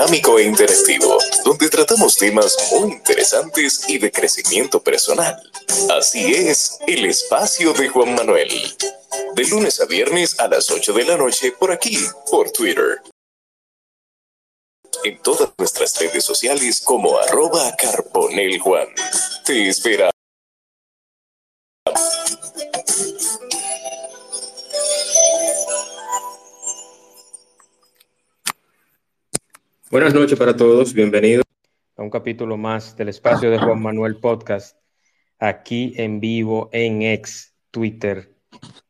[0.00, 5.36] dinámico e interactivo, donde tratamos temas muy interesantes y de crecimiento personal.
[5.90, 8.48] Así es, el espacio de Juan Manuel.
[9.34, 11.98] De lunes a viernes a las 8 de la noche por aquí,
[12.30, 13.02] por Twitter.
[15.04, 17.76] En todas nuestras redes sociales como arroba
[18.62, 18.88] Juan.
[19.44, 20.10] Te espera.
[29.90, 31.44] Buenas noches para todos, bienvenidos
[31.96, 34.76] a un capítulo más del espacio de Juan Manuel Podcast,
[35.40, 38.32] aquí en vivo en ex Twitter,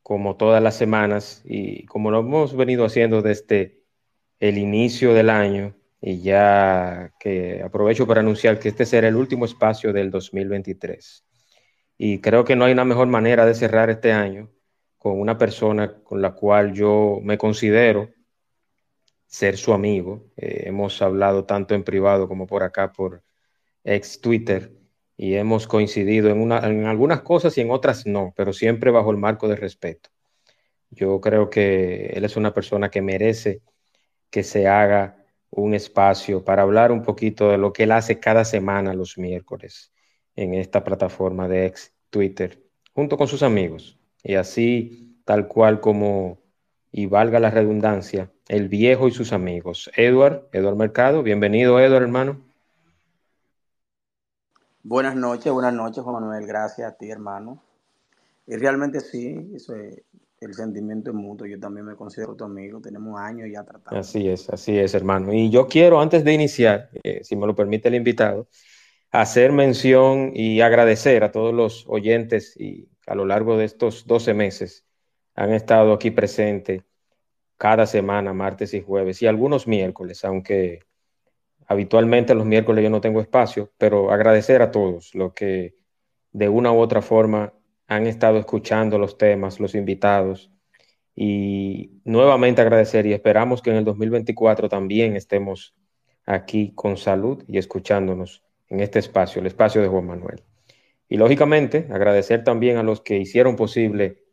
[0.02, 3.80] como todas las semanas y como lo hemos venido haciendo desde
[4.40, 9.46] el inicio del año y ya que aprovecho para anunciar que este será el último
[9.46, 11.24] espacio del 2023.
[11.96, 14.50] Y creo que no hay una mejor manera de cerrar este año
[14.98, 18.10] con una persona con la cual yo me considero
[19.30, 20.26] ser su amigo.
[20.36, 23.22] Eh, hemos hablado tanto en privado como por acá, por
[23.84, 24.72] ex Twitter,
[25.16, 29.18] y hemos coincidido en, en algunas cosas y en otras no, pero siempre bajo el
[29.18, 30.10] marco de respeto.
[30.90, 33.62] Yo creo que él es una persona que merece
[34.30, 38.44] que se haga un espacio para hablar un poquito de lo que él hace cada
[38.44, 39.92] semana los miércoles
[40.36, 43.98] en esta plataforma de ex Twitter, junto con sus amigos.
[44.22, 46.39] Y así, tal cual como,
[46.92, 49.90] y valga la redundancia, el viejo y sus amigos.
[49.96, 52.40] Edward, Edward Mercado, bienvenido Edward, hermano.
[54.82, 57.62] Buenas noches, buenas noches Juan Manuel, gracias a ti hermano.
[58.46, 60.02] Y realmente sí, eso es,
[60.40, 64.00] el sentimiento es mutuo, yo también me considero tu amigo, tenemos años ya tratando.
[64.00, 65.32] Así es, así es hermano.
[65.32, 68.48] Y yo quiero, antes de iniciar, eh, si me lo permite el invitado,
[69.12, 74.34] hacer mención y agradecer a todos los oyentes y a lo largo de estos 12
[74.34, 74.84] meses
[75.34, 76.82] han estado aquí presentes
[77.56, 80.80] cada semana, martes y jueves, y algunos miércoles, aunque
[81.66, 85.74] habitualmente los miércoles yo no tengo espacio, pero agradecer a todos los que
[86.32, 87.52] de una u otra forma
[87.86, 90.50] han estado escuchando los temas, los invitados,
[91.14, 95.74] y nuevamente agradecer y esperamos que en el 2024 también estemos
[96.24, 100.42] aquí con salud y escuchándonos en este espacio, el espacio de Juan Manuel.
[101.08, 104.24] Y lógicamente agradecer también a los que hicieron posible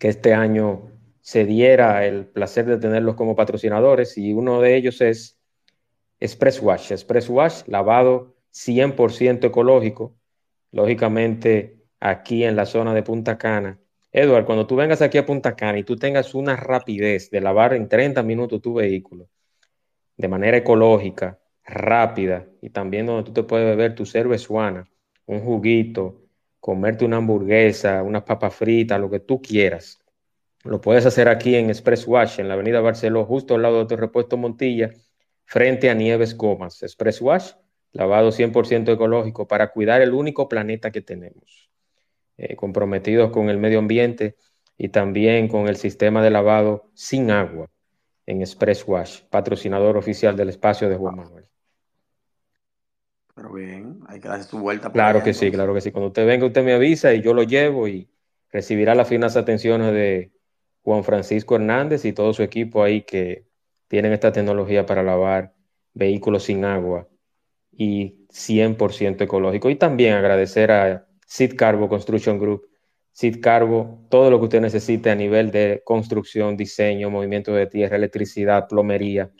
[0.00, 0.90] que este año
[1.20, 5.38] se diera el placer de tenerlos como patrocinadores y uno de ellos es
[6.18, 6.90] Express Wash.
[6.90, 10.16] Express Wash, lavado 100% ecológico,
[10.72, 13.78] lógicamente aquí en la zona de Punta Cana.
[14.10, 17.74] Edward, cuando tú vengas aquí a Punta Cana y tú tengas una rapidez de lavar
[17.74, 19.28] en 30 minutos tu vehículo
[20.16, 24.86] de manera ecológica, rápida y también donde tú te puedes beber tu cerveza,
[25.26, 26.19] un juguito,
[26.60, 30.00] comerte una hamburguesa, unas papas fritas, lo que tú quieras
[30.64, 33.86] lo puedes hacer aquí en Express Wash, en la avenida Barceló, justo al lado de
[33.86, 34.90] tu repuesto Montilla,
[35.44, 36.82] frente a Nieves Gomas.
[36.82, 37.52] Express Wash,
[37.92, 41.70] lavado 100% ecológico para cuidar el único planeta que tenemos.
[42.36, 44.36] Eh, comprometidos con el medio ambiente
[44.76, 47.70] y también con el sistema de lavado sin agua
[48.26, 51.49] en Express Wash, patrocinador oficial del espacio de Juan Manuel.
[53.40, 54.92] Pero bien, hay que darse su vuelta.
[54.92, 55.90] Claro que sí, claro que sí.
[55.92, 58.06] Cuando usted venga, usted me avisa y yo lo llevo y
[58.50, 60.30] recibirá las finas atenciones de
[60.82, 63.46] Juan Francisco Hernández y todo su equipo ahí que
[63.88, 65.54] tienen esta tecnología para lavar
[65.94, 67.08] vehículos sin agua
[67.72, 69.70] y 100% ecológico.
[69.70, 72.68] Y también agradecer a Sid Carbo Construction Group.
[73.12, 77.96] Sid Carbo, todo lo que usted necesite a nivel de construcción, diseño, movimiento de tierra,
[77.96, 79.30] electricidad, plomería,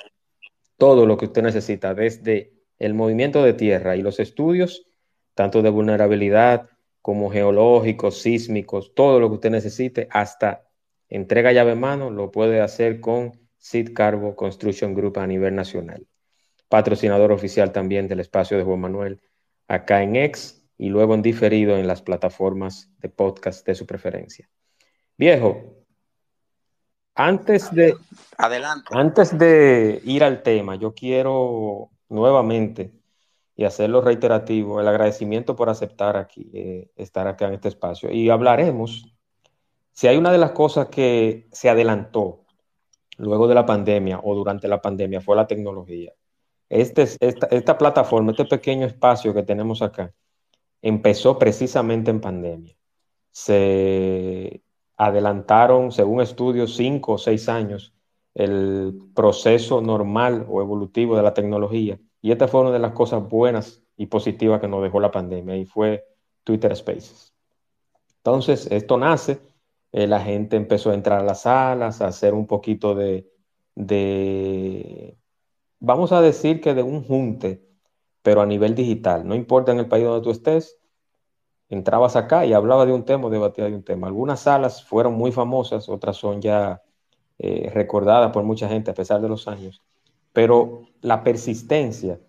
[0.78, 4.88] todo lo que usted necesita, desde el movimiento de tierra y los estudios,
[5.34, 6.68] tanto de vulnerabilidad
[7.02, 10.64] como geológicos, sísmicos, todo lo que usted necesite, hasta
[11.08, 16.06] entrega llave en mano, lo puede hacer con Sid Carbo Construction Group a nivel nacional.
[16.68, 19.20] Patrocinador oficial también del espacio de Juan Manuel,
[19.68, 24.48] acá en Ex y luego en diferido en las plataformas de podcast de su preferencia.
[25.18, 25.84] Viejo,
[27.14, 27.94] antes de,
[28.38, 28.88] Adelante.
[28.92, 32.92] antes de ir al tema, yo quiero nuevamente
[33.56, 38.10] y hacerlo reiterativo, el agradecimiento por aceptar aquí, eh, estar acá en este espacio.
[38.10, 39.14] Y hablaremos
[39.92, 42.44] si hay una de las cosas que se adelantó
[43.18, 46.12] luego de la pandemia o durante la pandemia fue la tecnología.
[46.68, 50.14] Este, esta, esta plataforma, este pequeño espacio que tenemos acá,
[50.82, 52.76] empezó precisamente en pandemia.
[53.30, 54.62] Se
[54.96, 57.94] adelantaron, según estudios, cinco o seis años
[58.34, 61.98] el proceso normal o evolutivo de la tecnología.
[62.22, 65.56] Y esta fue una de las cosas buenas y positivas que nos dejó la pandemia
[65.56, 66.04] y fue
[66.44, 67.34] Twitter Spaces.
[68.18, 69.40] Entonces, esto nace
[69.92, 73.28] eh, la gente empezó a entrar a las salas, a hacer un poquito de,
[75.80, 77.66] vamos a decir que de un junte,
[78.22, 79.26] pero a nivel digital.
[79.26, 80.78] No importa en el país donde tú estés,
[81.68, 84.06] entrabas acá y hablaba de un tema o debatía de un tema.
[84.06, 86.82] Algunas salas fueron muy famosas, otras son ya
[87.42, 89.80] eh, recordadas por mucha gente a pesar de los años,
[90.32, 92.20] pero la persistencia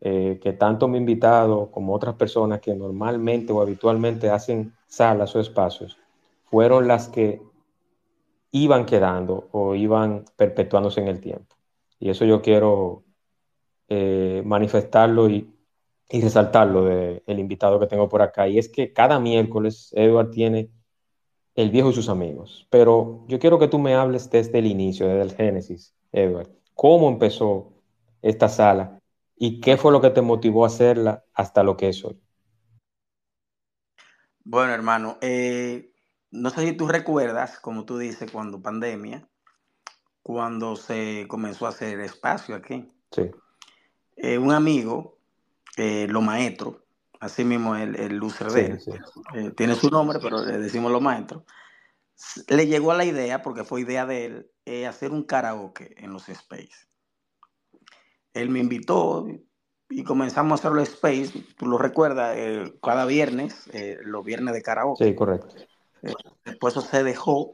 [0.00, 5.40] eh, que tanto mi invitado como otras personas que normalmente o habitualmente hacen salas o
[5.40, 5.98] espacios,
[6.44, 7.42] fueron las que
[8.52, 11.56] iban quedando o iban perpetuándose en el tiempo.
[11.98, 13.02] Y eso yo quiero
[13.88, 15.52] eh, manifestarlo y,
[16.10, 18.46] y resaltarlo del invitado que tengo por acá.
[18.46, 20.70] Y es que cada miércoles Edward tiene
[21.58, 22.68] El viejo y sus amigos.
[22.70, 26.48] Pero yo quiero que tú me hables desde el inicio, desde el Génesis, Edward.
[26.72, 27.72] ¿Cómo empezó
[28.22, 29.00] esta sala
[29.34, 32.16] y qué fue lo que te motivó a hacerla hasta lo que es hoy?
[34.44, 35.92] Bueno, hermano, eh,
[36.30, 39.28] no sé si tú recuerdas, como tú dices, cuando pandemia,
[40.22, 42.86] cuando se comenzó a hacer espacio aquí.
[43.10, 43.32] Sí.
[44.14, 45.18] Eh, un amigo,
[45.76, 46.84] eh, Lo Maestro,
[47.20, 48.98] así mismo el, el lucer de Sí, sí.
[49.34, 51.44] eh, tiene su nombre, pero le decimos Lo Maestro,
[52.16, 55.94] s- le llegó a la idea, porque fue idea de él, eh, hacer un karaoke
[55.98, 56.88] en los space.
[58.34, 59.26] Él me invitó
[59.90, 63.68] y comenzamos a hacer los space, tú lo recuerdas, eh, cada viernes,
[64.02, 65.06] los viernes de karaoke.
[65.06, 65.54] Sí, correcto.
[66.44, 67.52] Después eso se dejó.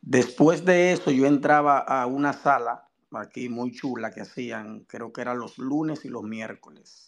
[0.00, 5.20] Después de eso yo entraba a una sala aquí muy chula que hacían, creo que
[5.20, 7.07] eran los lunes y los miércoles.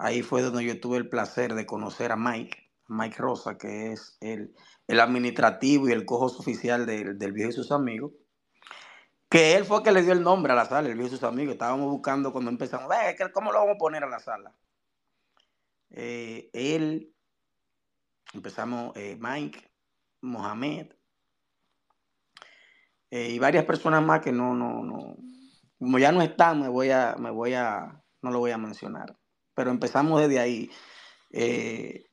[0.00, 4.16] Ahí fue donde yo tuve el placer de conocer a Mike, Mike Rosa, que es
[4.20, 4.54] el,
[4.86, 8.12] el administrativo y el cojos oficial del, del viejo y sus amigos.
[9.28, 11.10] Que él fue el que le dio el nombre a la sala, el viejo y
[11.18, 11.52] sus amigos.
[11.54, 14.54] Estábamos buscando cuando empezamos, "Ve, ¿qué- ¿cómo lo vamos a poner a la sala?
[15.90, 17.12] Eh, él,
[18.32, 19.70] empezamos eh, Mike,
[20.20, 20.92] Mohamed,
[23.10, 25.16] eh, y varias personas más que no, no, no,
[25.78, 29.16] como ya no están, me voy a, me voy a, no lo voy a mencionar.
[29.58, 30.70] Pero empezamos desde ahí.
[31.32, 32.04] eh,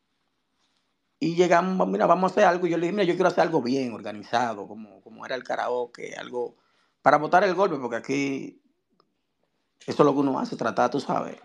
[1.19, 2.65] y llegamos, mira, vamos a hacer algo.
[2.65, 5.43] Y yo le dije, mira, yo quiero hacer algo bien, organizado, como, como era el
[5.43, 6.57] karaoke, algo
[7.03, 8.63] para botar el golpe, porque aquí
[9.81, 11.37] eso es lo que uno hace, tratar, tú sabes,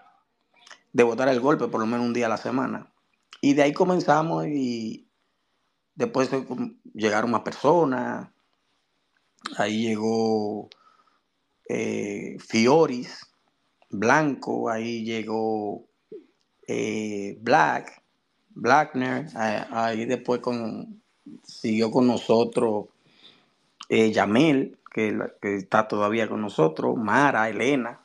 [0.90, 2.90] de botar el golpe por lo menos un día a la semana.
[3.42, 5.06] Y de ahí comenzamos y
[5.94, 6.30] después
[6.94, 8.30] llegaron más personas.
[9.58, 10.70] Ahí llegó
[11.68, 13.26] eh, Fioris,
[13.90, 15.89] Blanco, ahí llegó
[16.72, 18.00] eh, Black,
[18.50, 21.02] Blackner, eh, ahí después con,
[21.42, 22.86] siguió con nosotros
[23.88, 28.00] eh, Yamel, que, está todavía con nosotros, Mara, Elena.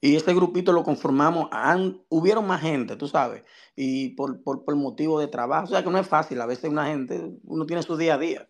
[0.00, 3.44] Y ese grupito lo conformamos, han- hubieron más gente, tú sabes,
[3.76, 6.70] y por, por, por motivo de trabajo, o sea que no es fácil, a veces
[6.70, 8.48] una gente, uno tiene su día a día,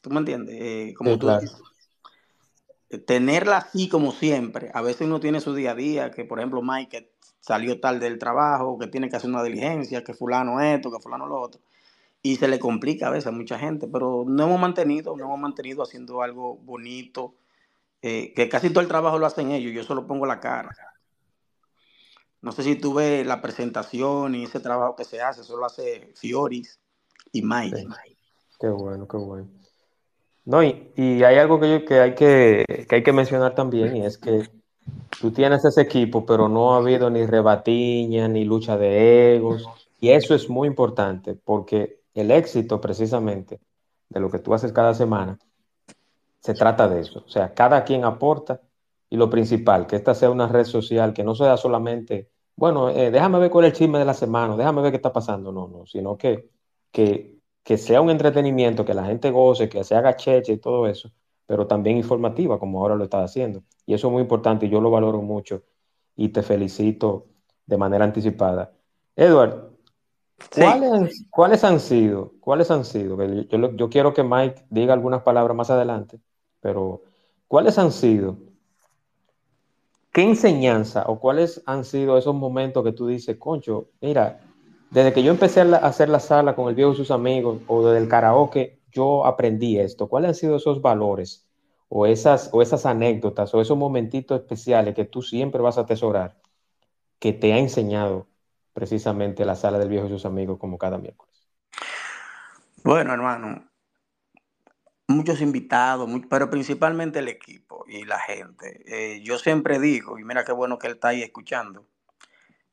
[0.00, 0.54] ¿tú me entiendes?
[0.60, 1.40] Eh, como Sí, tú claro.
[1.40, 1.62] dices,
[3.06, 6.62] tenerla así como siempre, a veces uno tiene su día a día, que por ejemplo
[6.62, 7.13] Mike
[7.44, 11.26] salió tarde del trabajo, que tiene que hacer una diligencia, que fulano esto, que fulano
[11.26, 11.60] lo otro,
[12.22, 15.38] y se le complica a veces a mucha gente, pero no hemos mantenido, no hemos
[15.38, 17.34] mantenido haciendo algo bonito,
[18.00, 20.70] eh, que casi todo el trabajo lo hacen ellos, yo solo pongo la cara.
[22.40, 25.66] No sé si tú ves la presentación y ese trabajo que se hace, eso lo
[25.66, 26.78] hace Fioris
[27.32, 27.86] y Mike.
[28.58, 29.48] Qué bueno, qué bueno.
[30.46, 33.96] No, y, y hay algo que, yo- que hay que, que hay que mencionar también,
[33.96, 34.48] y es que
[35.20, 39.68] tú tienes ese equipo, pero no ha habido ni rebatiña, ni lucha de egos,
[40.00, 43.60] y eso es muy importante, porque el éxito precisamente
[44.08, 45.38] de lo que tú haces cada semana
[46.40, 47.24] se trata de eso.
[47.26, 48.60] O sea, cada quien aporta
[49.08, 53.10] y lo principal, que esta sea una red social, que no sea solamente, bueno, eh,
[53.10, 55.68] déjame ver cuál es el chisme de la semana, déjame ver qué está pasando, no,
[55.68, 56.50] no, sino que,
[56.90, 60.86] que, que sea un entretenimiento, que la gente goce, que se haga cheche y todo
[60.86, 61.10] eso,
[61.46, 63.62] pero también informativa, como ahora lo estás haciendo.
[63.86, 65.62] Y eso es muy importante y yo lo valoro mucho
[66.16, 67.26] y te felicito
[67.66, 68.72] de manera anticipada.
[69.16, 69.72] Edward,
[70.50, 70.60] Sí.
[70.62, 72.32] ¿Cuáles, han- cuáles han sido?
[72.40, 73.16] ¿Cuáles han sido?
[73.48, 76.18] Yo, yo quiero que Mike diga algunas palabras más adelante,
[76.60, 77.02] pero
[77.46, 78.36] ¿cuáles han sido?
[80.12, 84.40] ¿Qué enseñanza o cuáles han sido esos momentos que tú dices, concho, mira,
[84.90, 87.84] desde que yo empecé a hacer la sala con el viejo y sus amigos o
[87.86, 90.08] desde el karaoke, yo aprendí esto?
[90.08, 91.48] ¿Cuáles han sido esos valores
[91.88, 96.40] o esas, o esas anécdotas o esos momentitos especiales que tú siempre vas a atesorar
[97.20, 98.28] que te ha enseñado
[98.74, 101.34] precisamente la sala del viejo y sus amigos como cada miércoles?
[102.84, 103.70] Bueno, hermano,
[105.08, 108.82] muchos invitados, mu- pero principalmente el equipo y la gente.
[108.86, 111.86] Eh, yo siempre digo, y mira qué bueno que él está ahí escuchando,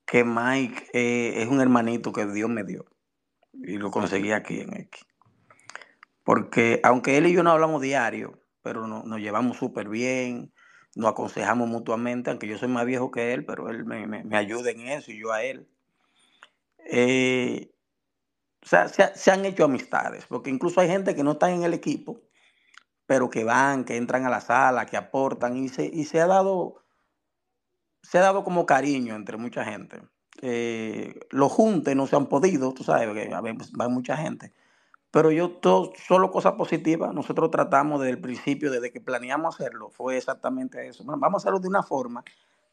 [0.06, 2.86] que Mike eh, es un hermanito que Dios me dio
[3.54, 5.06] y lo conseguí aquí en X.
[6.32, 10.54] Porque aunque él y yo no hablamos diario, pero nos llevamos súper bien,
[10.96, 14.80] nos aconsejamos mutuamente, aunque yo soy más viejo que él, pero él me, ayuda en
[14.88, 15.68] eso y yo a él.
[16.86, 17.74] Eh,
[18.64, 21.74] o sea, se, han hecho amistades, porque incluso hay gente que no está en el
[21.74, 22.22] equipo,
[23.06, 26.28] pero que van, que entran a la sala, que aportan, y se, y se ha
[26.28, 26.82] dado,
[28.04, 30.02] se ha dado como cariño entre mucha gente.
[30.42, 34.54] Eh, los juntes no se han podido, tú sabes, que va mucha gente,
[35.12, 39.90] pero yo todo, solo cosas positivas, nosotros tratamos desde el principio, desde que planeamos hacerlo,
[39.90, 41.04] fue exactamente eso.
[41.06, 42.24] vamos a hacerlo de una forma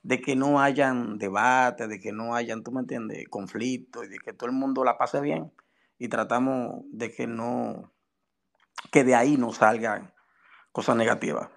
[0.02, 4.18] de que no hayan debate, de que no hayan, tú me entiendes, conflictos y de
[4.18, 5.52] que todo el mundo la pase bien.
[5.98, 7.92] Y tratamos de que no,
[8.92, 10.14] que de ahí no salgan
[10.70, 11.50] cosas negativas.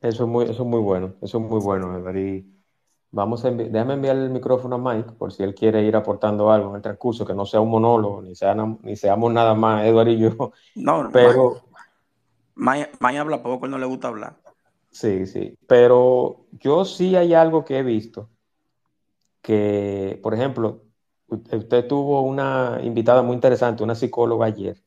[0.00, 2.44] Eso es muy, eso es muy bueno, eso es muy bueno, Edward.
[3.16, 6.68] Vamos a déjame enviar el micrófono a Mike por si él quiere ir aportando algo
[6.68, 10.10] en el transcurso, que no sea un monólogo, ni, sea, ni seamos nada más, Eduardo
[10.10, 10.52] y yo.
[10.74, 11.62] No, pero.
[12.56, 14.36] Mike, habla poco, él no le gusta hablar.
[14.90, 15.56] Sí, sí.
[15.66, 18.28] Pero yo sí hay algo que he visto
[19.40, 20.82] que, por ejemplo,
[21.28, 24.82] usted tuvo una invitada muy interesante, una psicóloga ayer,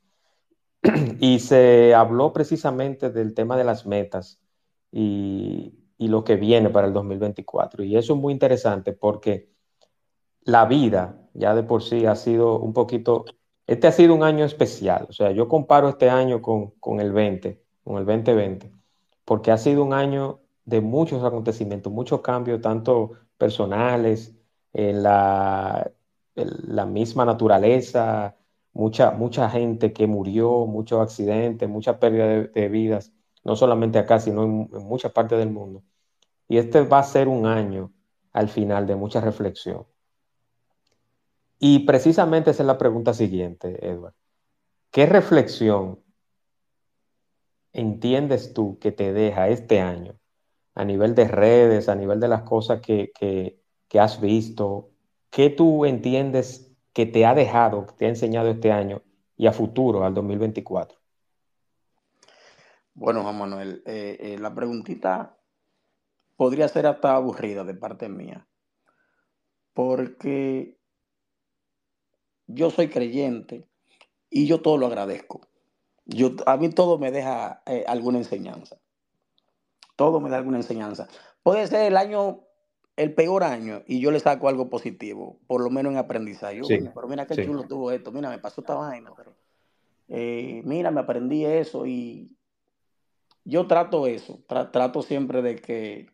[1.19, 4.39] y se habló precisamente del tema de las metas.
[4.91, 7.83] Y, y lo que viene para el 2024.
[7.83, 9.51] Y eso es muy interesante porque
[10.43, 13.25] la vida ya de por sí ha sido un poquito,
[13.67, 15.05] este ha sido un año especial.
[15.09, 18.71] O sea, yo comparo este año con, el 20, con el 2020,
[19.25, 24.35] porque ha sido un año de muchos acontecimientos, muchos cambios, tanto personales,
[24.73, 25.91] en la,
[26.35, 28.37] la misma naturaleza,
[28.73, 33.11] mucha, mucha gente que murió, muchos accidentes, mucha pérdida de, vidas,
[33.43, 35.83] no solamente acá, sino en, en muchas partes del mundo.
[36.47, 37.91] Y este va a ser un año
[38.33, 39.85] al final de mucha reflexión.
[41.59, 44.15] Y precisamente esa es la pregunta siguiente, Edward.
[44.91, 45.99] ¿Qué reflexión
[47.73, 50.17] entiendes tú que te deja este año
[50.73, 53.11] a nivel de redes, a nivel de las cosas que,
[53.93, 54.91] has visto?
[55.29, 59.03] ¿Qué tú entiendes que te ha dejado, que te ha enseñado este año
[59.35, 60.98] y a futuro, al 2024?
[62.99, 65.37] Bueno, Juan Manuel, eh, eh, la preguntita
[66.35, 68.45] podría ser hasta aburrida de parte mía,
[69.73, 70.77] porque
[72.47, 73.69] yo soy creyente
[74.29, 75.39] y yo todo lo agradezco.
[76.03, 78.77] Yo, a mí todo me deja eh, alguna enseñanza.
[79.95, 81.07] Todo me da alguna enseñanza.
[81.41, 82.41] Puede ser el año,
[82.97, 86.59] el peor año, y yo le saco algo positivo, por lo menos en aprendizaje.
[86.67, 89.37] pero mira qué chulo tuvo esto, mira, me pasó esta vaina, pero
[90.09, 92.35] eh, mira, me aprendí eso y
[93.49, 96.07] yo trato eso, trato siempre de que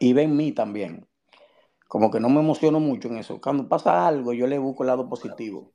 [0.00, 1.06] y ven mí también.
[1.88, 3.40] Como que no me emociono mucho en eso.
[3.40, 5.72] Cuando pasa algo, yo le busco el lado positivo.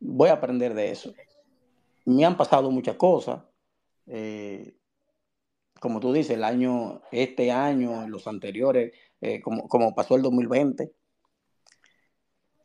[0.00, 1.12] voy a aprender de eso.
[2.06, 3.42] Me han pasado muchas cosas.
[4.06, 4.74] Eh,
[5.80, 10.92] como tú dices, el año, este año, los anteriores, eh, como, como, pasó el 2020.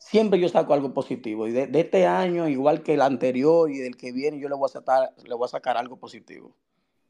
[0.09, 1.47] Siempre yo saco algo positivo.
[1.47, 4.69] Y de, este año, igual que el anterior y del que viene, yo le voy
[4.69, 6.55] a sacar, le voy a sacar algo positivo.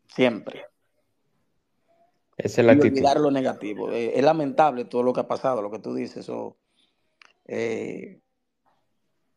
[0.08, 0.66] Siempre.
[2.38, 3.92] Esa es la y olvidar lo negativo.
[3.92, 6.58] Eh, es lamentable todo lo que ha pasado, lo que tú dices, eso,
[7.46, 8.20] eh,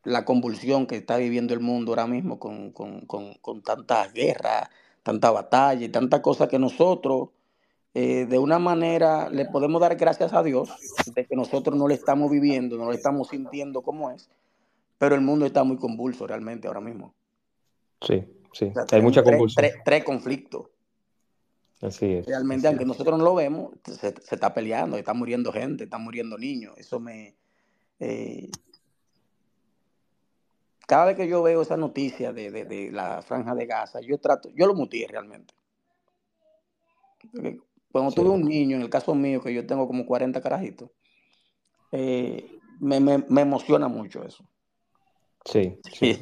[0.04, 4.70] la convulsión que está viviendo el mundo ahora mismo con, con, con, con tantas guerras,
[5.02, 7.28] tanta batalla y tantas cosas que nosotros,
[7.94, 10.70] eh, de una manera, le podemos dar gracias a Dios
[11.14, 14.30] de que nosotros no lo estamos viviendo, no lo estamos sintiendo como es,
[14.98, 17.14] pero el mundo está muy convulso realmente ahora mismo.
[18.00, 19.66] Sí, sí, hay mucha convulsión.
[19.84, 20.66] tres conflictos
[21.80, 22.26] Así es.
[22.26, 26.74] Realmente, aunque nosotros no lo vemos, se, está peleando, está muriendo gente, está muriendo niños.
[26.76, 27.34] Eso me.
[27.98, 28.50] Eh,
[30.86, 34.66] cada vez que yo veo esa noticia de, la franja de Gaza, yo trato, yo
[34.66, 35.54] lo mutié realmente.
[37.92, 40.90] Cuando tuve un niño, en el caso mío, que yo tengo como 40 carajitos,
[41.92, 42.96] eh, me,
[43.40, 44.44] emociona mucho eso.
[45.44, 46.20] Sí, sí,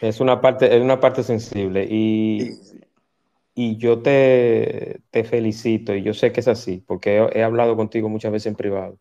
[0.00, 1.86] Es, una parte, es una parte sensible.
[1.88, 2.50] Y
[3.60, 8.30] y yo te, felicito y yo sé que es así, porque he, hablado contigo muchas
[8.30, 9.00] veces en privado.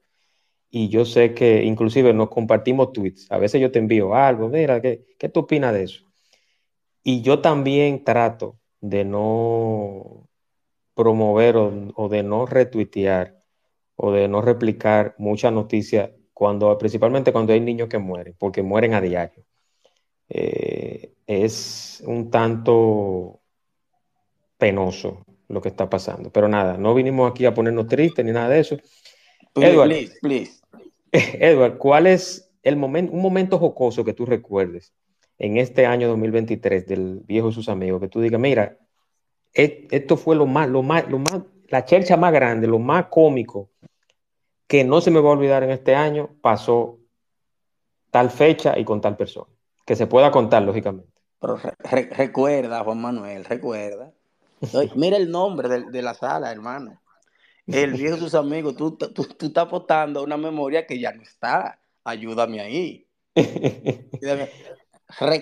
[0.71, 3.31] Y yo sé que inclusive nos compartimos tweets.
[3.31, 6.05] A veces yo te envío algo, mira, ¿qué, qué tú opinas de eso?
[7.03, 10.27] Y yo también trato de no
[10.98, 13.38] promover o, de no retuitear
[13.96, 18.96] o de no replicar muchas noticias cuando, principalmente cuando hay niños que mueren, porque mueren
[18.96, 19.46] a diario.
[20.27, 23.39] Eh, es un tanto
[24.58, 26.32] penoso lo que está pasando.
[26.32, 28.77] Pero nada, no vinimos aquí a ponernos tristes ni nada de eso.
[29.56, 30.60] Edward, please,
[31.12, 34.94] Edward, ¿cuál es el momento, un momento jocoso que tú recuerdes
[35.38, 38.77] en este año 2023 del viejo y sus amigos, que tú digas, mira,
[39.57, 43.71] esto fue lo más, lo más, lo más, la chercha más grande, lo más cómico,
[44.67, 46.99] que no se me va a olvidar en este año, pasó
[48.11, 49.47] tal fecha y con tal persona.
[49.85, 51.11] Que se pueda contar, lógicamente.
[51.39, 51.59] Pero
[52.11, 54.11] recuerda, Juan Manuel, recuerda.
[54.95, 57.01] mira el nombre de, la sala, hermano.
[57.65, 61.11] El viejo de sus amigos, tú, tú, tú estás apostando a una memoria que ya
[61.11, 61.79] no está.
[62.03, 63.07] Ayúdame ahí.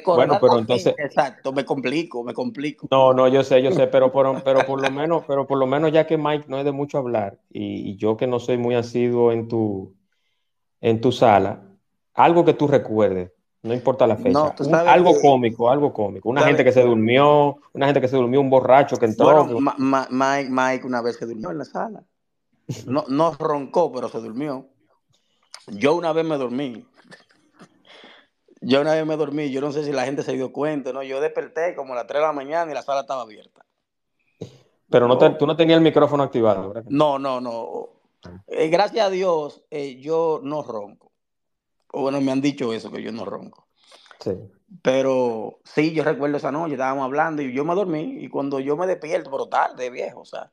[0.05, 2.87] bueno, pero entonces, exacto, me complico, me complico.
[2.91, 5.65] No, no, yo sé, yo sé, pero por, pero por lo menos, pero por lo
[5.65, 8.75] menos ya que Mike no es de mucho hablar y, yo que no soy muy
[8.75, 9.95] asiduo en tu,
[10.81, 11.63] en tu sala,
[12.13, 13.31] algo que tú recuerdes,
[13.63, 14.53] no importa la fecha,
[14.85, 18.51] algo cómico, algo cómico, una gente que se durmió, una gente que se durmió, un
[18.51, 19.45] borracho que entró.
[19.45, 22.03] Bueno, Mike, Mike una vez se durmió en la sala,
[22.85, 24.67] no, no roncó, pero se durmió.
[25.67, 26.85] Yo una vez me dormí
[28.65, 31.03] yo una vez me dormí, yo no sé si la gente se dio cuenta, ¿no?
[31.03, 33.63] Yo desperté como a las 3 de la mañana y la sala estaba abierta.
[34.89, 36.89] Pero no, tú no tenías el micrófono activado, ¿verdad?
[36.89, 37.89] No, no, no.
[38.47, 41.11] Eh, gracias a Dios, eh, yo no ronco.
[41.93, 43.67] Bueno, me han dicho eso, que yo no ronco.
[44.19, 44.31] Sí.
[44.81, 48.75] Pero sí, yo recuerdo esa noche, estábamos hablando y yo me dormí y cuando yo
[48.75, 50.51] me despierto, pero tarde, viejo, o sea,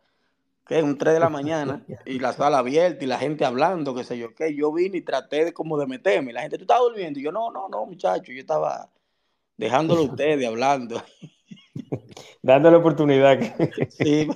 [0.66, 3.94] que es un 3 de la mañana y la sala abierta y la gente hablando,
[3.94, 6.32] qué sé yo, que yo vine y traté de como de meterme.
[6.32, 7.18] La gente, ¿tú estás durmiendo?
[7.18, 8.90] Y yo, no, no, no, muchacho, yo estaba
[9.56, 11.02] dejándolo a ustedes hablando.
[12.42, 13.38] Dándole oportunidad.
[13.88, 14.28] sí,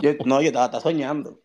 [0.00, 1.40] yo, no, yo estaba, soñando.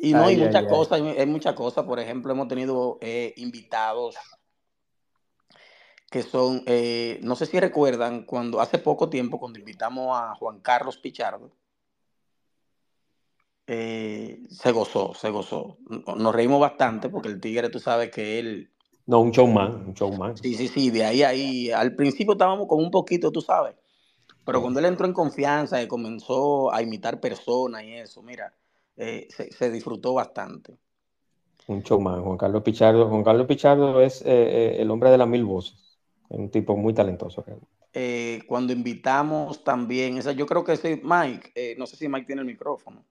[0.00, 1.84] Y no, hay muchas cosas, hay muchas cosas.
[1.84, 4.16] Por ejemplo, hemos tenido eh, invitados
[6.10, 10.60] que son, eh, no sé si recuerdan, cuando hace poco tiempo, cuando invitamos a Juan
[10.60, 11.52] Carlos Pichardo,
[13.66, 15.76] eh, se gozó, se gozó.
[16.16, 18.70] Nos reímos bastante porque el tigre, tú sabes que él...
[19.04, 20.36] No, un showman, un showman.
[20.38, 21.70] Sí, sí, sí, de ahí ahí.
[21.70, 23.74] Al principio estábamos con un poquito, tú sabes.
[24.44, 28.54] Pero cuando él entró en confianza y comenzó a imitar personas y eso, mira,
[28.96, 30.78] eh, se, disfrutó bastante.
[31.66, 33.08] Un showman, Juan Carlos Pichardo.
[33.08, 35.87] Juan Carlos Pichardo es el hombre de las mil voces
[36.28, 37.44] un tipo muy talentoso.
[37.92, 42.26] Eh, cuando invitamos también, esa, yo creo que ese Mike, eh, no sé si Mike
[42.26, 43.04] tiene el micrófono,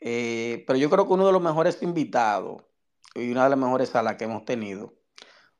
[0.00, 2.62] eh, pero yo creo que uno de los mejores invitados
[3.14, 4.94] y una de las mejores salas que hemos tenido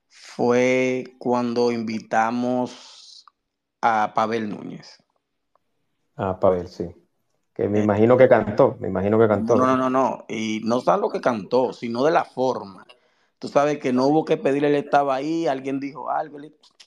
[0.08, 3.26] fue cuando invitamos
[3.80, 5.02] a Pavel Núñez.
[6.16, 6.94] A Pavel, sí.
[7.54, 9.54] Que me imagino que cantó, me imagino que cantó.
[9.56, 10.24] No, no, no, no.
[10.28, 12.83] Y no solo que cantó, sino de la forma.
[13.44, 16.38] Tú sabes que no hubo que pedirle, él estaba ahí, alguien dijo algo,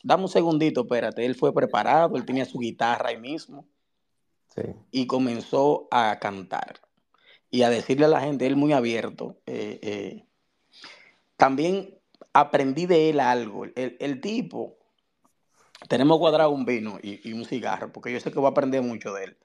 [0.01, 3.67] dame un segundito, espérate, él fue preparado, él tenía su guitarra ahí mismo.
[4.89, 6.81] Y comenzó a cantar
[7.51, 9.37] y a decirle a la gente, él muy abierto.
[9.45, 10.25] Eh, eh,
[11.35, 11.95] también
[12.33, 13.65] aprendí de él algo.
[13.75, 14.79] El, tipo,
[15.87, 19.13] tenemos cuadrado un vino y, un cigarro, porque yo sé que voy a aprender mucho
[19.13, 19.37] de él.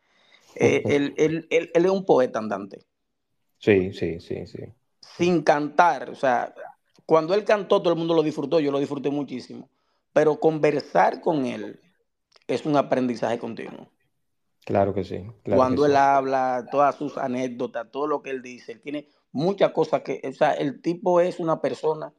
[0.54, 2.78] Eh, él, él, él, es un poeta andante.
[3.58, 4.60] Sí, sí, sí, sí.
[4.98, 6.54] Sin cantar, o sea,
[7.06, 9.68] cuando él cantó, todo el mundo lo disfrutó, yo lo disfruté muchísimo.
[10.12, 11.80] Pero conversar con él
[12.46, 13.90] es un aprendizaje continuo.
[14.64, 15.24] Claro que sí.
[15.44, 20.02] Cuando él habla, todas sus anécdotas, todo lo que él dice, él tiene muchas cosas
[20.02, 22.12] que, o sea, el tipo es una persona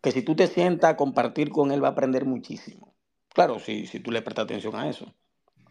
[0.00, 2.94] que si tú te sientas a compartir con él va a aprender muchísimo.
[3.28, 5.14] Claro, si, si tú le prestas atención a eso.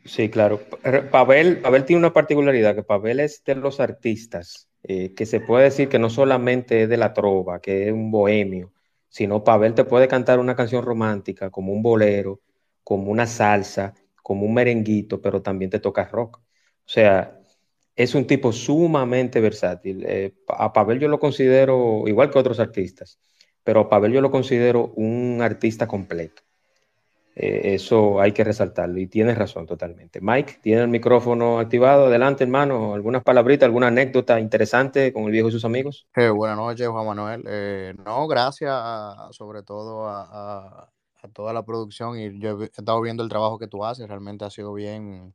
[0.05, 0.61] Sí, claro.
[1.11, 5.65] Pavel, Pavel tiene una particularidad, que Pavel es de los artistas eh, que se puede
[5.65, 8.73] decir que no solamente es de la trova, que es un bohemio,
[9.09, 12.41] sino Pavel te puede cantar una canción romántica, como un bolero,
[12.83, 16.37] como una salsa, como un merenguito, pero también te toca rock.
[16.37, 16.43] O
[16.85, 17.39] sea,
[17.95, 20.03] es un tipo sumamente versátil.
[20.07, 23.19] Eh, a Pavel yo lo considero, igual que otros artistas,
[23.63, 26.43] pero a Pavel yo lo considero un artista completo.
[27.35, 30.19] Eh, eso hay que resaltarlo y tienes razón totalmente.
[30.21, 32.07] Mike, tiene el micrófono activado.
[32.07, 32.93] Adelante, hermano.
[32.93, 36.07] ¿Algunas palabritas, alguna anécdota interesante con el viejo y sus amigos?
[36.15, 37.43] Eh, buenas noches, Juan Manuel.
[37.47, 38.73] Eh, no, gracias
[39.31, 40.89] sobre todo a,
[41.33, 44.07] toda la producción y yo he estado viendo el trabajo que tú haces.
[44.07, 45.33] Realmente ha sido bien,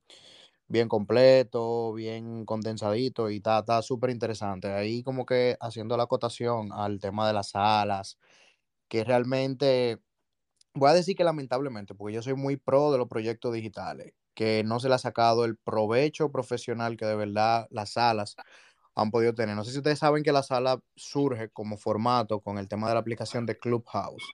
[0.69, 4.69] bien completo, bien condensadito y está súper interesante.
[4.69, 8.19] Ahí como que haciendo la acotación al tema de las salas,
[8.89, 9.99] que realmente
[10.77, 14.62] voy a decir que lamentablemente, porque yo soy muy pro de los proyectos digitales, que
[14.65, 18.37] no se le ha sacado el provecho profesional que de verdad las salas
[18.95, 19.57] han podido tener.
[19.57, 22.95] No sé si ustedes saben que la sala surge como formato con el tema de
[22.95, 24.25] la aplicación de Clubhouse.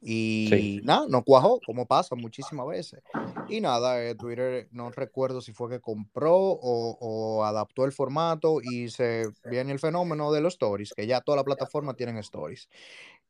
[0.00, 3.02] Y nada, no cuajó, como pasa muchísimas veces.
[3.48, 8.90] Y nada, eh, Twitter no recuerdo si fue que compró o, adaptó el formato y
[8.90, 12.68] se viene el fenómeno de los stories, que ya toda la plataforma tienen stories.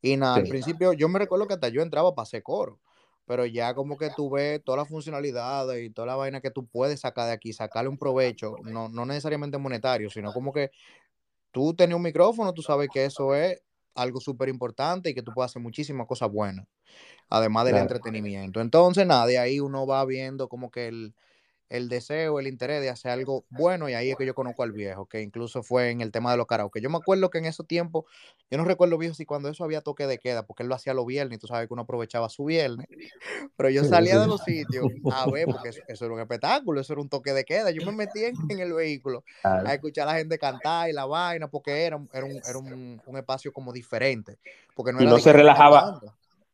[0.00, 2.80] Y nada, al principio yo me recuerdo que hasta yo entraba para hacer coro,
[3.26, 6.66] pero ya como que tú ves todas las funcionalidades y toda la vaina que tú
[6.66, 10.70] puedes sacar de aquí, sacarle un provecho, no, no necesariamente monetario, sino como que
[11.50, 13.60] tú tenías un micrófono, tú sabes que eso es
[13.94, 16.66] algo súper importante y que tú puedes hacer muchísimas cosas buenas,
[17.28, 18.60] además del entretenimiento.
[18.60, 21.14] Entonces, nada, de ahí uno va viendo como que el,
[21.68, 24.72] el deseo, el interés de hacer algo bueno y ahí es que yo conozco al
[24.72, 26.80] viejo, que incluso fue en el tema de los karaoke.
[26.80, 28.04] Yo me acuerdo que en esos tiempos,
[28.50, 30.94] yo no recuerdo viejo si cuando eso había toque de queda, porque él lo hacía
[30.94, 32.86] los viernes y tú sabes que uno aprovechaba su viernes,
[33.56, 37.02] pero yo salía de los sitios a ver, porque eso, era un espectáculo, eso era
[37.02, 37.70] un toque de queda.
[37.70, 41.48] Yo me metí en, el vehículo a escuchar a la gente cantar y la vaina,
[41.48, 44.38] porque era, era, un, era un, espacio como diferente.
[44.74, 46.00] Porque no y no se relajaba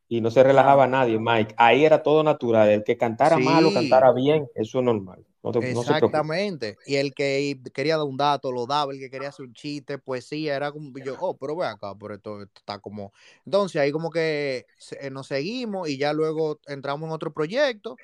[0.07, 1.55] y no se relajaba nadie, Mike.
[1.57, 2.69] Ahí era todo natural.
[2.69, 5.25] El que cantara mal o cantara bien, eso es normal.
[5.53, 6.77] Exactamente.
[6.87, 8.93] y el que quería dar un dato, lo daba.
[8.93, 11.93] El que quería hacer un chiste, pues sí, era como yo, oh, pero ve acá,
[11.99, 13.13] pero esto, está como.
[13.45, 14.65] Entonces ahí como que
[14.99, 17.95] eh, nos seguimos y ya luego entramos en otro proyecto.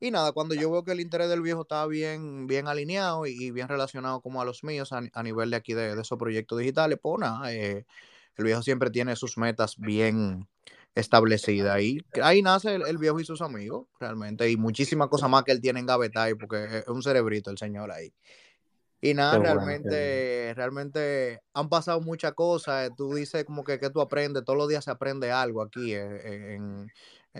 [0.00, 3.50] Y nada, cuando yo veo que el interés del viejo estaba bien, bien alineado y,
[3.50, 7.18] bien relacionado como a los míos a, nivel de aquí de, esos proyectos digitales, pues
[7.18, 7.84] nada, eh,
[8.36, 10.46] el viejo siempre tiene sus metas bien,
[10.98, 11.80] establecida.
[11.80, 14.50] Y ahí nace el, viejo y sus amigos, realmente.
[14.50, 17.92] Y muchísimas cosas más que él tiene en gaveta porque es un cerebrito el señor
[17.92, 18.12] ahí.
[19.00, 22.90] Y nada, realmente, realmente han pasado muchas cosas.
[22.96, 25.94] Tú dices como que, que, tú aprendes, todos los días se aprende algo aquí.
[25.94, 26.88] Eh, en,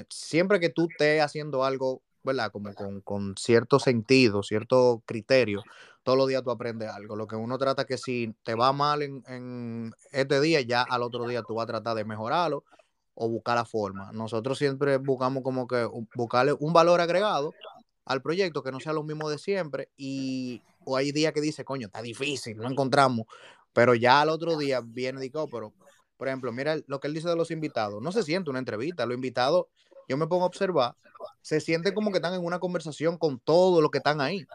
[0.08, 2.52] siempre que tú estés haciendo algo, ¿verdad?
[2.52, 5.64] Como con, con, cierto sentido, cierto criterio,
[6.04, 7.16] todos los días tú aprendes algo.
[7.16, 11.02] Lo que uno trata que si te va mal en, en este día, ya al
[11.02, 12.62] otro día tú vas a tratar de mejorarlo
[13.20, 14.12] o buscar la forma.
[14.12, 17.52] Nosotros siempre buscamos como que buscarle un valor agregado
[18.04, 21.64] al proyecto que no sea lo mismo de siempre y o hay días que dice,
[21.64, 23.26] coño, está difícil, no encontramos,
[23.72, 25.74] pero ya al otro día viene y oh, pero,
[26.16, 29.04] por ejemplo, mira lo que él dice de los invitados, no se siente una entrevista,
[29.04, 29.66] los invitados,
[30.09, 30.94] yo me pongo a observar,
[31.42, 34.46] se siente como que están en una conversación con todos los que están ahí.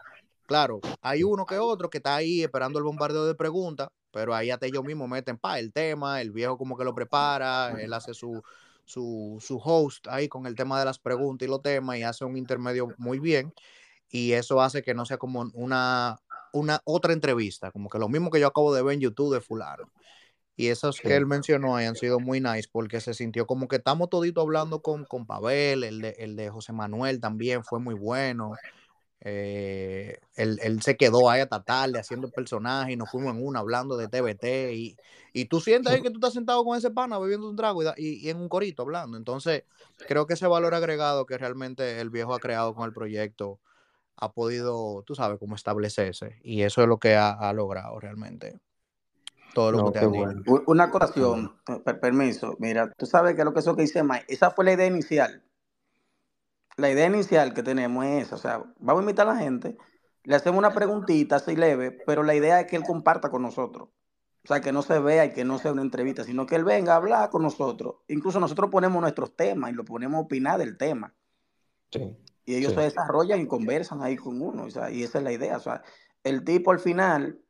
[0.46, 4.50] Claro, hay uno que otro que está ahí esperando el bombardeo de preguntas, pero ahí
[4.50, 8.14] hasta ellos mismos meten pa el tema, el viejo como que lo prepara, él hace
[8.14, 8.42] su,
[8.84, 12.24] su, su host ahí con el tema de las preguntas y los temas y hace
[12.24, 13.52] un intermedio muy bien
[14.10, 16.20] y eso hace que no sea como una,
[16.52, 19.40] una otra entrevista, como que lo mismo que yo acabo de ver en YouTube de
[19.40, 19.90] fulano.
[20.56, 23.76] Y esos que él mencionó ahí han sido muy nice porque se sintió como que
[23.76, 27.94] estamos todito hablando con, con Pavel, el de, el de José Manuel también fue muy
[27.94, 28.52] bueno.
[29.26, 33.60] Eh, él, se quedó ahí hasta tarde haciendo el personaje y nos fuimos en una
[33.60, 34.96] hablando de TBT y,
[35.32, 38.28] y tú sientes ahí que tú estás sentado con ese pana bebiendo un trago y,
[38.28, 39.16] en un corito hablando.
[39.16, 39.64] Entonces,
[40.06, 43.60] creo que ese valor agregado que realmente el viejo ha creado con el proyecto
[44.16, 48.60] ha podido, tú sabes, como establecerse y eso es lo que ha, logrado realmente.
[49.54, 50.06] Todo lo que te
[50.66, 51.56] Una acotación,
[51.98, 52.56] permiso.
[52.58, 55.42] Mira, tú sabes que lo que eso que dice Mike, esa fue la idea inicial
[56.76, 59.76] la idea inicial que tenemos es esa, o sea, vamos a invitar a la gente,
[60.24, 63.88] le hacemos una preguntita así leve, pero la idea es que él comparta con nosotros.
[64.44, 66.64] O sea, que no se vea y que no sea una entrevista, sino que él
[66.64, 67.96] venga a hablar con nosotros.
[68.08, 71.14] Incluso nosotros ponemos nuestros temas y lo ponemos a opinar del tema.
[71.90, 72.14] Sí,
[72.46, 74.64] y ellos se desarrollan y conversan ahí con uno.
[74.64, 75.56] O sea, y esa es la idea.
[75.56, 75.82] O sea,
[76.22, 77.40] el tipo al final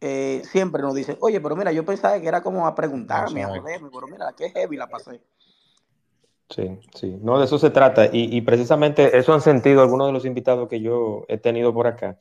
[0.00, 3.48] eh, siempre nos dice, oye, pero mira, yo pensaba que era como a preguntarme, a
[3.48, 5.22] joderme, pero mira, qué heavy la pasé.
[6.50, 8.08] Sí, sí, no, de eso se trata.
[8.12, 12.18] Y, precisamente eso han sentido algunos de los invitados que yo he tenido por acá,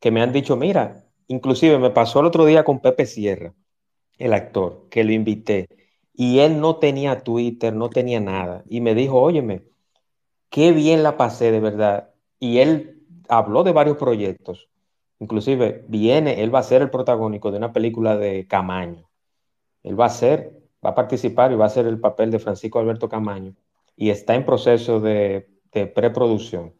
[0.00, 3.54] que me han dicho, mira, inclusive me pasó el otro día con Pepe Sierra,
[4.18, 5.68] el actor, que lo invité,
[6.14, 9.64] y él no tenía Twitter, no tenía nada, y me dijo, óyeme,
[10.50, 12.10] qué bien la pasé de verdad.
[12.40, 14.70] Y él habló de varios proyectos,
[15.20, 19.10] inclusive viene, él va a ser el protagónico de una película de Camaño.
[19.82, 22.78] Él va a ser va a participar y va a hacer el papel de Francisco
[22.78, 23.54] Alberto Camaño
[23.96, 25.48] y está en proceso de,
[25.94, 26.74] preproducción.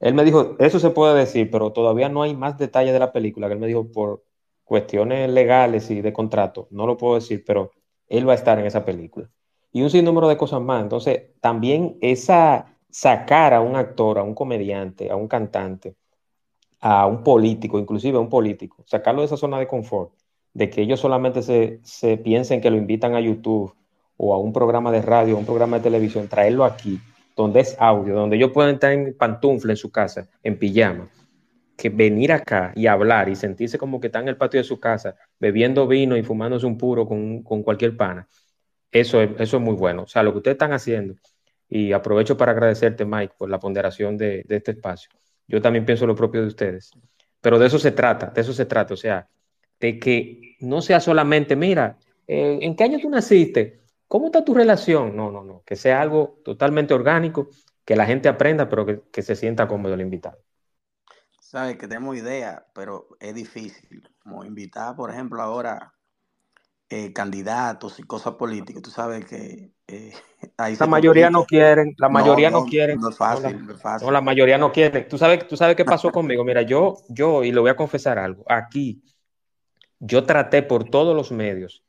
[0.00, 3.12] Él me dijo, eso se puede decir, pero todavía no hay más detalles de la
[3.12, 4.24] película, él me dijo por
[4.64, 7.70] cuestiones legales y de contrato, no lo puedo decir, pero
[8.08, 9.30] él va a estar en esa película.
[9.72, 10.82] Y un sinnúmero de cosas más.
[10.82, 15.96] Entonces, también esa sacar a un actor, a un comediante, a un cantante,
[16.80, 20.12] a un político, inclusive a un político, sacarlo de esa zona de confort
[20.54, 23.74] de que ellos solamente se, piensen que lo invitan a YouTube
[24.16, 27.00] o a un programa de radio, o un programa de televisión, traerlo aquí,
[27.36, 31.08] donde es audio, donde ellos pueden estar en pantufla en su casa, en pijama,
[31.76, 34.78] que venir acá y hablar y sentirse como que están en el patio de su
[34.78, 38.28] casa, bebiendo vino y fumándose un puro con, cualquier pana.
[38.92, 40.02] Eso es, eso es muy bueno.
[40.02, 41.16] O sea, lo que ustedes están haciendo,
[41.68, 45.10] y aprovecho para agradecerte, Mike, por la ponderación de, de este espacio.
[45.48, 46.92] Yo también pienso lo propio de ustedes.
[47.40, 48.94] Pero de eso se trata, de eso se trata.
[48.94, 49.28] O sea,
[49.84, 53.82] de que no sea solamente, mira, eh, ¿en qué año tú naciste?
[54.08, 55.14] ¿Cómo está tu relación?
[55.14, 57.50] No, no, no, que sea algo totalmente orgánico,
[57.84, 60.38] que la gente aprenda, pero que, se sienta cómodo el invitado.
[61.38, 64.08] Sabes que tenemos idea, pero es difícil.
[64.22, 65.92] Como invitar, por ejemplo, ahora
[66.88, 70.14] eh, candidatos y cosas políticas, tú sabes que eh,
[70.80, 72.98] la mayoría no quieren, la mayoría no, quieren.
[72.98, 74.06] No es fácil, no, es fácil.
[74.06, 75.02] No, la mayoría no quiere.
[75.02, 76.42] Tú sabes, tú sabes qué pasó conmigo.
[76.42, 79.02] Mira, yo, yo, y le voy a confesar algo, aquí
[80.06, 81.84] yo traté por todos los medios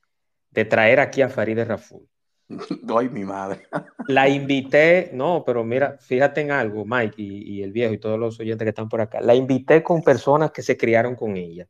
[0.51, 2.07] de traer aquí a Farideh Raful.
[2.81, 3.67] Doy mi madre.
[4.07, 8.19] La invité, no, pero mira, fíjate en algo, Mike y, y, el viejo y todos
[8.19, 9.19] los oyentes que están por acá.
[9.19, 11.67] La invité con personas que se criaron con ella.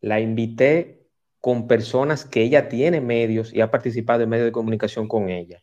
[0.00, 0.98] La invité
[1.40, 5.62] con personas que ella tiene medios y ha participado en medios de comunicación con ella,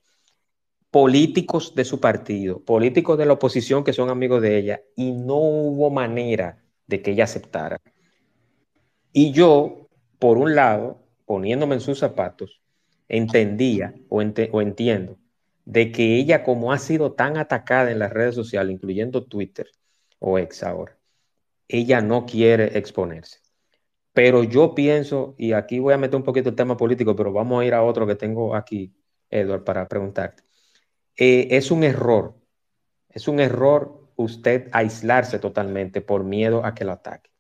[0.90, 5.36] políticos de su partido, políticos de la oposición que son amigos de ella, y no
[5.36, 7.82] hubo manera de que ella aceptara.
[9.12, 9.85] Y yo,
[10.26, 12.60] por un lado, poniéndome en sus zapatos,
[13.08, 15.20] entendía o, entiendo
[15.66, 19.68] de que ella, como ha sido tan atacada en las redes sociales, incluyendo Twitter
[20.18, 20.98] o ex ahora,
[21.68, 23.38] ella no quiere exponerse.
[24.14, 27.62] Pero yo pienso, y aquí voy a meter un poquito el tema político, pero vamos
[27.62, 28.96] a ir a otro que tengo aquí,
[29.30, 30.42] Edward, para preguntarte.
[31.16, 32.34] Eh, es un error,
[33.10, 37.35] es un error usted aislarse totalmente por miedo a que lo ataque.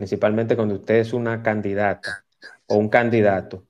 [0.00, 2.24] Principalmente cuando usted es una candidata
[2.68, 3.66] o un candidato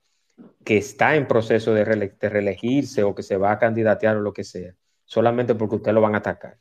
[0.65, 4.45] que está en proceso de, reelegirse o que se va a candidatear o lo que
[4.45, 6.57] sea, solamente porque usted lo van a atacar.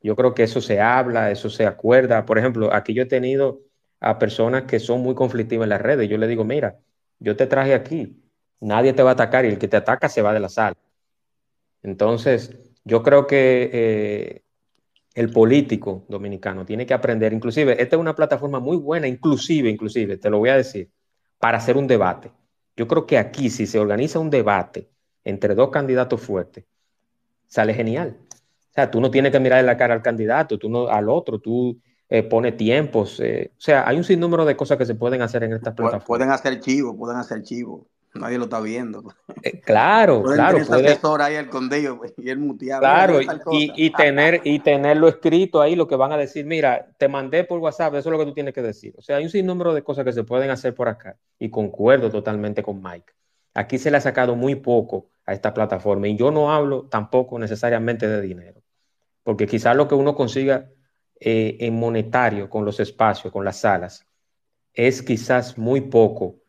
[0.00, 2.26] Yo creo que eso se habla, eso se acuerda.
[2.26, 3.60] Por ejemplo, aquí yo he tenido
[4.00, 6.08] a personas que son muy conflictivas en las redes.
[6.08, 6.80] Yo le digo, mira,
[7.20, 8.20] yo te traje aquí,
[8.58, 10.74] nadie te va a atacar y el que te ataca se va de la sala.
[11.84, 14.42] Entonces, yo creo que eh,
[15.14, 20.16] el político dominicano tiene que aprender, inclusive, esta es una plataforma muy buena, inclusive, inclusive,
[20.16, 20.90] te lo voy a decir,
[21.38, 22.32] para hacer un debate.
[22.76, 24.88] Yo creo que aquí, si se organiza un debate
[25.24, 26.64] entre dos candidatos fuertes,
[27.46, 28.16] sale genial.
[28.30, 31.38] O sea, tú no tienes que mirar la cara al candidato, tú no al otro,
[31.38, 33.20] tú eh, pone tiempos.
[33.20, 36.06] Eh, o sea, hay un sinnúmero de cosas que se pueden hacer en estas plataformas.
[36.06, 37.86] Pueden hacer chivo, pueden hacer chivo.
[38.14, 39.02] Nadie lo está viendo.
[39.42, 40.58] Eh, claro, claro.
[40.66, 42.80] Puede, ahí al condillo pues, y el muteado.
[42.80, 47.08] Claro, y, y, tener, y tenerlo escrito ahí, lo que van a decir, mira, te
[47.08, 48.94] mandé por WhatsApp, eso es lo que tú tienes que decir.
[48.98, 51.16] O sea, hay un sinnúmero de cosas que se pueden hacer por acá.
[51.38, 53.12] Y concuerdo totalmente con Mike.
[53.54, 56.06] Aquí se le ha sacado muy poco a esta plataforma.
[56.06, 58.62] Y yo no hablo tampoco necesariamente de dinero.
[59.22, 60.68] Porque quizás lo que uno consiga
[61.18, 64.06] eh, en monetario con los espacios, con las salas,
[64.74, 66.41] es quizás muy poco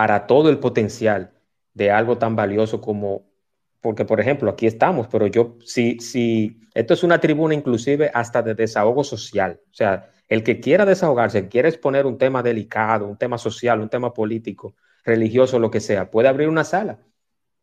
[0.00, 1.34] para todo el potencial
[1.74, 3.26] de algo tan valioso como,
[3.82, 8.40] porque por ejemplo, aquí estamos, pero yo, si, si esto es una tribuna inclusive hasta
[8.40, 13.18] de desahogo social, o sea, el que quiera desahogarse, quiere exponer un tema delicado, un
[13.18, 17.00] tema social, un tema político, religioso, lo que sea, puede abrir una sala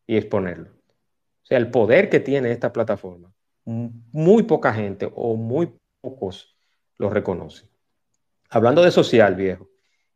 [0.05, 0.69] y exponerlo.
[0.69, 3.33] O sea, el poder que tiene esta plataforma,
[3.65, 6.55] muy poca gente o muy pocos
[6.99, 7.65] lo reconoce.
[8.47, 9.71] Hablando de social, viejo,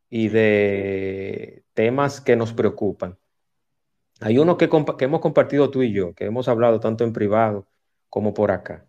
[0.07, 3.17] y de temas que nos preocupan,
[4.19, 7.65] hay uno que, hemos compartido tú y yo, que hemos hablado tanto en privado
[8.07, 8.85] como por acá.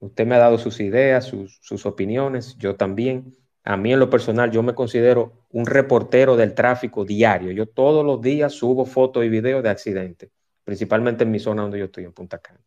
[0.00, 3.34] Usted me ha dado sus ideas, sus, opiniones, yo también.
[3.64, 7.52] A mí en lo personal, yo me considero un reportero del tráfico diario.
[7.52, 10.30] Yo todos los días subo fotos y videos de accidentes,
[10.62, 12.60] principalmente en mi zona donde yo estoy, en Punta Cana.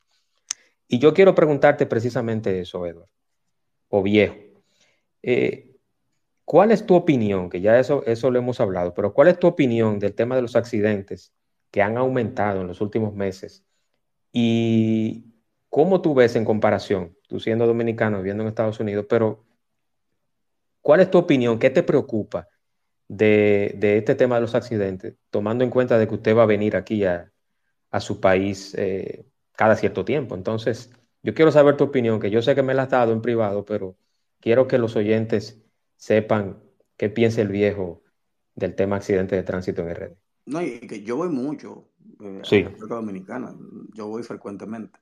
[0.87, 3.11] Y yo quiero preguntarte precisamente eso, Eduardo,
[3.89, 4.35] o viejo.
[5.21, 5.68] Eh,
[6.49, 7.47] ¿Cuál es tu opinión?
[7.47, 10.41] Que ya eso, eso lo hemos hablado, pero ¿cuál es tu opinión del tema de
[10.41, 11.31] los accidentes
[11.69, 13.63] que han aumentado en los últimos meses?
[14.31, 15.25] Y
[15.69, 19.45] cómo tú ves en comparación, tú siendo dominicano, viviendo en Estados Unidos, pero
[20.81, 21.59] ¿cuál es tu opinión?
[21.59, 22.47] ¿Qué te preocupa
[23.07, 26.75] de, este tema de los accidentes, tomando en cuenta de que usted va a venir
[26.75, 27.31] aquí a,
[27.99, 30.33] su país eh, cada cierto tiempo?
[30.33, 30.89] Entonces,
[31.21, 33.65] yo quiero saber tu opinión, que yo sé que me la has dado en privado,
[33.65, 33.97] pero
[34.39, 35.63] quiero que los oyentes
[35.99, 36.57] sepan
[36.97, 38.01] qué piensa el viejo
[38.55, 40.15] del tema accidente de tránsito en RD.
[40.45, 41.89] No, y que yo voy mucho
[42.21, 43.55] eh, a la República Dominicana,
[43.93, 44.99] yo voy frecuentemente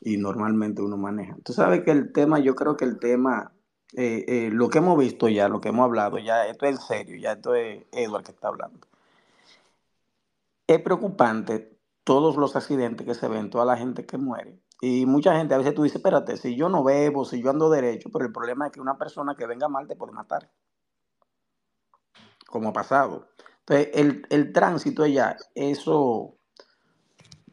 [0.00, 1.36] y normalmente uno maneja.
[1.44, 3.52] Tú sabes que el tema, yo creo que el tema,
[3.94, 6.80] eh, eh, lo que hemos visto ya, lo que hemos hablado ya, esto es en
[6.80, 8.80] serio, ya esto es Edward que está hablando.
[10.66, 14.58] Es preocupante todos los accidentes que se ven, toda la gente que muere.
[14.80, 17.68] Y mucha gente, a veces tú dices, espérate, si yo no bebo, si yo ando
[17.68, 20.50] derecho, pero el problema es que una persona que venga mal te puede matar.
[22.46, 23.28] Como ha pasado.
[23.66, 26.36] Entonces, el, tránsito allá, eso,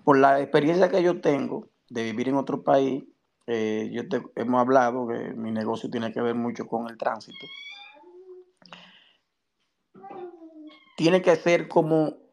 [0.04, 3.04] por la experiencia que yo tengo de vivir en otro país,
[3.48, 7.46] eh, yo te, hemos hablado que mi negocio tiene que ver mucho con el tránsito.
[10.96, 12.25] Tiene que ser como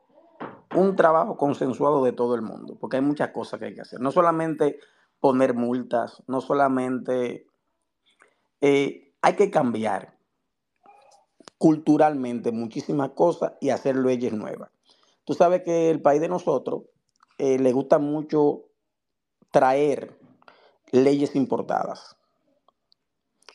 [0.75, 4.01] un trabajo consensuado de todo el mundo, porque hay muchas cosas que hay que hacer.
[4.01, 4.79] No solamente
[5.21, 7.47] poner multas, no solamente...
[8.61, 10.17] Eh, hay que cambiar
[11.59, 14.71] culturalmente muchísimas cosas y hacer leyes nuevas.
[15.25, 16.83] Tú sabes que el país de nosotros
[17.39, 18.65] eh, le gusta mucho
[19.51, 20.19] traer
[20.91, 22.17] leyes importadas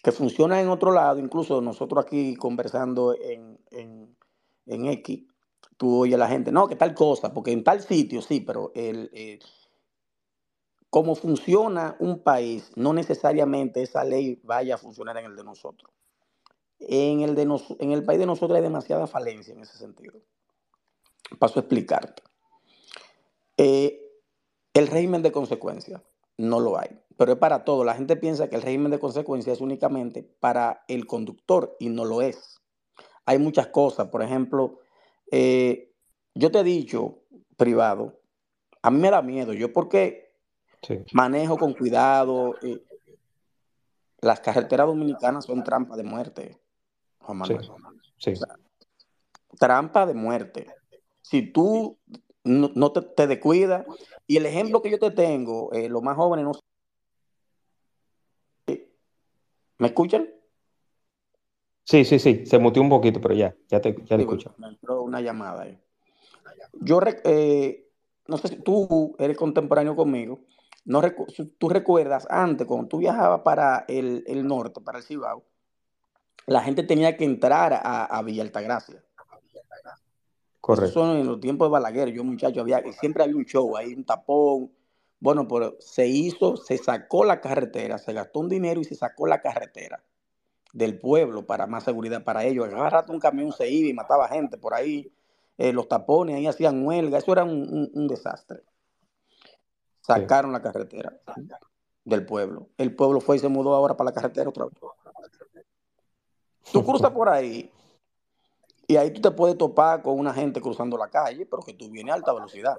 [0.04, 4.16] que funcionan en otro lado, incluso nosotros aquí conversando en, en,
[4.66, 5.26] en X,
[5.78, 8.72] tú oyes a la gente, no, que tal cosa, porque en tal sitio sí, pero
[8.76, 9.40] el, el,
[10.90, 15.92] cómo funciona un país, no necesariamente esa ley vaya a funcionar en el de nosotros.
[16.80, 20.20] En el, de nos, en el país de nosotros hay demasiada falencia en ese sentido.
[21.40, 22.24] Paso a explicarte.
[23.58, 24.00] Eh,
[24.74, 26.04] el régimen de consecuencia
[26.38, 27.84] no lo hay, pero es para todo.
[27.84, 32.06] La gente piensa que el régimen de consecuencia es únicamente para el conductor y no
[32.06, 32.62] lo es.
[33.26, 34.80] Hay muchas cosas, por ejemplo,
[35.32, 35.92] eh,
[36.34, 37.20] yo te he dicho
[37.56, 38.20] privado,
[38.82, 40.34] a mí me da miedo, yo porque
[40.82, 41.04] sí.
[41.14, 42.84] manejo con cuidado, eh,
[44.22, 46.58] las carreteras dominicanas son trampa de muerte,
[47.20, 47.64] Juan Manuel.
[47.64, 47.72] Sí.
[48.18, 48.32] Sí.
[48.32, 48.56] O sea,
[49.60, 50.68] trampa de muerte.
[51.22, 51.98] Si tú
[52.44, 53.86] no, no te, te, descuidas,
[54.26, 56.52] y el ejemplo que yo te tengo, eh, los más jóvenes no...
[59.80, 60.28] ¿Me escuchan?
[61.88, 64.54] Sí, sí, sí, se mutió un poquito, pero ya, ya te, ya te escucho.
[64.58, 65.80] Me entró una llamada ahí.
[66.82, 67.90] Yo, eh,
[68.28, 70.42] no sé si tú eres contemporáneo conmigo,
[70.84, 71.26] no recu
[71.58, 75.46] tú recuerdas antes, cuando tú viajabas para el, el, norte, para el Cibao,
[76.46, 79.02] la gente tenía que entrar a, a Villa Altagracia.
[80.60, 80.90] Correcto.
[80.90, 83.94] Eso son en los tiempos de Balaguer, yo muchacho, había, siempre había un show ahí,
[83.94, 84.74] un tapón.
[85.22, 89.26] Bueno, pero se hizo, se sacó la carretera, se gastó un dinero y se sacó
[89.26, 90.04] la carretera
[90.78, 92.70] del pueblo para más seguridad para ellos.
[92.70, 95.12] Cada rato un camión se iba y mataba gente por ahí.
[95.58, 97.18] Eh, los tapones ahí hacían huelga.
[97.18, 98.62] Eso era un, un, un desastre.
[100.02, 100.54] Sacaron sí.
[100.54, 101.20] la carretera
[102.06, 102.70] del pueblo.
[102.78, 104.76] El pueblo fue y se mudó ahora para la carretera otra vez.
[106.72, 107.72] Tú cruzas por ahí
[108.88, 111.90] y ahí tú te puedes topar con una gente cruzando la calle, pero que tú
[111.90, 112.78] vienes a alta velocidad.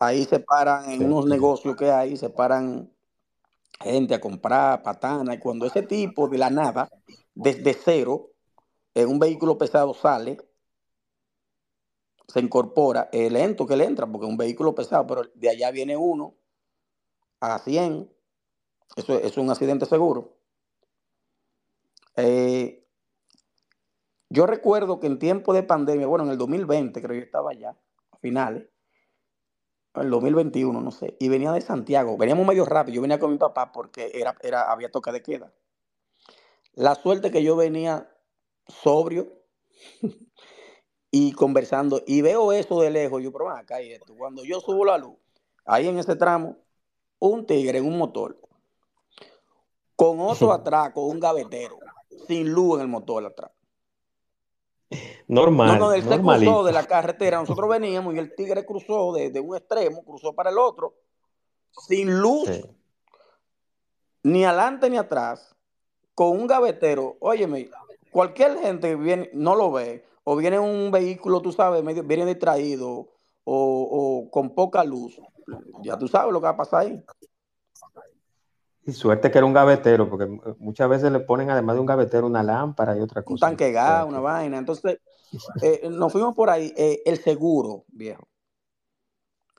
[0.00, 1.04] Ahí se paran en sí.
[1.04, 2.90] unos negocios que hay, se paran
[3.80, 6.90] gente a comprar patana, y cuando ese tipo de la nada,
[7.34, 8.30] desde cero,
[8.94, 10.36] en un vehículo pesado sale,
[12.28, 15.70] se incorpora, es lento que le entra, porque es un vehículo pesado, pero de allá
[15.70, 16.36] viene uno
[17.40, 18.08] a 100,
[18.96, 20.36] eso es un accidente seguro.
[22.16, 22.86] Eh,
[24.28, 27.50] yo recuerdo que en tiempo de pandemia, bueno, en el 2020 creo que yo estaba
[27.50, 27.76] allá,
[28.12, 28.68] a finales,
[29.94, 32.16] el 2021, no sé, y venía de Santiago.
[32.16, 32.96] Veníamos medio rápido.
[32.96, 35.52] Yo venía con mi papá porque era, era, había toque de queda.
[36.74, 38.08] La suerte que yo venía
[38.68, 39.32] sobrio
[41.10, 43.22] y conversando, y veo eso de lejos.
[43.22, 44.14] Yo, pero acá y esto.
[44.16, 45.16] Cuando yo subo la luz,
[45.64, 46.56] ahí en ese tramo,
[47.18, 48.40] un tigre en un motor,
[49.96, 51.78] con otro atrás, con un gavetero,
[52.28, 53.50] sin luz en el motor atrás.
[55.30, 55.78] Normal.
[55.78, 57.38] No, no, él se cruzó de la carretera.
[57.38, 60.94] Nosotros veníamos y el tigre cruzó de, de un extremo, cruzó para el otro,
[61.70, 62.64] sin luz, sí.
[64.24, 65.54] ni adelante ni atrás,
[66.16, 67.16] con un gavetero.
[67.20, 67.70] Óyeme,
[68.10, 72.90] cualquier gente viene, no lo ve, o viene un vehículo, tú sabes, medio, viene distraído
[73.44, 75.20] o, o con poca luz.
[75.82, 77.04] Ya tú sabes lo que va a pasar ahí.
[78.84, 80.26] Y suerte que era un gavetero, porque
[80.58, 83.46] muchas veces le ponen además de un gavetero una lámpara y otra cosa.
[83.46, 84.58] Un tanque gas, una vaina.
[84.58, 84.98] Entonces,
[85.62, 86.72] eh, nos fuimos por ahí.
[86.76, 88.28] Eh, el seguro, viejo.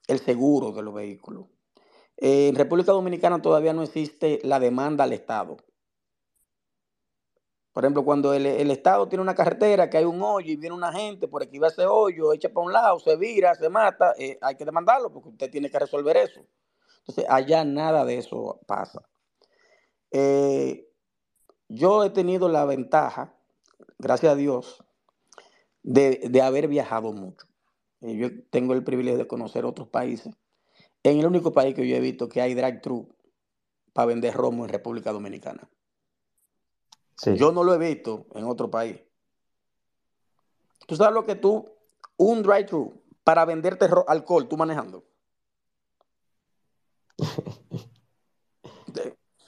[0.07, 1.47] El seguro de los vehículos.
[2.17, 5.57] Eh, en República Dominicana todavía no existe la demanda al Estado.
[7.71, 10.75] Por ejemplo, cuando el, el, Estado tiene una carretera que hay un hoyo y viene
[10.75, 14.13] una gente por aquí va ese hoyo, echa para un lado, se vira, se mata,
[14.41, 16.41] hay que demandarlo porque usted tiene que resolver eso.
[16.99, 19.01] Entonces, allá nada de eso pasa.
[21.69, 23.33] Yo he tenido la ventaja,
[23.97, 24.83] gracias a Dios,
[25.83, 27.47] de, de haber viajado mucho.
[28.01, 30.35] Eh, yo tengo el privilegio de conocer otros países.
[31.03, 33.07] En el único país que yo he visto que hay drive-thru
[33.93, 35.69] para vender romo en República Dominicana.
[37.17, 37.35] Sí.
[37.35, 38.99] Yo no lo he visto en otro país.
[40.87, 41.69] ¿Tú sabes lo que tú,
[42.17, 45.03] un drive-thru para venderte alcohol, tú manejando?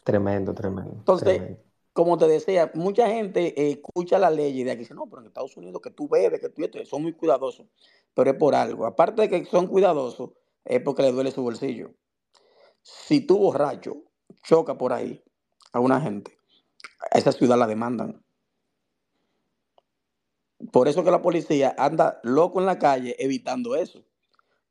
[0.03, 0.95] Tremendo, tremendo.
[0.97, 1.63] Entonces, tremendo.
[1.93, 5.81] Como te decía, mucha gente escucha la ley y dice, no, pero en Estados Unidos
[5.81, 7.67] que tú bebes, que tú esto, son muy cuidadosos,
[8.15, 8.87] pero es por algo.
[8.87, 10.31] Aparte de que son cuidadosos,
[10.65, 11.91] es porque le duele su bolsillo.
[12.81, 14.03] Si tú borracho
[14.43, 15.23] choca por ahí
[15.71, 16.35] a una gente,
[17.11, 18.23] a esa ciudad la demandan.
[20.71, 24.03] Por eso que la policía anda loco en la calle evitando eso.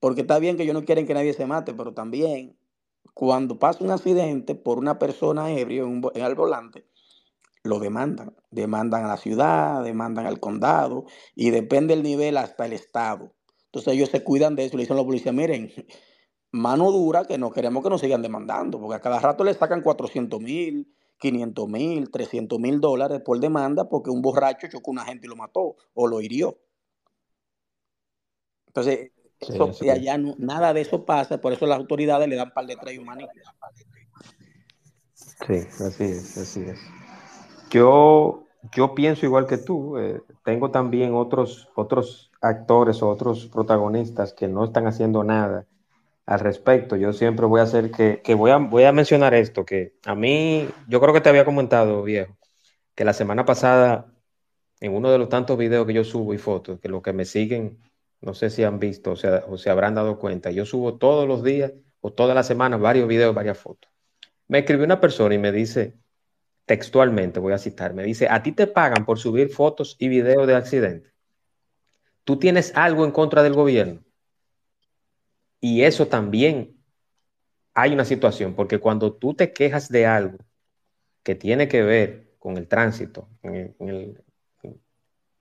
[0.00, 2.58] Porque está bien que ellos no quieren que nadie se mate, pero también
[3.14, 6.86] cuando pasa un accidente por una persona ebrio en, en el volante,
[7.64, 8.34] lo demandan.
[8.50, 13.34] Demandan a la ciudad, demandan al condado y depende del nivel hasta el estado.
[13.66, 14.76] Entonces ellos se cuidan de eso.
[14.76, 15.72] Le dicen a la policía, miren,
[16.50, 19.80] mano dura que no queremos que nos sigan demandando, porque a cada rato le sacan
[19.80, 25.04] 400 mil, 500 mil, 300 mil dólares por demanda porque un borracho chocó a una
[25.04, 26.58] gente y lo mató o lo hirió.
[28.66, 32.52] Entonces, eso, y allá no, nada de eso pasa, por eso las autoridades le dan
[32.52, 33.28] par de tres humanos.
[35.46, 35.54] Sí,
[35.84, 36.78] así es, así es.
[37.72, 38.44] Yo,
[38.74, 44.46] yo pienso igual que tú, eh, tengo también otros, otros actores o otros protagonistas que
[44.46, 45.66] no están haciendo nada
[46.26, 46.96] al respecto.
[46.96, 50.14] Yo siempre voy a hacer que, que voy, a, voy a mencionar esto, que a
[50.14, 52.36] mí, yo creo que te había comentado, viejo,
[52.94, 54.12] que la semana pasada,
[54.80, 57.24] en uno de los tantos videos que yo subo y fotos, que los que me
[57.24, 57.78] siguen,
[58.20, 61.26] no sé si han visto o, sea, o se habrán dado cuenta, yo subo todos
[61.26, 63.90] los días o todas las semanas varios videos, varias fotos.
[64.46, 66.01] Me escribió una persona y me dice,
[66.72, 70.46] textualmente voy a citar, me dice, a ti te pagan por subir fotos y videos
[70.46, 71.12] de accidentes.
[72.24, 74.02] ¿Tú tienes algo en contra del gobierno?
[75.60, 76.78] Y eso también
[77.74, 80.38] hay una situación, porque cuando tú te quejas de algo
[81.22, 84.72] que tiene que ver con el tránsito, o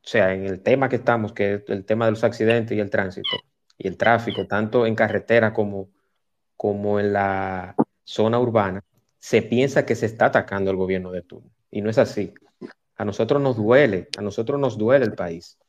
[0.02, 2.90] sea, en el tema que estamos, que es el tema de los accidentes y el
[2.90, 3.38] tránsito
[3.78, 5.92] y el tráfico, tanto en carretera como,
[6.58, 7.74] como en la
[8.04, 8.84] zona urbana,
[9.22, 11.52] se piensa que se está atacando al gobierno de turno.
[11.70, 12.34] Y no es así.
[12.98, 15.60] A nosotros nos duele, a nosotros nos duele el país.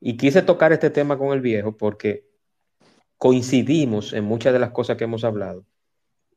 [0.00, 2.24] Y quise tocar este tema con el viejo porque
[3.18, 5.64] coincidimos en muchas de las cosas que hemos hablado.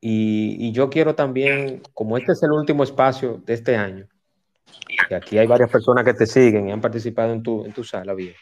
[0.02, 4.08] Y, yo quiero también, como este es el último espacio de este año,
[5.10, 7.84] y aquí hay varias personas que te siguen y han participado en tu, en tu
[7.84, 8.34] sala, bien,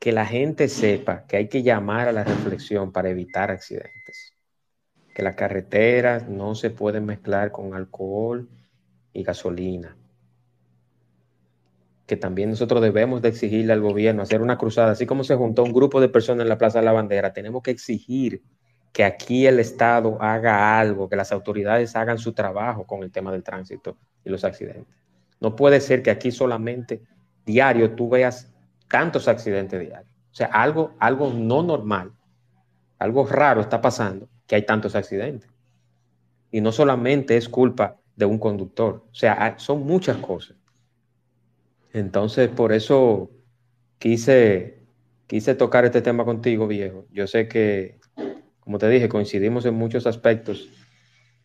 [0.00, 4.23] que la gente sepa que hay que llamar a la reflexión para evitar accidentes,
[5.14, 8.48] que las carreteras no se pueden mezclar con alcohol
[9.12, 9.96] y gasolina,
[12.06, 15.62] que también nosotros debemos de exigirle al gobierno hacer una cruzada, así como se juntó
[15.62, 18.42] un grupo de personas en la Plaza de la Bandera, tenemos que exigir
[18.92, 23.32] que aquí el Estado haga algo, que las autoridades hagan su trabajo con el tema
[23.32, 24.86] del tránsito y los accidentes.
[25.40, 27.02] No puede ser que aquí solamente
[27.46, 28.52] diario tú veas
[28.88, 30.12] tantos accidentes diarios.
[30.32, 32.12] O sea, algo, algo no normal,
[32.98, 35.50] algo raro está pasando, que hay tantos accidentes.
[36.50, 40.56] Y no solamente es culpa de un conductor, o sea, son muchas cosas.
[41.92, 43.30] Entonces, por eso
[43.98, 44.78] quise,
[45.26, 47.06] quise tocar este tema contigo, viejo.
[47.10, 47.98] Yo sé que,
[48.60, 50.68] como te dije, coincidimos en muchos aspectos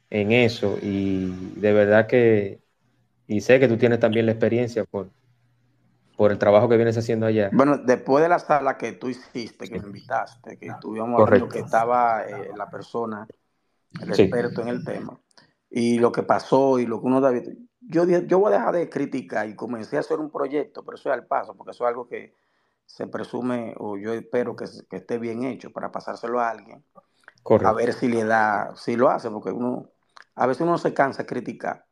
[0.10, 2.60] en eso y de verdad que,
[3.28, 5.12] y sé que tú tienes también la experiencia por,
[6.20, 7.50] por el trabajo que vienes haciendo allá.
[7.54, 11.60] Bueno, después de la sala que tú hiciste, que me invitaste, que estuvimos hablando que
[11.60, 13.26] estaba eh, la persona,
[14.02, 15.18] el experto en el tema,
[15.70, 17.48] y lo que pasó y lo que uno David,
[17.80, 21.08] yo, yo voy a dejar de criticar y comencé a hacer un proyecto, pero eso
[21.08, 22.36] es al paso, porque eso es algo que
[22.86, 26.84] se presume, o yo espero que, esté bien hecho para pasárselo a alguien,
[27.64, 29.90] a ver si le da, si lo hace, porque uno,
[30.36, 31.86] a veces uno se cansa de criticar.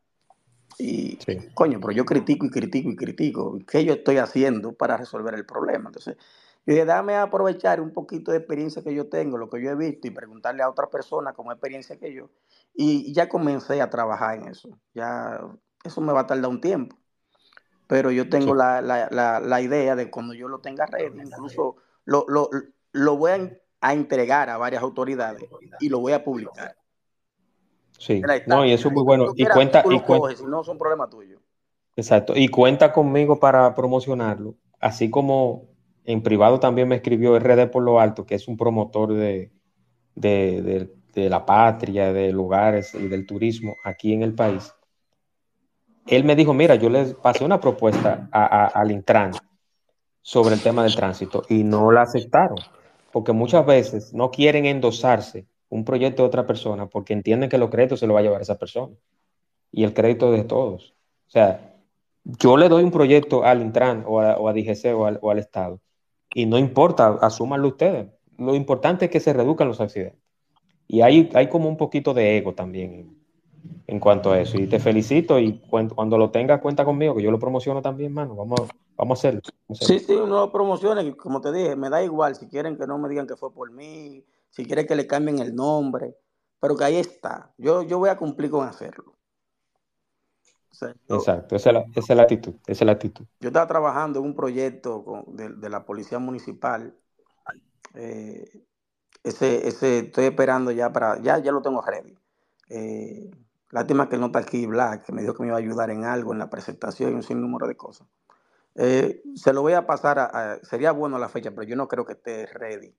[0.78, 1.18] Y,
[1.54, 3.58] coño, pero yo critico y critico y critico.
[3.66, 5.88] ¿Qué yo estoy haciendo para resolver el problema?
[5.88, 6.16] Entonces,
[6.64, 9.74] yo dije, déjame aprovechar un poquito de experiencia que yo tengo, lo que yo he
[9.74, 12.30] visto, y preguntarle a otra persona con experiencia que yo.
[12.74, 14.78] Y ya comencé a trabajar en eso.
[14.94, 15.40] Ya
[15.82, 16.96] eso me va a tardar un tiempo.
[17.88, 22.26] Pero yo tengo la, idea de cuando yo lo tenga ready, incluso lo,
[22.92, 23.32] lo, voy
[23.80, 25.42] a, entregar a varias autoridades
[25.80, 26.76] y lo voy a publicar.
[27.98, 29.32] Sí, no, y eso es muy bueno.
[29.34, 31.40] Y cuenta, y cuenta, si no son problemas tuyos.
[31.96, 35.66] Exacto, y cuenta conmigo para promocionarlo, así como
[36.04, 39.50] en privado también me escribió RD por lo alto, que es un promotor de,
[40.14, 44.72] de, de la patria, de lugares y del turismo aquí en el país
[46.08, 49.32] él me dijo, mira, yo les pasé una propuesta al Intran
[50.22, 52.58] sobre el tema del tránsito y no la aceptaron,
[53.12, 57.70] porque muchas veces no quieren endosarse un proyecto de otra persona porque entienden que los
[57.70, 58.94] créditos se lo va a llevar esa persona
[59.70, 60.94] y el crédito de todos.
[61.26, 61.74] O sea,
[62.24, 65.80] yo le doy un proyecto al Intran o a, DGC o al, o al, Estado
[66.32, 68.08] y no importa, asúmanlo ustedes.
[68.36, 70.20] Lo importante es que se reduzcan los accidentes.
[70.86, 73.18] Y hay, hay como un poquito de ego también
[73.86, 74.58] en cuanto a eso.
[74.58, 78.34] Y te felicito y cuando, lo tengas, cuenta conmigo, que yo lo promociono también, mano.
[78.34, 79.40] Vamos, vamos a hacerlo.
[79.72, 83.08] Sí, sí, uno lo como te dije, me da igual si quieren que no me
[83.08, 86.16] digan que fue por mí, si quieren que le cambien el nombre,
[86.60, 87.52] pero que ahí está.
[87.58, 89.14] Yo, yo voy a cumplir con hacerlo.
[91.08, 93.24] Exacto, esa es, la, actitud, esa es la actitud.
[93.40, 96.96] Yo estaba trabajando en un proyecto de, la Policía Municipal.
[97.94, 98.62] Eh,
[99.24, 102.16] ese, ese, estoy esperando ya para, ya, ya lo tengo ready.
[102.68, 103.28] Eh,
[103.70, 106.04] lástima que no está aquí Black, que me dijo que me iba a ayudar en
[106.04, 108.06] algo, en la presentación y un sinnúmero de cosas.
[108.76, 112.04] Eh, se lo voy a pasar a, sería bueno la fecha, pero yo no creo
[112.06, 112.94] que esté ready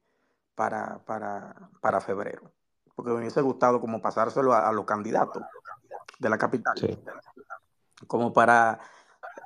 [0.60, 2.51] para, para, para febrero.
[2.93, 5.41] Porque me hubiese gustado como pasárselo a, los candidatos
[6.20, 6.76] de la capital.
[8.07, 8.78] Como para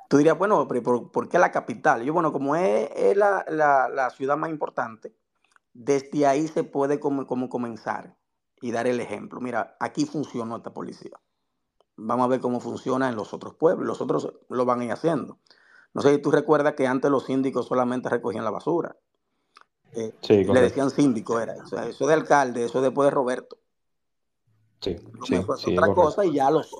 [0.08, 2.02] tú dirías, bueno, ¿por, ¿por, qué la capital?
[2.02, 5.14] Yo, bueno, como es, es la, la, la, ciudad más importante,
[5.72, 8.16] desde ahí se puede como, como, comenzar
[8.60, 9.40] y dar el ejemplo.
[9.40, 11.16] Mira, aquí funcionó esta policía.
[11.94, 13.86] Vamos a ver cómo funciona en los otros pueblos.
[13.86, 15.38] Los otros lo van a ir haciendo.
[15.92, 18.96] No sé si tú recuerdas que antes los síndicos solamente recogían la basura.
[19.94, 21.54] Eh, le decían síndico, era.
[21.62, 23.58] O sea, eso de alcalde, eso después de Roberto.
[24.80, 25.36] Sí, sí,
[25.76, 26.70] otra cosa y ya los,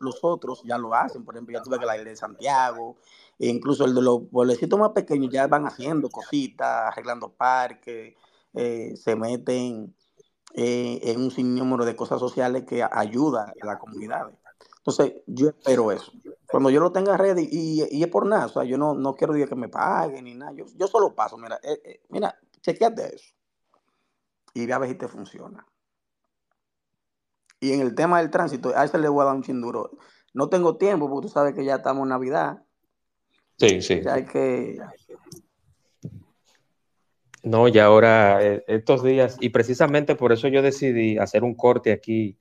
[0.00, 1.24] los otros ya lo hacen.
[1.24, 2.96] Por ejemplo, ya tuve que la de Santiago,
[3.38, 8.14] e incluso el de los pueblecitos más pequeños ya van haciendo cositas, arreglando parques,
[8.54, 9.94] eh, se meten
[10.54, 14.30] eh, en un sinnúmero de cosas sociales que ayuda a la comunidad.
[14.78, 16.10] Entonces, yo espero eso.
[16.50, 19.14] Cuando yo lo tenga ready, y, y es por nada, o sea, yo no, no
[19.14, 23.14] quiero decir que me paguen ni nada, yo, yo solo paso, mira, eh, mira, chequeate
[23.14, 23.34] eso.
[24.54, 25.66] Y ve a ver si te funciona.
[27.60, 29.90] Y en el tema del tránsito, a ese le voy a dar un chinduro.
[30.34, 32.62] No tengo tiempo porque tú sabes que ya estamos en Navidad.
[33.58, 34.00] Sí, sí.
[34.02, 34.78] Ya hay que.
[37.44, 41.92] No, y ahora eh, estos días, y precisamente por eso yo decidí hacer un corte
[41.92, 42.38] aquí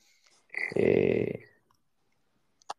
[0.76, 1.46] eh,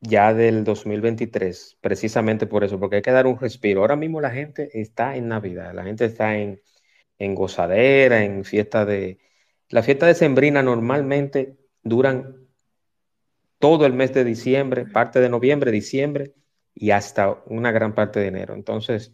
[0.00, 3.80] ya del 2023, precisamente por eso, porque hay que dar un respiro.
[3.80, 6.60] Ahora mismo la gente está en Navidad, la gente está en,
[7.24, 9.18] en gozadera, en fiesta de...
[9.68, 12.48] La fiesta de Sembrina normalmente duran
[13.58, 16.34] todo el mes de diciembre, parte de noviembre, diciembre
[16.74, 18.54] y hasta una gran parte de enero.
[18.54, 19.12] Entonces,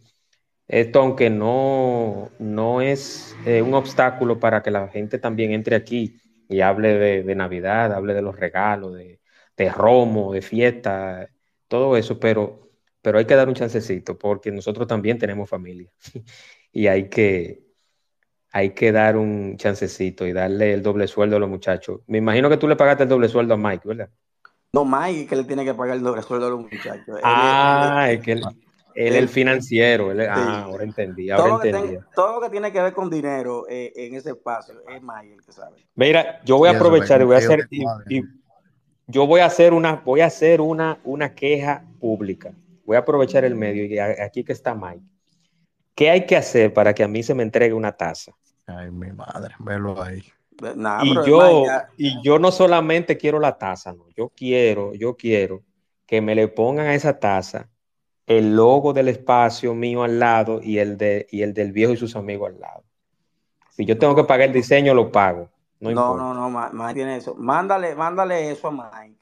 [0.67, 6.19] esto aunque no, no es eh, un obstáculo para que la gente también entre aquí
[6.49, 9.19] y hable de, Navidad, hable de los regalos, de,
[9.55, 11.29] de, romo, de fiesta,
[11.67, 12.71] todo eso, pero,
[13.03, 15.91] pero hay que dar un chancecito porque nosotros también tenemos familia
[16.71, 17.68] y hay que,
[18.51, 22.01] hay que dar un chancecito y darle el doble sueldo a los muchachos.
[22.07, 24.09] Me imagino que tú le pagaste el doble sueldo a Mike, ¿verdad?
[24.73, 27.19] No, Mike que le tiene que pagar el doble sueldo a los muchachos.
[27.23, 28.43] Ah, es que él,
[28.95, 30.11] es el financiero.
[30.29, 31.29] Ah, ahora entendí.
[31.29, 31.93] Ahora todo, entendí.
[31.95, 35.33] Lo todo lo que tiene que ver con dinero eh, en ese espacio es Mike
[35.33, 35.85] el que sabe.
[35.95, 37.67] Mira, yo voy a aprovechar y voy a hacer.
[39.07, 42.51] yo voy a hacer una, voy a hacer una, una queja pública.
[42.85, 45.03] Voy a aprovechar el medio y aquí que está Mike.
[45.99, 48.31] ¿Qué hay que hacer para que a mí se me entregue una taza?
[48.65, 50.23] Ay, mi madre, velo ahí.
[51.03, 51.65] Y, yo,
[51.97, 55.61] y yo no solamente quiero la taza, no, yo quiero, yo quiero
[56.05, 57.67] que me le pongan a esa taza
[58.25, 61.97] el logo del espacio mío al lado y el, de, y el del viejo y
[61.97, 62.83] sus amigos al lado.
[63.71, 65.49] Si yo tengo que pagar el diseño, lo pago.
[65.81, 67.35] No, no, no, no, Mike tiene eso.
[67.35, 69.19] Mándale, mándale eso a Mike.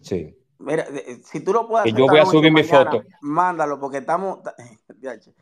[0.00, 0.38] Sí.
[0.60, 0.86] Mira,
[1.24, 1.92] si tú lo puedes hacer.
[1.92, 3.02] Y yo voy a subir mi foto.
[3.20, 4.38] Mándalo, porque estamos.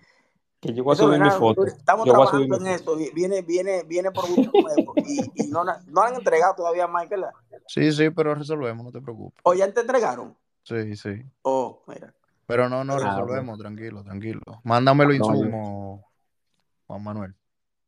[0.61, 1.65] Que yo voy a subir mi foto.
[1.65, 2.95] Estamos trabajando en eso.
[3.15, 4.95] Viene, viene, viene por gusto nuevo.
[5.07, 7.25] y, y no, no, han entregado todavía Michael.
[7.67, 9.41] Sí, sí, pero resolvemos, no te preocupes.
[9.43, 10.37] ¿O ya te entregaron?
[10.63, 11.23] Sí, sí.
[11.43, 12.15] Oh, mira.
[12.47, 14.43] Pero no, no, ah, resolvemos, tranquilo, tranquilo.
[14.65, 16.11] Mándamelo insumo,
[16.87, 17.35] Juan Manuel.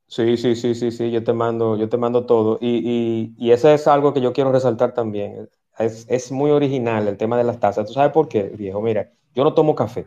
[0.06, 2.58] Sí, sí, sí, sí, sí, yo te mando, yo te mando todo.
[2.60, 5.48] Y, y, y eso es algo que yo quiero resaltar también.
[5.78, 7.86] Es, es muy original el tema de las tazas.
[7.86, 8.80] ¿Tú sabes por qué, viejo?
[8.80, 10.06] Mira, yo no tomo café.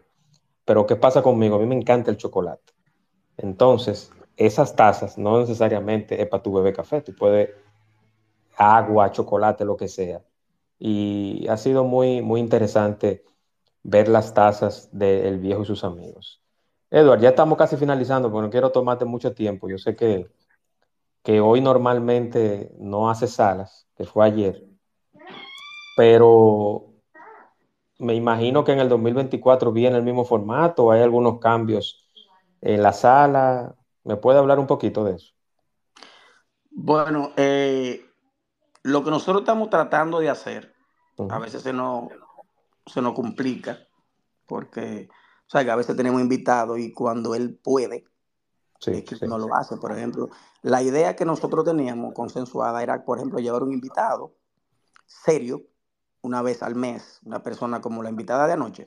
[0.65, 1.55] Pero ¿qué pasa conmigo?
[1.55, 2.73] A mí me encanta el chocolate.
[3.37, 7.51] Entonces, esas tazas no necesariamente es para tu bebé café, tú puedes
[8.57, 10.21] agua, chocolate, lo que sea.
[10.79, 13.23] Y ha sido muy, muy interesante
[13.83, 16.41] ver las tazas del viejo y sus amigos.
[16.89, 19.69] Edward, ya estamos casi finalizando, porque no quiero tomarte mucho tiempo.
[19.69, 20.27] Yo sé que,
[21.23, 24.63] que hoy normalmente no hace salas, que fue ayer,
[25.95, 26.94] pero
[27.99, 32.09] me imagino que en el 2024 viene el mismo formato, hay algunos cambios
[32.61, 33.75] en la sala.
[34.03, 35.33] ¿Me puede hablar un poquito de eso?
[36.71, 38.05] Bueno, eh,
[38.83, 40.73] lo que nosotros estamos tratando de hacer,
[41.29, 42.09] a veces se nos,
[42.85, 43.79] se nos complica,
[44.45, 45.09] porque
[45.47, 48.05] o sea, que a veces tenemos invitados y cuando él puede,
[49.27, 49.77] no lo hace.
[49.77, 50.29] Por ejemplo,
[50.63, 54.35] la idea que nosotros teníamos consensuada era, por ejemplo, llevar un invitado
[55.05, 55.61] serio
[56.25, 58.85] una vez al mes, una persona como la invitada de anoche.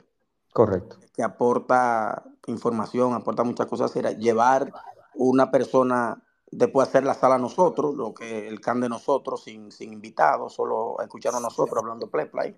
[0.53, 0.99] Correcto.
[1.15, 4.73] Que aporta información, aporta muchas cosas, era llevar
[5.15, 9.71] una persona después hacer la sala a nosotros, lo que el can de nosotros, sin,
[9.71, 12.57] sin invitados, solo escucharnos nosotros hablando play play.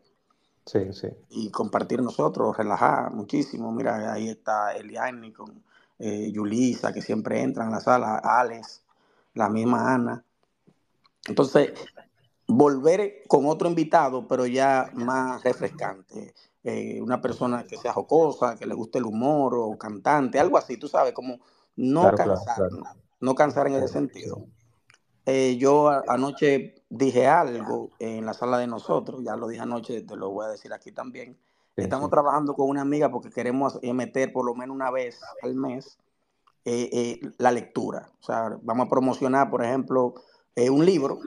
[0.65, 1.09] Sí, sí.
[1.31, 3.73] Y compartir nosotros, relajar muchísimo.
[3.73, 5.63] Mira, ahí está Eliani con
[5.99, 8.83] eh, Yulisa, que siempre entran a la sala, Alex,
[9.35, 10.25] la misma Ana.
[11.27, 11.73] Entonces,
[12.51, 16.35] volver con otro invitado, pero ya más refrescante.
[16.63, 20.77] Eh, una persona que sea jocosa, que le guste el humor o cantante, algo así,
[20.77, 21.39] tú sabes, como
[21.77, 22.69] no cansar,
[23.21, 24.45] no cansar en ese sentido.
[25.25, 30.17] Eh, yo anoche dije algo en la sala de nosotros, ya lo dije anoche, te
[30.17, 31.39] lo voy a decir aquí también.
[31.77, 35.55] Estamos trabajando con una amiga porque queremos eh, meter por lo menos una vez al
[35.55, 35.99] mes
[37.39, 38.11] la lectura.
[38.21, 40.15] O sea, vamos a promocionar, por ejemplo,
[40.69, 41.21] un libro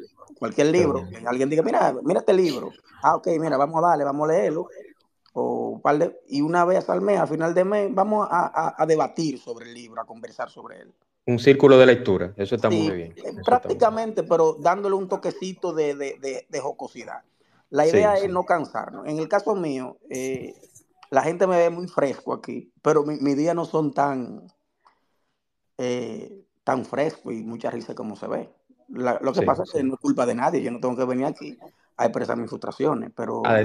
[0.44, 2.72] cualquier libro, que alguien diga, mira, mira este libro.
[3.02, 4.68] Ah, ok, mira, vamos a darle, vamos a leerlo.
[5.32, 5.82] O
[6.28, 10.02] y una vez al mes, a final de mes, vamos a, debatir sobre el libro,
[10.02, 10.94] a conversar sobre él.
[11.26, 13.14] Un círculo de lectura, eso está muy bien.
[13.16, 17.22] Eh, prácticamente, pero dándole un toquecito de, jocosidad.
[17.70, 19.08] La idea es no cansarnos.
[19.08, 20.54] En el caso mío, eh,
[21.10, 24.46] la gente me ve muy fresco aquí, pero mis días no son tan,
[25.78, 28.50] eh, tan frescos y mucha risa como se ve
[28.94, 31.26] lo que pasa es que no es culpa de nadie, yo no tengo que venir
[31.26, 31.58] aquí
[31.98, 33.46] a expresar mis frustraciones, pero...
[33.46, 33.56] A,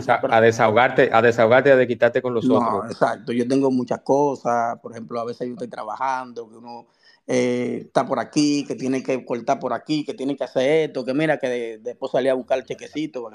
[0.41, 2.93] desahogarte, a desahogarte, a de quitarte con los no, otros.
[2.93, 6.87] exacto, yo tengo muchas cosas, por ejemplo, a veces yo estoy trabajando, que uno
[7.27, 11.05] eh, está por aquí, que tiene que cortar por aquí, que tiene que hacer esto,
[11.05, 13.31] que mira, que después salí a buscar el chequecito,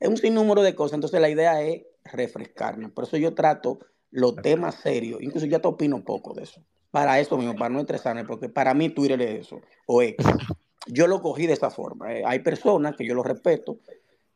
[0.00, 3.78] es un sinnúmero de cosas, entonces la idea es refrescarme, por eso yo trato
[4.10, 7.70] los temas serios, incluso ya te opino un poco de eso, para eso mismo, para
[7.70, 10.14] no estresarme, porque para mí Twitter es eso, o es
[10.86, 12.14] yo lo cogí de esa forma.
[12.14, 13.78] Eh, hay personas que yo lo respeto,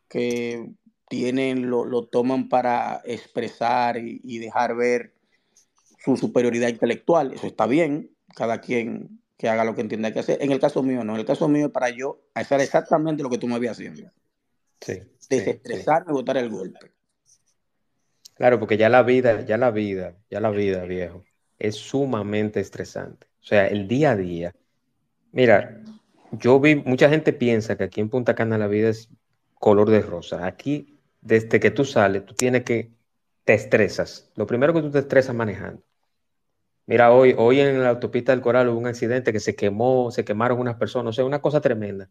[0.08, 0.70] que
[1.08, 5.14] tienen, lo, toman para expresar y, dejar ver
[6.04, 7.32] su superioridad intelectual.
[7.32, 10.42] Eso está bien, cada quien que haga lo que entienda que hacer.
[10.42, 11.14] En el caso mío, no.
[11.14, 14.10] En el caso mío, para yo hacer exactamente lo que tú me habías haciendo.
[14.80, 15.02] Sí.
[15.28, 16.92] Desestresarme y botar el golpe.
[18.34, 21.24] Claro, porque ya la vida, ya la vida, ya la vida, viejo,
[21.58, 23.26] es sumamente estresante.
[23.40, 24.54] O sea, el día a día.
[25.32, 25.82] Mira,
[26.32, 29.08] yo vi, mucha gente piensa que aquí en Punta Cana la vida es
[29.54, 30.46] color de rosa.
[30.46, 32.92] Aquí, desde que tú sales, tú tienes que,
[33.44, 34.30] te estresas.
[34.34, 35.82] Lo primero que tú te estresas manejando.
[36.86, 40.24] Mira, hoy, hoy en la autopista del Coral hubo un accidente que se quemó, se
[40.24, 42.08] quemaron unas personas, o sea, una cosa tremenda.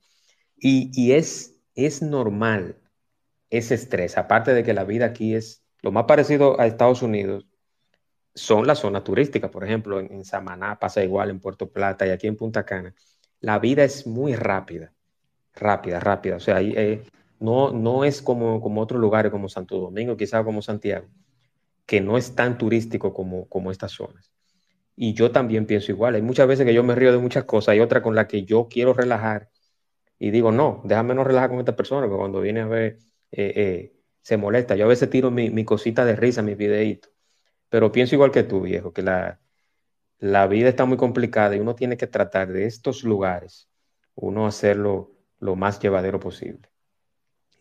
[0.57, 2.77] Y, es, es normal
[3.49, 7.45] ese estrés, aparte de que la vida aquí es lo más parecido a Estados Unidos,
[8.33, 12.09] son las zonas turísticas, por ejemplo, en, en Samaná pasa igual, en Puerto Plata y
[12.09, 12.93] aquí en Punta Cana
[13.45, 14.91] la vida es muy rápida,
[15.53, 16.37] rápida, rápida.
[16.37, 17.03] O sea, eh,
[17.39, 21.05] no, no es como, como otros lugares como Santo Domingo, quizás como Santiago,
[21.85, 24.31] que no es tan turístico como, como estas zonas.
[24.95, 26.15] Y yo también pienso igual.
[26.15, 28.45] Hay muchas veces que yo me río de muchas cosas, hay otras con las que
[28.45, 29.51] yo quiero relajar
[30.17, 32.97] y digo, no, déjame no relajar con esta persona, porque cuando viene a ver,
[33.31, 33.93] eh, eh,
[34.23, 34.75] se molesta.
[34.75, 37.11] Yo a veces tiro mi, mi cosita de risa, mis videitos,
[37.69, 39.39] pero pienso igual que tú, viejo, que la,
[40.19, 43.67] la vida está muy complicada y uno tiene que tratar de estos lugares,
[44.15, 46.69] uno hacerlo lo más llevadero posible.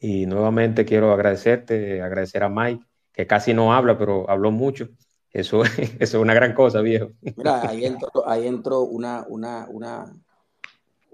[0.01, 4.89] Y nuevamente quiero agradecerte, agradecer a Mike, que casi no habla, pero habló mucho.
[5.31, 7.11] Eso, eso es una gran cosa, viejo.
[7.37, 10.13] Mira, ahí entró, ahí entró una, una, una,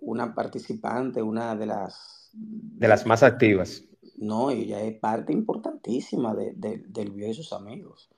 [0.00, 2.30] una participante, una de las...
[2.32, 3.82] De las más activas.
[4.16, 8.10] No, ella es parte importantísima de, del viejo y sus amigos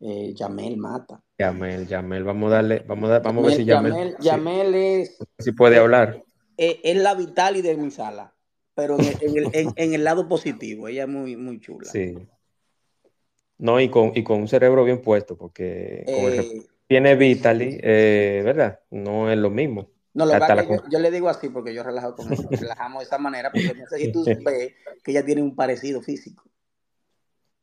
[0.00, 1.22] eh, Yamel Mata.
[1.38, 4.16] Yamel, Yamel, vamos a darle, vamos a, vamos a ver si Yamel.
[4.20, 5.18] Yamel, es.
[5.38, 6.22] Si puede hablar.
[6.56, 8.34] Es, es la vital y de mi sala,
[8.74, 11.90] pero en el, en, el, lado positivo, ella es muy, muy chula.
[11.90, 12.16] Sí.
[13.58, 18.80] No, y con, y con un cerebro bien puesto, porque eh, tiene Vitali, eh, ¿verdad?
[18.90, 19.90] No es lo mismo.
[20.12, 20.32] No, lo
[20.90, 23.86] yo, le digo así porque yo relajo con ella, relajamos de esa manera, porque no
[23.86, 24.72] sé si tú ves
[25.02, 26.44] que ella tiene un parecido físico.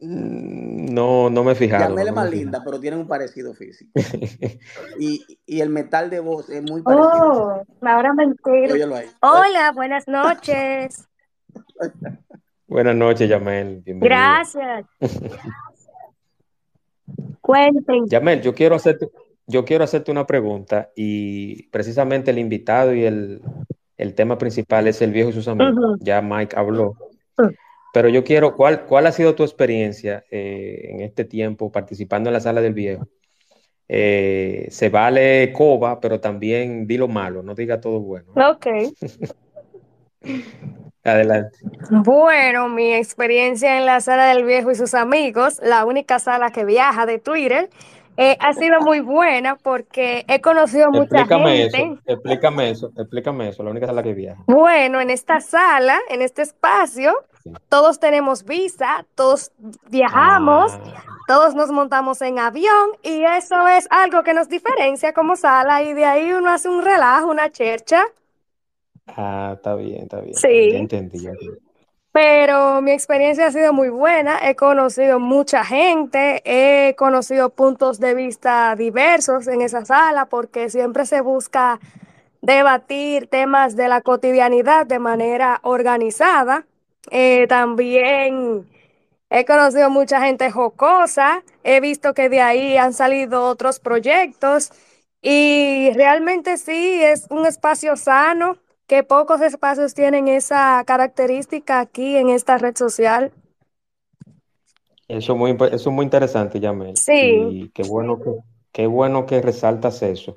[0.05, 1.87] No, no me he fijado.
[1.87, 3.91] Yamel es más linda, pero tiene un parecido físico.
[4.99, 7.05] y, y, el metal de voz es muy parecido.
[7.09, 8.75] Oh, ahora me entero.
[9.21, 11.07] Hola, buenas noches.
[12.67, 13.81] buenas noches, Yamel.
[13.85, 14.85] Gracias.
[17.39, 18.05] Cuenten.
[18.07, 19.09] Yamel, yo quiero hacerte,
[19.47, 23.41] yo quiero hacerte una pregunta y precisamente el invitado y el,
[23.95, 25.97] el tema principal es el viejo y sus amigos.
[26.01, 26.97] Ya Mike habló.
[27.93, 32.33] Pero yo quiero, ¿cuál, cuál ha sido tu experiencia eh, en este tiempo participando en
[32.33, 33.07] la sala del viejo?
[33.87, 38.33] Eh, se vale coba, pero también di lo malo, no diga todo bueno.
[38.35, 38.65] Ok.
[41.03, 41.59] Adelante.
[41.91, 46.65] Bueno, mi experiencia en la sala del viejo y sus amigos, la única sala que
[46.65, 47.69] viaja de Twitter,
[48.17, 51.77] eh, ha sido muy buena porque he conocido mucha explícame gente.
[51.77, 54.41] Eso, explícame eso, explícame eso, la única sala que viaja.
[54.47, 57.13] Bueno, en esta sala, en este espacio,
[57.69, 59.51] todos tenemos visa, todos
[59.89, 61.03] viajamos, ah.
[61.27, 65.93] todos nos montamos en avión y eso es algo que nos diferencia como sala y
[65.93, 68.03] de ahí uno hace un relajo, una chercha.
[69.07, 70.33] Ah, está bien, está bien.
[70.35, 70.71] Sí.
[70.71, 71.59] Ya entendí, ya entendí.
[72.13, 78.13] Pero mi experiencia ha sido muy buena, he conocido mucha gente, he conocido puntos de
[78.13, 81.79] vista diversos en esa sala porque siempre se busca
[82.41, 86.67] debatir temas de la cotidianidad de manera organizada.
[87.11, 88.67] Eh, también
[89.29, 94.71] he conocido mucha gente jocosa, he visto que de ahí han salido otros proyectos
[95.21, 102.29] y realmente sí, es un espacio sano, que pocos espacios tienen esa característica aquí en
[102.29, 103.31] esta red social.
[105.07, 106.95] Eso es muy, eso es muy interesante, Yamel.
[106.97, 108.31] Sí, Y qué bueno que,
[108.71, 110.33] qué bueno que resaltas eso,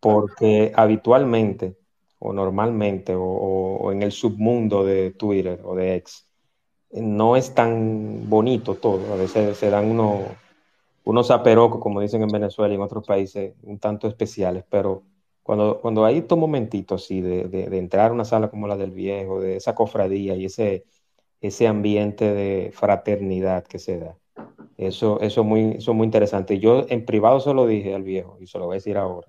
[0.00, 1.76] porque habitualmente
[2.18, 6.28] o normalmente o, en el submundo de Twitter o de X
[6.92, 9.12] no es tan bonito todo.
[9.14, 10.22] A veces se dan unos,
[11.04, 15.02] unos aperocos, como dicen en Venezuela y en otros países, un tanto especiales, pero
[15.42, 18.90] cuando, cuando hay estos momentitos así de, de- entrar a una sala como la del
[18.90, 20.84] viejo, de esa cofradía y ese,
[21.40, 24.18] ese ambiente de fraternidad que se da.
[24.78, 26.58] Eso, eso es muy, eso es muy interesante.
[26.60, 29.28] Yo en privado se lo dije al viejo y se lo voy a decir ahora.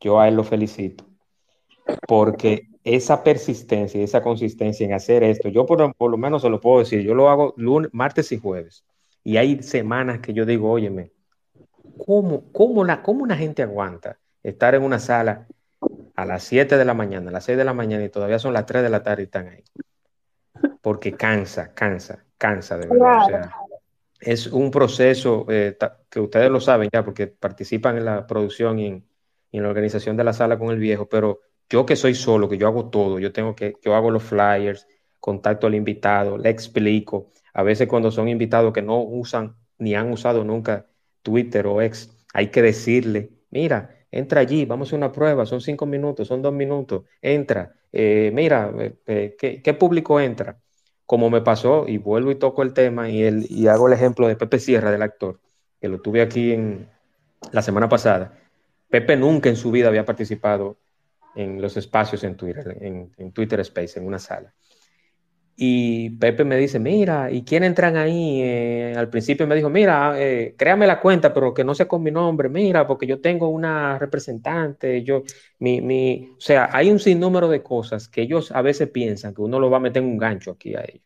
[0.00, 1.04] Yo a él lo felicito
[2.06, 6.50] porque esa persistencia y esa consistencia en hacer esto, yo por, por lo menos se
[6.50, 8.84] lo puedo decir, yo lo hago lunes, martes y jueves.
[9.22, 11.12] Y hay semanas que yo digo, óyeme,
[12.04, 15.46] ¿cómo, cómo, la, cómo una gente aguanta estar en una sala
[16.14, 18.52] a las 7 de la mañana, a las 6 de la mañana y todavía son
[18.52, 19.64] las 3 de la tarde y están ahí?
[20.82, 23.22] Porque cansa, cansa, cansa de verdad.
[23.22, 23.54] O sea,
[24.20, 25.76] es un proceso eh,
[26.10, 29.06] que ustedes lo saben ya porque participan en la producción y en,
[29.50, 32.48] y en la organización de la sala con el viejo, pero yo que soy solo,
[32.48, 34.86] que yo hago todo, yo tengo que, yo hago los flyers,
[35.20, 37.30] contacto al invitado, le explico.
[37.52, 40.86] A veces cuando son invitados que no usan ni han usado nunca
[41.22, 45.60] Twitter o X, hay que decirle, mira, entra allí, vamos a hacer una prueba, son
[45.60, 50.58] cinco minutos, son dos minutos, entra, eh, mira, eh, eh, ¿qué, qué público entra?
[51.06, 54.26] como me pasó, y vuelvo y toco el tema, y, el, y hago el ejemplo
[54.26, 55.40] de Pepe Sierra, del actor,
[55.80, 56.88] que lo tuve aquí en
[57.52, 58.38] la semana pasada.
[58.88, 60.76] Pepe nunca en su vida había participado
[61.36, 64.52] en los espacios en Twitter, en, en Twitter Space, en una sala.
[65.56, 68.40] Y Pepe me dice, mira, ¿y quién entran ahí?
[68.42, 72.02] Eh, al principio me dijo, mira, eh, créame la cuenta, pero que no sea con
[72.02, 75.22] mi nombre, mira, porque yo tengo una representante, yo,
[75.60, 79.42] mi, mi, o sea, hay un sinnúmero de cosas que ellos a veces piensan que
[79.42, 81.02] uno lo va a meter en un gancho aquí a ellos.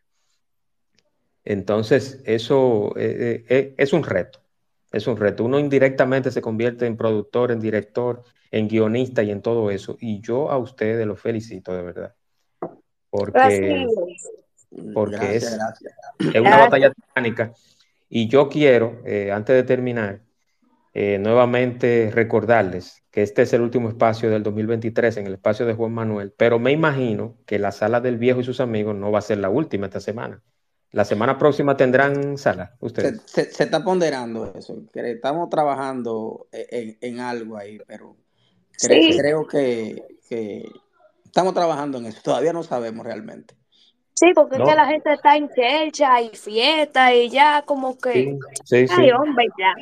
[1.45, 4.41] Entonces, eso eh, eh, es un reto,
[4.93, 5.45] es un reto.
[5.45, 9.97] Uno indirectamente se convierte en productor, en director, en guionista y en todo eso.
[10.01, 12.15] Y yo a ustedes los felicito de verdad,
[13.11, 13.91] porque, Gracias.
[14.95, 15.95] porque Gracias, es, gracias.
[16.19, 16.61] es una Gracias.
[16.61, 17.53] batalla titánica.
[18.09, 20.23] Y yo quiero, eh, antes de terminar,
[20.95, 25.75] eh, nuevamente recordarles que este es el último espacio del 2023 en el espacio de
[25.75, 29.19] Juan Manuel, pero me imagino que la sala del viejo y sus amigos no va
[29.19, 30.43] a ser la última esta semana.
[30.93, 33.23] La semana próxima tendrán sala, Se, ustedes.
[33.27, 34.83] se- se está ponderando eso.
[34.95, 38.17] Estamos trabajando en, en algo ahí, pero
[38.81, 40.65] cre- Sí, creo que, que
[41.25, 42.21] estamos trabajando en eso.
[42.23, 43.55] Todavía no sabemos realmente.
[44.15, 44.75] sí, porque es que ¿No?
[44.75, 49.11] la gente está en chercha y fiesta y ya como que, Sí, sí, ay sí.
[49.13, 49.75] hombre, ya.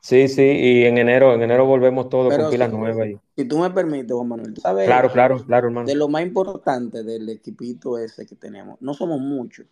[0.00, 3.06] Sí, sí, y en enero, en enero volvemos todos con pilas si, nuevas.
[3.08, 3.18] Y...
[3.36, 5.86] si tú me permites, Juan Manuel, tú sabes Claro, claro, claro, hermano.
[5.86, 8.76] de lo más importante del equipito ese que tenemos.
[8.82, 9.64] No somos muchos,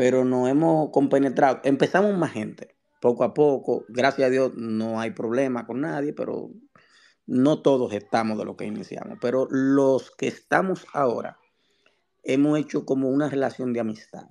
[0.00, 1.60] pero nos hemos compenetrado.
[1.62, 3.84] Empezamos más gente, poco a poco.
[3.90, 6.52] Gracias a Dios no hay problema con nadie, pero
[7.26, 9.18] no todos estamos de lo que iniciamos.
[9.20, 11.38] Pero los que estamos ahora,
[12.22, 14.24] hemos hecho como una relación de amistad.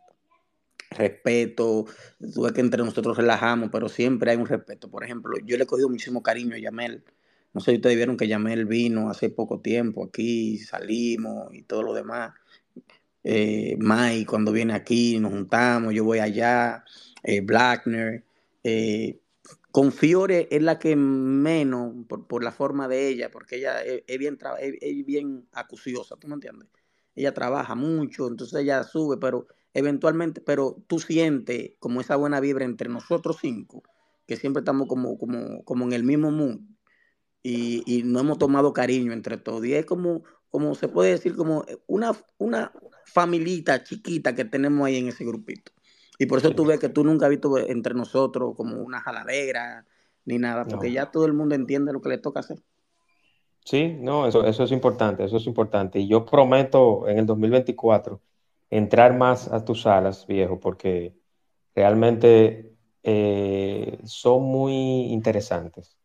[0.90, 1.86] Respeto,
[2.34, 4.90] tú ves que entre nosotros relajamos, pero siempre hay un respeto.
[4.90, 7.04] Por ejemplo, yo le he cogido muchísimo cariño a Yamel.
[7.54, 11.84] No sé si ustedes vieron que Yamel vino hace poco tiempo aquí, salimos y todo
[11.84, 12.34] lo demás.
[13.24, 13.78] Eh,
[14.28, 16.84] cuando viene aquí, nos juntamos, yo voy allá,
[17.24, 18.24] eh, Blackner.
[18.64, 19.20] eh,
[19.72, 24.18] con Fiore es la que menos, por, por la forma de ella, porque ella es,
[24.18, 26.68] bien, es, bien acuciosa, ¿tú me entiendes?
[27.16, 32.66] Ella trabaja mucho, entonces ella sube, pero eventualmente, pero tú sientes como esa buena vibra
[32.66, 33.84] entre nosotros cinco,
[34.26, 36.62] que siempre estamos como, como, como en el mismo mood
[37.44, 39.66] y, y no hemos tomado cariño entre todos.
[39.66, 42.72] Y es como, como se puede decir, como una, una
[43.12, 45.72] familita chiquita que tenemos ahí en ese grupito.
[46.18, 49.86] Y por eso tú ves que tú nunca has visto entre nosotros como una jaladera
[50.26, 50.94] ni nada, porque No.
[50.94, 52.60] ya todo el mundo entiende lo que le toca hacer.
[53.64, 56.00] Sí, no, eso, eso es importante, eso es importante.
[56.00, 58.20] Y yo prometo en el 2024
[58.70, 61.14] entrar más a tus salas, viejo, porque
[61.76, 64.74] realmente eh, son muy
[65.12, 65.96] interesantes.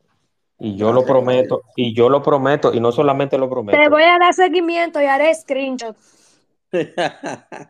[0.59, 3.77] Y yo lo prometo, y yo lo prometo, y no solamente lo prometo.
[3.77, 5.97] Te voy a dar seguimiento y haré screenshot.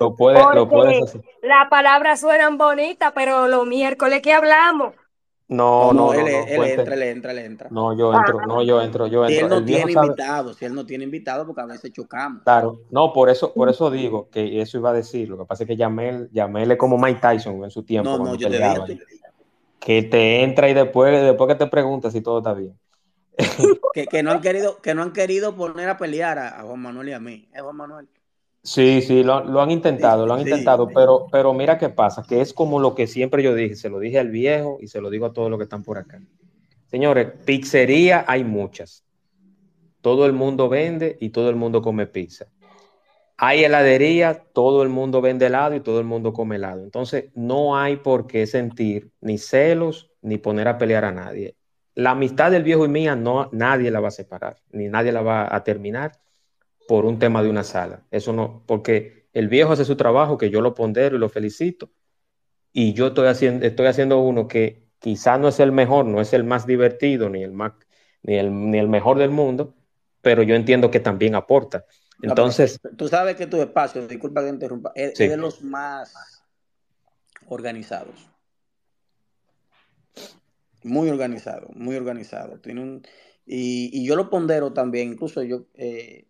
[0.01, 1.23] Lo puedes, lo puedes hacer.
[1.43, 4.95] Las palabras suenan bonitas, pero los miércoles que hablamos.
[5.47, 7.69] No, no, no, él, entra, él entra, él entra.
[7.71, 9.29] No, yo entro, no, yo entro, yo entro.
[9.29, 12.43] Si él no tiene invitado, si él no tiene invitado, porque a veces chocamos.
[12.45, 15.29] Claro, no, por eso, por eso digo que eso iba a decir.
[15.29, 18.17] Lo que pasa es que Yamel, Yamel es como Mike Tyson en su tiempo.
[18.17, 18.87] No, no, yo te digo.
[19.79, 22.79] Que te entra y después, después que te preguntas si todo está bien.
[23.93, 27.11] que, que, no han querido, que no han querido poner a pelear a, Juan Manuel
[27.11, 27.49] y a mí.
[27.53, 28.09] ¿Es Juan Manuel?
[28.65, 32.41] Sí, sí, lo, lo han intentado, lo han intentado, pero, pero mira qué pasa, que
[32.41, 35.11] es como lo que siempre yo dije, se lo dije al viejo y se lo
[35.11, 36.19] digo a todos los que están por acá.
[36.87, 39.05] Señores, pizzería hay muchas.
[40.01, 42.47] Todo el mundo vende y todo el mundo come pizza.
[43.37, 46.83] Hay heladería, todo el mundo vende helado y todo el mundo come helado.
[46.85, 51.55] Entonces, no hay por qué sentir ni celos ni poner a pelear a nadie.
[51.95, 55.21] La amistad del viejo y mía no nadie la va a separar, ni nadie la
[55.21, 56.13] va a terminar
[56.87, 58.05] por un tema de una sala.
[58.11, 61.91] Eso no, porque el viejo hace su trabajo, que yo lo pondero y lo felicito,
[62.73, 66.33] y yo estoy haciendo, estoy haciendo uno que quizá no es el mejor, no es
[66.33, 67.73] el más divertido, ni el, más,
[68.23, 69.75] ni el, ni el mejor del mundo,
[70.21, 71.85] pero yo entiendo que también aporta.
[72.23, 72.81] Entonces...
[72.97, 76.43] tú sabes que tu espacio, disculpa que interrumpa, es, de los más
[77.47, 78.31] organizados.
[80.83, 82.59] Muy organizado, muy organizado.
[82.61, 83.03] Tiene un,
[83.47, 86.27] y, yo lo pondero también, incluso yo, eh,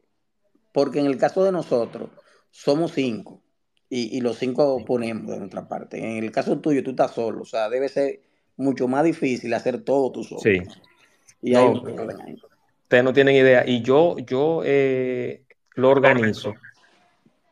[0.74, 2.10] porque en el caso de nosotros,
[2.50, 3.40] somos cinco
[3.88, 5.98] y, los cinco ponemos de nuestra parte.
[5.98, 8.22] En el caso tuyo, tú estás solo, o sea, debe ser
[8.56, 10.40] mucho más difícil hacer todo tú solo.
[10.40, 10.60] Sí.
[11.42, 13.62] Y no, ustedes no tienen idea.
[13.64, 15.44] Y yo, yo eh,
[15.76, 16.54] lo organizo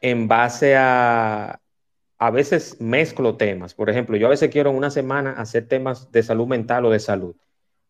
[0.01, 1.61] en base a,
[2.19, 3.73] a veces mezclo temas.
[3.73, 6.91] Por ejemplo, yo a veces quiero en una semana hacer temas de salud mental o
[6.91, 7.37] de salud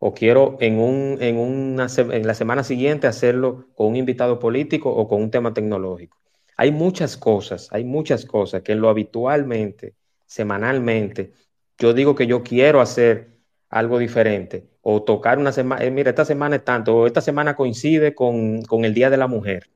[0.04, 4.90] o quiero en, un, en, una, en la semana siguiente hacerlo con un invitado político
[4.90, 6.18] o con un tema tecnológico.
[6.56, 9.94] Hay muchas cosas, hay muchas cosas que lo habitualmente,
[10.26, 11.32] semanalmente,
[11.78, 13.28] yo digo que yo quiero hacer
[13.68, 17.54] algo diferente o tocar una semana, eh, mira, esta semana es tanto, o esta semana
[17.54, 19.70] coincide con, con el Día de la Mujer,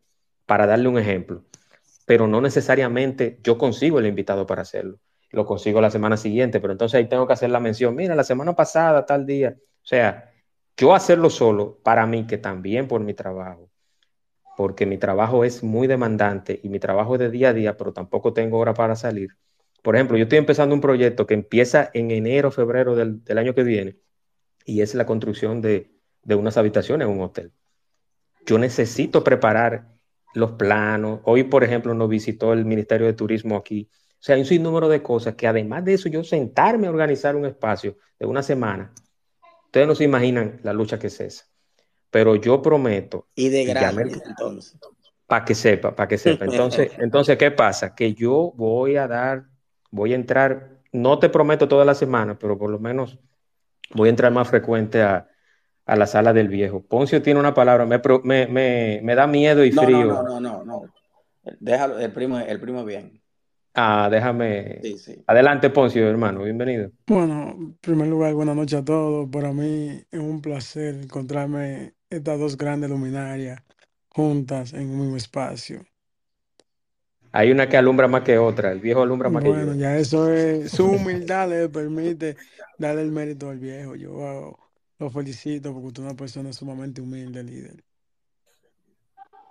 [0.45, 1.45] para darle un ejemplo,
[2.05, 4.99] pero no necesariamente yo consigo el invitado para hacerlo,
[5.31, 8.25] lo consigo la semana siguiente, pero entonces ahí tengo que hacer la mención, mira, la
[8.25, 10.33] semana pasada, tal día, o sea,
[10.77, 13.71] yo hacerlo solo, para mí, que también por mi trabajo,
[14.57, 17.93] porque mi trabajo es muy demandante y mi trabajo es de día a día, pero
[17.93, 19.31] tampoco tengo hora para salir.
[19.83, 23.63] Por ejemplo, yo estoy empezando un proyecto que empieza en enero, febrero del, año que
[23.63, 23.97] viene,
[24.65, 27.53] y es la construcción de, de unas habitaciones en un hotel.
[28.47, 29.97] Yo necesito preparar
[30.35, 31.21] los planos.
[31.25, 33.89] Hoy, por ejemplo, nos visitó el Ministerio de Turismo aquí.
[34.19, 37.37] O sea, hay un sinnúmero de cosas que además de eso, yo sentarme a organizar
[37.37, 38.93] un espacio de una semana
[39.77, 41.45] Ustedes no se imaginan la lucha que es esa.
[42.11, 43.27] Pero yo prometo.
[43.35, 44.79] Y de grande, entonces.
[45.27, 46.47] Para que sepa, para que sepa.
[46.47, 47.95] Entonces, entonces, ¿qué pasa?
[47.95, 49.45] Que yo voy a dar,
[49.91, 53.19] voy a entrar, no te prometo toda la semana, pero por lo menos
[53.91, 55.29] voy a entrar más frecuente a,
[55.85, 56.81] la sala del viejo.
[56.81, 60.07] Poncio tiene una palabra, me, me, me, da miedo y frío.
[60.07, 60.95] No, no, no, no, no.
[61.61, 63.21] Déjalo, el primo, el primo bien.
[63.79, 64.81] Ah, déjame.
[65.27, 66.91] Adelante, Poncio, hermano, bienvenido.
[67.07, 69.29] Bueno, en primer lugar, buenas noches a todos.
[69.31, 73.63] Para mí es un placer encontrarme estas dos grandes luminarias
[74.09, 75.85] juntas en un mismo espacio.
[77.33, 80.31] Hay una que alumbra más que otra, el viejo alumbra más que Bueno, ya eso
[80.33, 82.37] es, su humildad le permite
[82.79, 83.97] darle el mérito al viejo.
[83.97, 84.57] Yo
[84.99, 87.85] lo felicito porque usted es una persona sumamente humilde, líder.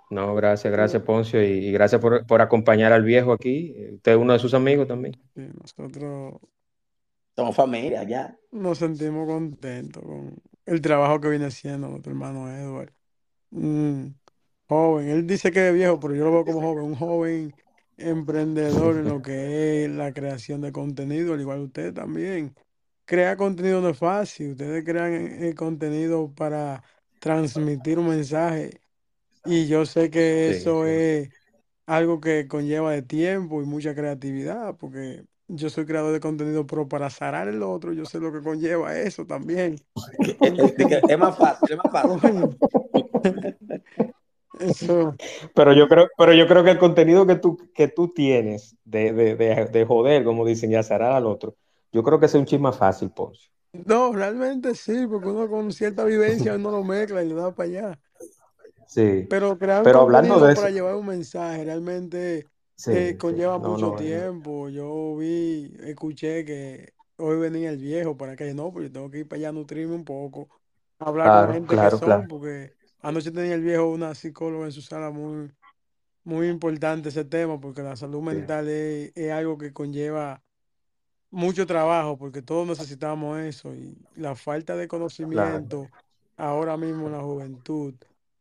[0.08, 3.74] No, gracias, gracias Poncio y, gracias por, acompañar al viejo aquí.
[3.94, 5.16] Usted es uno de sus amigos también.
[5.34, 6.40] nosotros
[7.34, 8.36] somos familia ya.
[8.52, 12.92] Nos sentimos contentos con el trabajo que viene haciendo nuestro hermano Edward.
[14.68, 17.54] joven, él dice que es viejo, pero yo lo veo como joven, un joven
[17.98, 22.54] emprendedor en lo que es la creación de contenido, al igual que usted también.
[23.04, 26.82] Crear contenido no es fácil, ustedes crean el contenido para
[27.20, 28.80] transmitir un mensaje
[29.46, 31.28] y yo sé que eso es
[31.86, 36.88] algo que conlleva de tiempo y mucha creatividad, porque yo soy creador de contenido, pero
[36.88, 39.76] para zarar el otro, yo sé lo que conlleva eso también.
[41.08, 42.56] es más fácil, es más fácil.
[44.58, 45.14] Eso.
[45.54, 49.12] Pero yo creo, pero yo creo que el contenido que tú, que tú tienes de,
[49.12, 49.36] de,
[49.66, 51.56] de, joder, como dicen, y zarar al otro,
[51.92, 53.50] yo creo que es un chisme más fácil, Ponce.
[53.84, 57.68] No, realmente sí, porque uno con cierta vivencia uno lo mezcla y le da para
[57.68, 58.00] allá.
[58.96, 59.26] Sí.
[59.28, 62.46] Pero crear Pero hablando de para llevar un mensaje realmente
[62.86, 64.70] eh, conlleva mucho tiempo.
[64.70, 69.18] Yo vi, escuché que hoy venía el viejo para que no, pues yo tengo que
[69.18, 70.48] ir para allá a nutrirme un poco.
[70.98, 72.24] hablar Claro, con gente claro, que son, claro.
[72.26, 72.72] porque
[73.02, 75.52] anoche tenía el viejo una psicóloga en su sala muy,
[76.24, 80.42] muy importante ese tema, porque la salud mental es, es algo que conlleva
[81.30, 85.86] mucho trabajo, porque todos necesitamos eso, y la falta de conocimiento
[86.38, 87.94] ahora mismo en la juventud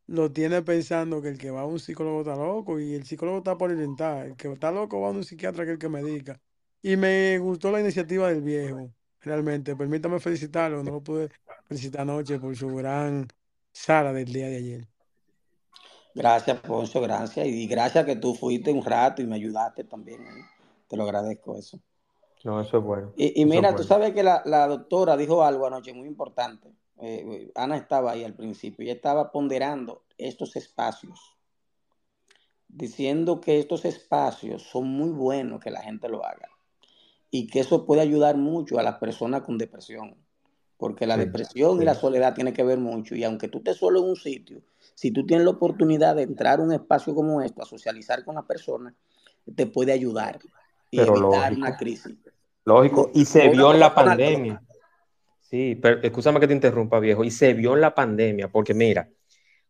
[0.08, 3.40] lo tiene pensando que el que va a un psicólogo está loco y el psicólogo
[3.40, 5.90] está por orientar, el que está loco va a un psiquiatra que es el que
[5.90, 6.40] medica.
[6.82, 8.92] Y me gustó la iniciativa del viejo,
[9.22, 9.76] realmente.
[9.76, 11.30] Permítame felicitarlo, no lo pude
[11.66, 13.28] felicitar anoche por su gran
[13.72, 14.88] sala del día de ayer.
[16.14, 17.46] Gracias, Poncio, gracias.
[17.48, 20.22] Y gracias que tú fuiste un rato y me ayudaste también.
[20.22, 20.46] ¿eh?
[20.88, 21.80] Te lo agradezco eso.
[22.44, 23.12] No, eso es bueno.
[23.18, 26.08] Y, y Eso es mira, tú sabes que la, la doctora dijo algo anoche muy
[26.08, 26.72] importante.
[27.02, 28.84] Eh, Ana estaba ahí al principio.
[28.84, 31.20] Ella estaba ponderando estos espacios,
[32.68, 36.50] diciendo que estos espacios son muy buenos que la gente lo haga
[37.32, 40.16] y que eso puede ayudar mucho a las personas con depresión,
[40.78, 43.78] porque la Sí, depresión y la soledad tiene que ver mucho y aunque tú estés
[43.78, 44.62] solo en un sitio,
[44.94, 48.36] si tú tienes la oportunidad de entrar a un espacio como esto, a socializar con
[48.36, 48.94] las personas,
[49.56, 50.40] te puede ayudar
[50.92, 52.18] y Pero evitar una lógico, crisis.
[52.66, 53.12] lógico.
[53.14, 54.62] Y se una vio en la pandemia.
[55.50, 57.24] Sí, pero escúchame que te interrumpa, viejo.
[57.24, 59.10] Y se vio en la pandemia, porque mira,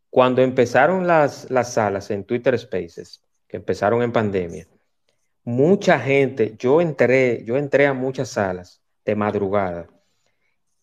[0.08, 4.66] cuando empezaron las, las salas en Twitter Spaces, que empezaron en pandemia,
[5.44, 9.86] mucha gente, yo entré, yo entré a muchas salas de madrugada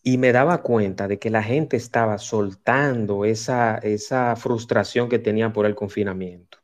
[0.00, 5.52] y me daba cuenta de que la gente estaba soltando esa, esa frustración que tenían
[5.52, 6.58] por el confinamiento,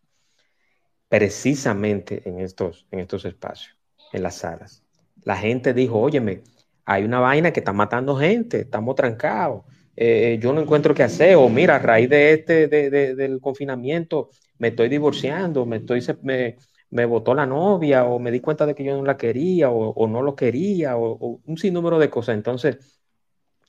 [1.08, 3.76] precisamente en estos, en estos espacios,
[4.12, 4.84] en las salas.
[5.24, 6.42] La gente dijo, óyeme,
[6.90, 9.62] hay una vaina que está matando gente, estamos trancados,
[9.94, 13.40] eh, yo no encuentro qué hacer, o mira, a raíz de este, de, de, del
[13.40, 16.56] confinamiento, me estoy divorciando, me estoy, me,
[16.90, 19.90] me botó la novia, o me di cuenta de que yo no la quería, o,
[19.90, 22.34] o no lo quería, o, o, un sinnúmero de cosas.
[22.34, 23.00] Entonces,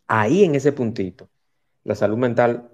[0.07, 1.29] ahí en ese puntito,
[1.83, 2.71] la salud mental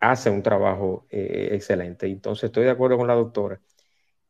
[0.00, 2.06] hace un trabajo eh, excelente.
[2.06, 3.60] Entonces, estoy de acuerdo con la doctora.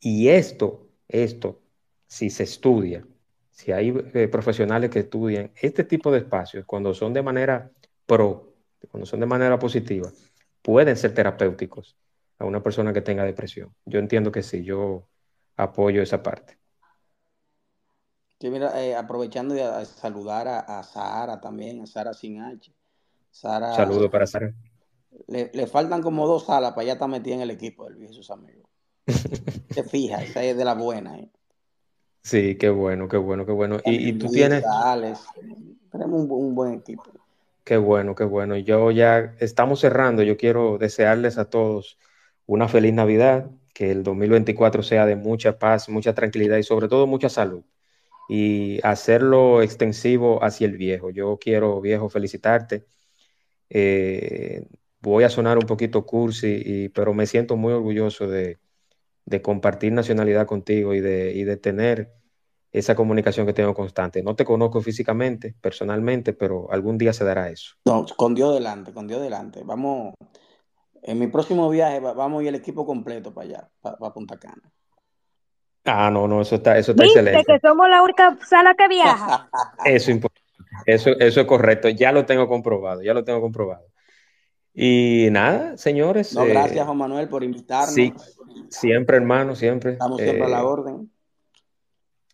[0.00, 1.62] Y esto, esto,
[2.08, 3.06] si se estudia,
[3.61, 7.70] si hay eh, profesionales que estudian este tipo de espacios, cuando son de manera
[8.06, 8.54] pro,
[8.90, 10.11] cuando son de manera positiva,
[10.62, 11.94] pueden ser terapéuticos
[12.38, 13.74] a una persona que tenga depresión.
[13.84, 15.06] Yo entiendo que sí, yo
[15.58, 16.58] apoyo esa parte.
[18.40, 22.74] Sí, mira, eh, aprovechando de a, saludar a, a, Sara también, a Sara Sin H.
[23.30, 24.54] Sara, Saludo para Sara.
[25.26, 28.12] Le, le, faltan como dos salas para ya estar metida en el equipo del viejo
[28.12, 28.70] y sus amigos.
[29.70, 31.18] Se fija, esa es de la buena.
[31.18, 31.30] ¿eh?
[32.22, 33.78] Sí, qué bueno, qué bueno, qué bueno.
[33.84, 34.64] Y, y tú tienes...
[34.66, 35.20] Alex,
[35.90, 37.04] tenemos un, un, buen equipo.
[37.64, 38.56] Qué bueno, qué bueno.
[38.56, 40.22] Yo ya estamos cerrando.
[40.22, 41.98] Yo quiero desearles a todos
[42.46, 47.06] una feliz Navidad, que el 2024 sea de mucha paz, mucha tranquilidad y sobre todo
[47.06, 47.64] mucha salud.
[48.28, 51.10] Y hacerlo extensivo hacia el viejo.
[51.10, 52.84] Yo quiero, viejo, felicitarte.
[53.70, 54.66] Eh,
[55.00, 58.58] voy a sonar un poquito cursi, y, pero me siento muy orgulloso de,
[59.24, 62.12] de compartir nacionalidad contigo y de, y de, tener
[62.72, 64.22] esa comunicación que tengo constante.
[64.22, 67.74] No te conozco físicamente, personalmente, pero algún día se dará eso.
[67.84, 69.62] No, con Dios delante, con Dios delante.
[69.64, 70.14] Vamos,
[71.02, 74.72] en mi próximo viaje vamos y el equipo completo para allá, para, para Punta Cana.
[75.84, 77.52] Ah, no, no, eso está, eso está ¿Viste excelente.
[77.52, 79.48] que somos la única sala que viaja?
[79.84, 80.12] Eso,
[80.86, 83.89] eso, eso es correcto, ya lo tengo comprobado, ya lo tengo comprobado.
[84.74, 86.34] Y nada, señores.
[86.34, 87.94] No, gracias, Juan Manuel, por invitarnos.
[87.94, 88.12] Sí,
[88.68, 89.92] siempre, hermano, siempre.
[89.92, 91.10] Estamos siempre eh, a la orden.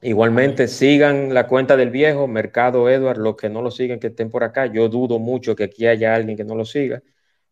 [0.03, 4.31] Igualmente, sigan la cuenta del viejo, Mercado Edward, los que no lo siguen, que estén
[4.31, 4.67] por acá.
[4.67, 7.03] Yo dudo mucho que aquí haya alguien que no lo siga,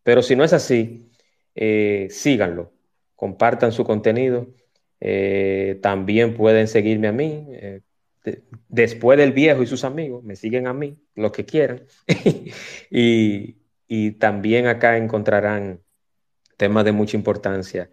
[0.03, 1.09] pero si no es así,
[1.55, 2.71] eh, síganlo,
[3.15, 4.47] compartan su contenido.
[4.99, 7.47] Eh, también pueden seguirme a mí.
[7.49, 7.81] Eh,
[8.23, 11.83] de, después del viejo y sus amigos, me siguen a mí, los que quieran.
[12.91, 13.57] y,
[13.87, 15.81] y también acá encontrarán
[16.57, 17.89] temas de mucha importancia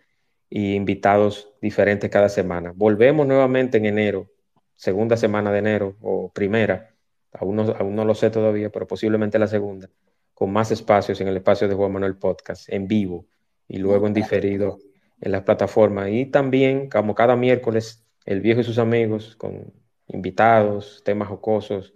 [0.49, 2.73] y invitados diferentes cada semana.
[2.75, 4.31] Volvemos nuevamente en enero,
[4.77, 6.95] segunda semana de enero o primera,
[7.33, 9.89] aún no, aún no lo sé todavía, pero posiblemente la segunda,
[10.35, 13.27] con más espacios en el espacio de Juan Manuel Podcast, en vivo
[13.69, 14.79] y luego en diferido
[15.21, 16.11] en las plataformas.
[16.11, 19.73] Y también, como cada miércoles, el viejo y sus amigos, con
[20.09, 21.95] invitados, temas jocosos,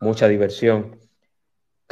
[0.00, 0.98] mucha diversión.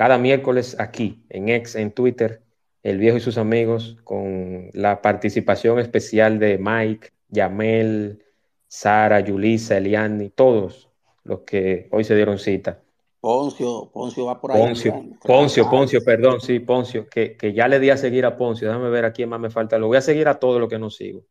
[0.03, 2.43] Cada miércoles aquí, en X, en Twitter,
[2.83, 8.25] el viejo y sus amigos, con la participación especial de Mike, Yamel,
[8.67, 10.91] Sara, Yulisa, Eliani, todos
[11.23, 12.81] los que hoy se dieron cita.
[13.21, 14.61] Poncio, Poncio va por ahí.
[14.61, 15.19] Poncio, ¿verdad?
[15.25, 18.67] Poncio, Poncio, perdón, sí, Poncio, que, que, ya le di a seguir a Poncio.
[18.67, 19.79] Déjame ver a quién más me falta.
[19.79, 21.23] Lo voy a seguir a todos los que no sigo.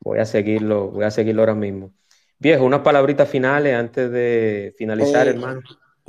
[0.00, 1.94] Voy a seguirlo, voy a seguirlo ahora mismo.
[2.38, 5.62] Viejo, unas palabritas finales antes de finalizar, Eh, hermano.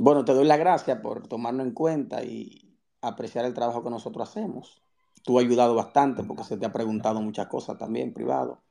[0.03, 4.27] Bueno, te doy las gracias por tomarnos en cuenta y, apreciar el trabajo que nosotros
[4.27, 4.81] hacemos.
[5.21, 8.63] Tú has ayudado bastante porque se te ha preguntado muchas cosas también privado.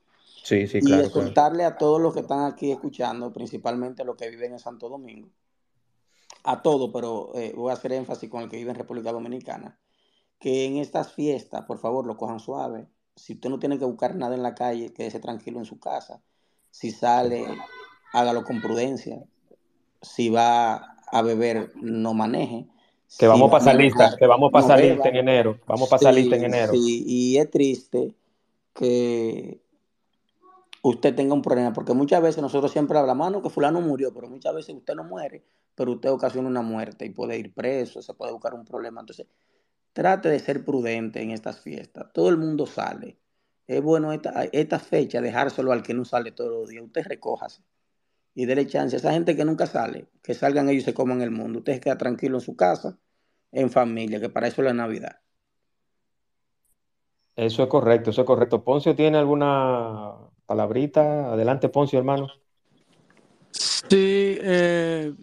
[0.42, 1.06] Sí, sí, Y claro, claro.
[1.06, 5.28] exhortarle a todos los que están aquí escuchando, principalmente los que viven en Santo Domingo,
[6.42, 9.78] a todos, pero eh, voy a hacer énfasis con el que vive en República Dominicana,
[10.40, 12.88] que en estas fiestas, por favor, lo cojan suave.
[13.14, 16.22] Si usted no tiene que buscar nada en la calle, quédese tranquilo en su casa.
[16.72, 17.46] Si sale,
[18.12, 19.22] hágalo con prudencia.
[20.02, 22.66] Si va a beber, no maneje.
[23.18, 25.58] Que vamos a pasar lista, que vamos a no pasar lista en enero.
[25.66, 26.72] Vamos a pasar lista en enero.
[26.72, 28.14] sí, y es triste
[28.72, 29.60] que
[30.82, 34.14] usted tenga un problema, porque muchas veces nosotros siempre hablamos, "Ah, no, que fulano murió,
[34.14, 35.42] pero muchas veces usted no muere,
[35.74, 39.00] pero usted ocasiona una muerte y puede ir preso, se puede buscar un problema.
[39.00, 39.26] Entonces,
[39.92, 42.12] trate de ser prudente en estas fiestas.
[42.12, 43.18] Todo el mundo sale.
[43.66, 46.84] Es bueno esta, esta fecha dejárselo al que no sale todos los días.
[46.84, 47.62] Usted recójase
[48.34, 51.20] y déle chance a esa gente que nunca sale, que salgan ellos y se coman
[51.22, 51.58] el mundo.
[51.60, 52.98] Usted se queda tranquilo en su casa,
[53.52, 55.20] en familia, que para eso es la Navidad.
[57.36, 58.62] Eso es correcto, eso es correcto.
[58.62, 60.14] Poncio tiene alguna
[60.46, 61.32] palabrita.
[61.32, 62.28] Adelante, Poncio, hermano.
[63.52, 65.14] Sí, eh,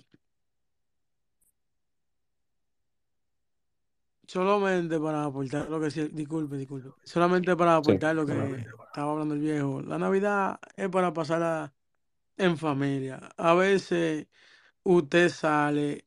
[4.26, 7.82] solamente para aportar lo que sí, disculpe, disculpe, solamente para Sí.
[7.82, 8.34] aportar lo que
[8.88, 9.82] estaba hablando el viejo.
[9.82, 11.74] La Navidad es para pasarla
[12.38, 13.30] en familia.
[13.38, 14.28] A veces
[14.84, 16.06] usted sale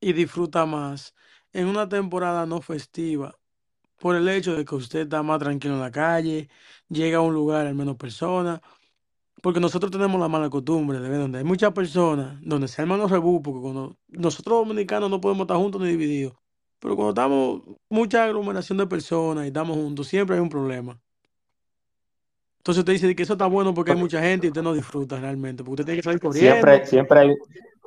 [0.00, 1.14] y disfruta más
[1.52, 3.36] en una temporada no festiva
[4.00, 6.48] por el hecho de que usted está más tranquilo en la calle,
[6.88, 8.60] llega a un lugar al menos personas.
[9.42, 12.98] Porque nosotros tenemos la mala costumbre de ver donde hay muchas personas, donde se arman
[13.00, 16.34] los rebú, porque cuando nosotros dominicanos no podemos estar juntos ni divididos,
[16.78, 21.00] pero cuando estamos mucha aglomeración de personas y estamos juntos, siempre hay un problema.
[22.60, 25.18] Entonces usted dice que eso está bueno porque hay mucha gente y usted no disfruta
[25.20, 26.86] realmente, porque usted tiene que salir Siempre, corriendo.
[26.86, 27.34] siempre hay,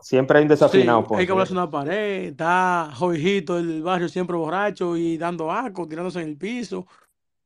[0.01, 4.37] siempre hay un Sí, desafinado, hay que hablarse una pared, está Jorgito del barrio siempre
[4.37, 6.87] borracho y dando asco, tirándose en el piso.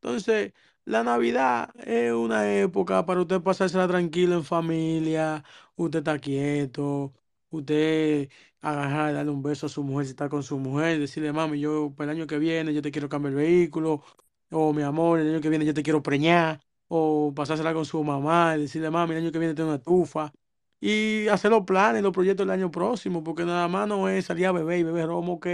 [0.01, 0.53] Entonces,
[0.85, 5.43] la Navidad es una época para usted pasársela tranquilo en familia,
[5.75, 7.13] usted está quieto,
[7.49, 8.29] usted
[8.61, 11.93] agarrar, darle un beso a su mujer si está con su mujer, decirle, mami, yo
[11.95, 14.03] para el año que viene yo te quiero cambiar el vehículo,
[14.51, 18.03] o mi amor, el año que viene yo te quiero preñar, o pasársela con su
[18.03, 20.31] mamá, y decirle, mami, el año que viene tengo una estufa,
[20.79, 24.45] y hacer los planes, los proyectos del año próximo, porque nada más no es salir
[24.47, 25.47] a beber y beber romo, ok,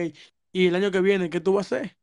[0.52, 1.98] y el año que viene, ¿qué tú vas a hacer?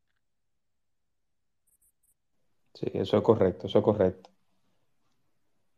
[2.73, 4.29] Sí, eso es correcto, eso es correcto.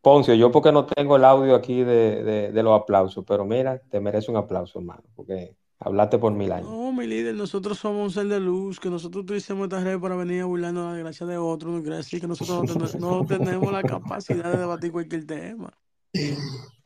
[0.00, 3.78] Poncio, yo porque no tengo el audio aquí de, de, de los aplausos, pero mira,
[3.78, 6.68] te merece un aplauso, hermano, porque hablaste por mil años.
[6.70, 10.16] No, mi líder, nosotros somos un ser de luz, que nosotros utilicemos esta red para
[10.16, 13.24] venir a burlarnos la desgracia de otros, no quiere decir que nosotros no, ten- no
[13.26, 15.72] tenemos la capacidad de debatir cualquier tema.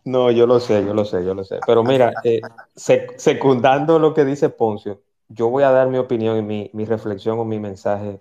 [0.05, 1.61] No, yo lo sé, yo lo sé, yo lo sé.
[1.67, 2.41] Pero mira, eh,
[2.75, 6.85] sec- secundando lo que dice Poncio, yo voy a dar mi opinión y mi, mi
[6.87, 8.21] reflexión o mi mensaje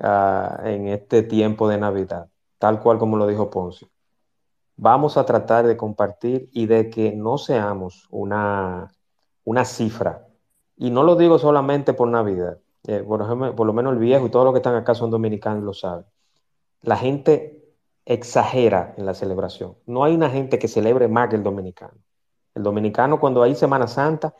[0.00, 2.28] ah, en este tiempo de Navidad,
[2.58, 3.88] tal cual como lo dijo Poncio.
[4.76, 8.88] Vamos a tratar de compartir y de que no seamos una,
[9.48, 10.28] una cifra.
[10.76, 12.58] Y no lo digo solamente por Navidad.
[12.86, 15.10] Eh, por ejemplo, por lo menos el viejo y todos los que están acá son
[15.10, 16.04] dominicanos lo saben.
[16.82, 17.64] La gente
[18.04, 19.74] exagera en la celebración.
[19.86, 21.94] No hay una gente que celebre más que el dominicano.
[22.54, 24.34] El dominicano cuando hay Semana Santa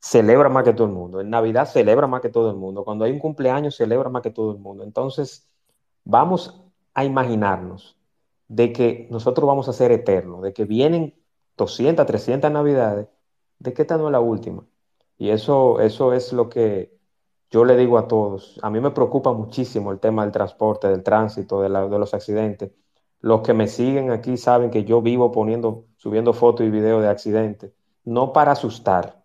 [0.00, 1.20] celebra más que todo el mundo.
[1.20, 2.82] En Navidad celebra más que todo el mundo.
[2.82, 4.84] Cuando hay un cumpleaños celebra más que todo el mundo.
[4.84, 5.46] Entonces,
[6.02, 6.64] vamos
[6.94, 7.98] a imaginarnos
[8.48, 11.14] de que nosotros vamos a ser eternos, de que vienen
[11.58, 13.08] 200, 300 Navidades,
[13.58, 14.64] de que esta no es la última.
[15.18, 16.96] Y eso, eso es lo que
[17.50, 18.58] yo le digo a todos.
[18.62, 22.72] A mí me preocupa muchísimo el tema del transporte, del tránsito, de, de los accidentes.
[23.20, 27.08] Los que me siguen aquí saben que yo vivo poniendo, subiendo fotos y videos de
[27.08, 27.72] accidentes,
[28.04, 29.24] no para asustar,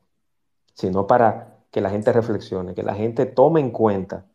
[0.73, 4.27] sino para que la gente reflexione, que la gente tome en cuenta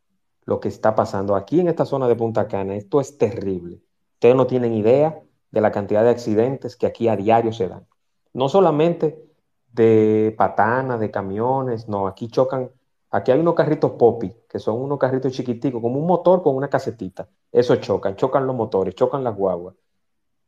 [0.45, 2.77] lo que está pasando aquí en esta zona de Punta Cana.
[2.77, 3.83] Esto es terrible.
[4.15, 5.21] Ustedes no tienen idea
[5.51, 7.87] de la cantidad de accidentes que aquí a diario se dan.
[8.33, 9.26] No solamente
[9.77, 12.71] de patanas, de camiones, no, aquí chocan,
[13.11, 16.69] aquí hay unos carritos popi, que son unos carritos chiquiticos, como un motor con una
[16.69, 17.29] casetita.
[17.53, 19.75] Eso chocan, chocan los motores, chocan las guaguas.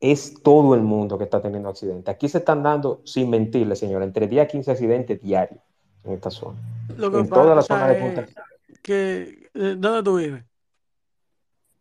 [0.00, 2.12] Es todo el mundo que está teniendo accidentes.
[2.12, 5.60] Aquí se están dando, sin mentirle, señora, entre 10 a 15 accidentes diarios
[6.05, 6.59] en esta zona.
[6.96, 8.26] Lo que En toda la zona de Punta
[8.82, 10.44] que, eh, ¿dónde tú vives?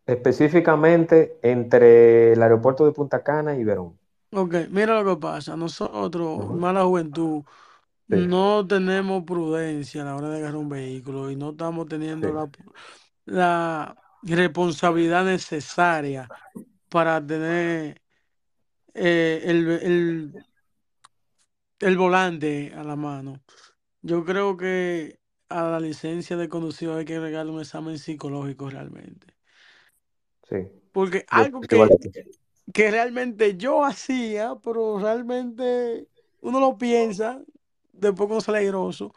[0.08, 3.97] específicamente entre el aeropuerto de Punta Cana y Verón.
[4.30, 5.56] Ok, mira lo que pasa.
[5.56, 6.58] Nosotros, Ujú.
[6.58, 7.44] mala juventud,
[8.10, 12.28] Sí, no tenemos prudencia a la hora de agarrar un vehículo y no estamos teniendo
[12.28, 12.50] sí, la,
[13.26, 16.28] la responsabilidad necesaria
[16.90, 18.02] para tener
[18.94, 20.34] eh, el, el,
[21.80, 23.40] el volante a la mano.
[24.02, 29.34] Yo creo que a la licencia de conducir hay que agregarle un examen psicológico realmente.
[30.48, 30.56] Sí.
[30.92, 32.30] Porque Yo algo igual que, que tú.
[32.72, 36.08] Que realmente yo hacía, pero realmente
[36.40, 37.42] uno lo piensa,
[37.92, 39.14] después uno sale airoso,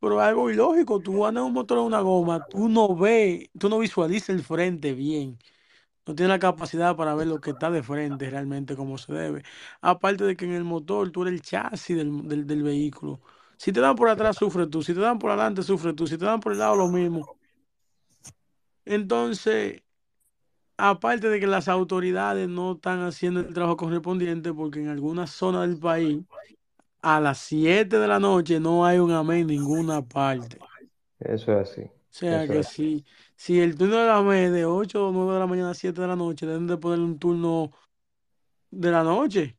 [0.00, 1.00] pero es algo ilógico.
[1.00, 4.44] Tú andas en un motor en una goma, tú no ves, tú no visualizas el
[4.44, 5.38] frente bien.
[6.06, 9.42] No tienes la capacidad para ver lo que está de frente realmente como se debe.
[9.82, 13.20] Aparte de que en el motor tú eres el chasis del, del, del vehículo.
[13.58, 14.82] Si te dan por atrás, sufres tú.
[14.82, 16.06] Si te dan por adelante, sufres tú.
[16.06, 17.28] Si te dan por el lado, lo mismo.
[18.84, 19.82] Entonces,
[20.78, 25.68] aparte de que las autoridades no están haciendo el trabajo correspondiente, porque en algunas zonas
[25.68, 26.20] del país,
[27.02, 30.58] a las 7 de la noche no hay un amén en ninguna parte.
[31.18, 31.82] Eso es así.
[31.82, 33.04] O sea Eso que es si,
[33.36, 36.00] si el turno de la AME de 8 o 9 de la mañana a 7
[36.00, 37.70] de la noche, deben de ponerle un turno
[38.70, 39.56] de la noche.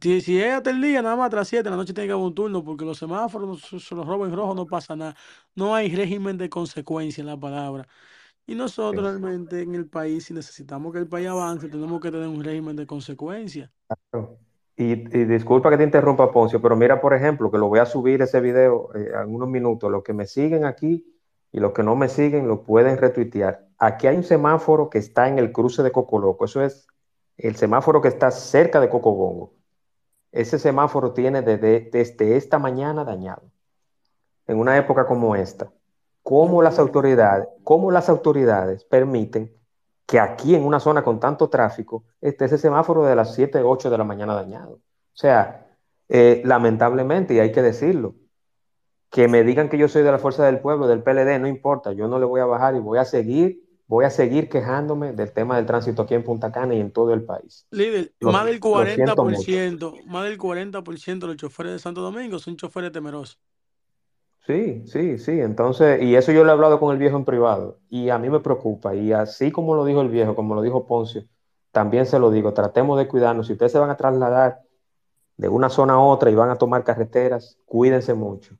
[0.00, 2.12] Si, si es hasta el día, nada más tras 7 de la noche tiene que
[2.12, 5.16] haber un turno, porque los semáforos, se los roban en rojo, no pasa nada.
[5.54, 7.86] No hay régimen de consecuencia en la palabra.
[8.46, 9.20] Y nosotros Sí.
[9.20, 12.76] realmente en el país, si necesitamos que el país avance, tenemos que tener un régimen
[12.76, 13.72] de consecuencia.
[14.10, 14.38] Claro.
[14.76, 17.86] Y, y disculpa que te interrumpa, Poncio, pero mira, por ejemplo, que lo voy a
[17.86, 19.90] subir ese video eh, en unos minutos.
[19.90, 21.06] Los que me siguen aquí
[21.52, 23.66] y los que no me siguen lo pueden retuitear.
[23.78, 26.44] Aquí hay un semáforo que está en el cruce de Cocoloco.
[26.44, 26.86] Eso es
[27.38, 29.54] el semáforo que está cerca de Cocobongo.
[30.32, 33.50] Ese semáforo tiene desde, desde esta mañana dañado.
[34.46, 35.72] En una época como esta,
[36.26, 39.54] ¿cómo las autoridades, cómo las autoridades permiten
[40.06, 43.90] que aquí en una zona con tanto tráfico esté ese semáforo de las 7, 8
[43.90, 44.72] de la mañana dañado?
[44.72, 44.80] O
[45.12, 45.68] sea,
[46.08, 48.16] eh, lamentablemente, y hay que decirlo,
[49.08, 51.92] que me digan que yo soy de la Fuerza del Pueblo, del PLD, no importa,
[51.92, 55.32] yo no le voy a bajar y voy a seguir, voy a seguir quejándome del
[55.32, 57.68] tema del tránsito aquí en Punta Cana y en todo el país.
[57.70, 59.42] Líder, Lo, más del lo siento mucho.
[59.42, 63.38] 40%, más del 40% de los choferes de Santo Domingo son choferes temerosos.
[64.46, 65.40] Sí, sí, sí.
[65.40, 68.30] Entonces, y eso yo lo he hablado con el viejo en privado y a mí
[68.30, 68.94] me preocupa.
[68.94, 71.24] Y así como lo dijo el viejo, como lo dijo Poncio,
[71.72, 73.48] también se lo digo, tratemos de cuidarnos.
[73.48, 74.62] Si ustedes se van a trasladar
[75.36, 78.56] de una zona a otra y van a tomar carreteras, cuídense mucho.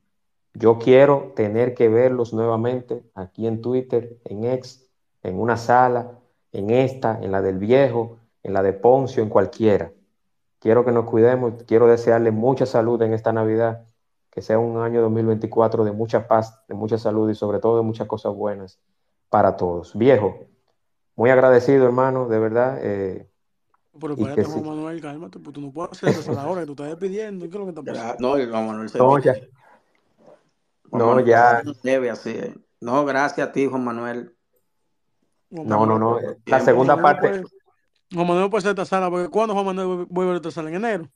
[0.53, 4.89] Yo quiero tener que verlos nuevamente aquí en Twitter, en X,
[5.23, 6.19] en una sala,
[6.51, 9.91] en esta, en la del viejo, en la de Poncio, en cualquiera.
[10.59, 13.86] Quiero que nos cuidemos, quiero desearle mucha salud en esta Navidad,
[14.37, 17.81] que sea un año 2024 de mucha paz, de mucha salud y sobre todo de
[17.81, 18.79] muchas cosas buenas
[19.29, 19.97] para todos.
[19.97, 20.45] Viejo,
[21.15, 22.77] muy agradecido, hermano, de verdad.
[22.79, 23.27] eh,
[23.99, 24.51] Pero espérate, sí.
[24.51, 26.89] Juan Manuel, cálmate, pues tú no puedes hacer eso a la hora que tú estás
[26.89, 27.45] despidiendo.
[27.45, 28.37] ¿Qué es lo que está pasando?
[28.37, 29.33] No, Juan Manuel se No, ya,
[30.91, 32.29] Juan no, Manuel ya, debe así.
[32.29, 32.55] eh.
[32.79, 34.35] No, gracias a ti, Juan Manuel.
[35.49, 36.19] Juan no, no, Manuel, no.
[36.31, 36.57] eh, tu La.
[36.57, 37.41] Juan segunda Manuel no parte, puede,
[38.13, 40.51] Juan Manuel no puede ser esta sala, porque ¿cuándo Juan Manuel vuelve vuelve a esta
[40.51, 40.69] sala?
[40.69, 41.09] ¿En enero?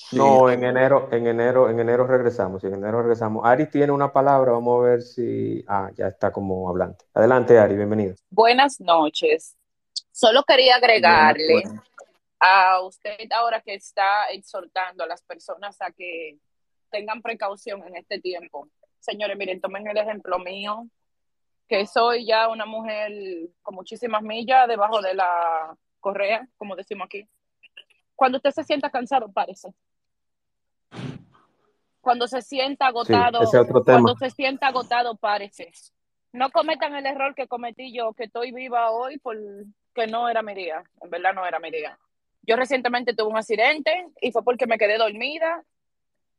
[0.00, 3.44] Sí, no, en enero, en enero, en enero regresamos, en enero regresamos.
[3.44, 7.04] Ari tiene una palabra, vamos a ver si, ah, ya está como hablante.
[7.12, 8.14] Adelante, Ari, bienvenido.
[8.30, 9.56] Buenas noches.
[10.12, 11.84] Solo quería agregarle buenas.
[12.38, 16.38] a usted ahora que está exhortando a las personas a que
[16.90, 18.68] tengan precaución en este tiempo.
[19.00, 20.86] Señores, miren, tomen el ejemplo mío,
[21.66, 23.12] que soy ya una mujer
[23.62, 27.28] con muchísimas millas debajo de la correa, como decimos aquí.
[28.14, 29.74] Cuando usted se sienta cansado, párese.
[32.08, 33.40] Cuando se sienta agotado,
[33.84, 35.70] cuando se sienta agotado, párese.
[36.32, 40.54] No cometan el error que cometí yo, que estoy viva hoy porque no era mi
[40.54, 40.82] día.
[41.02, 41.98] En verdad no era mi día.
[42.40, 45.62] Yo recientemente tuve un accidente y fue porque me quedé dormida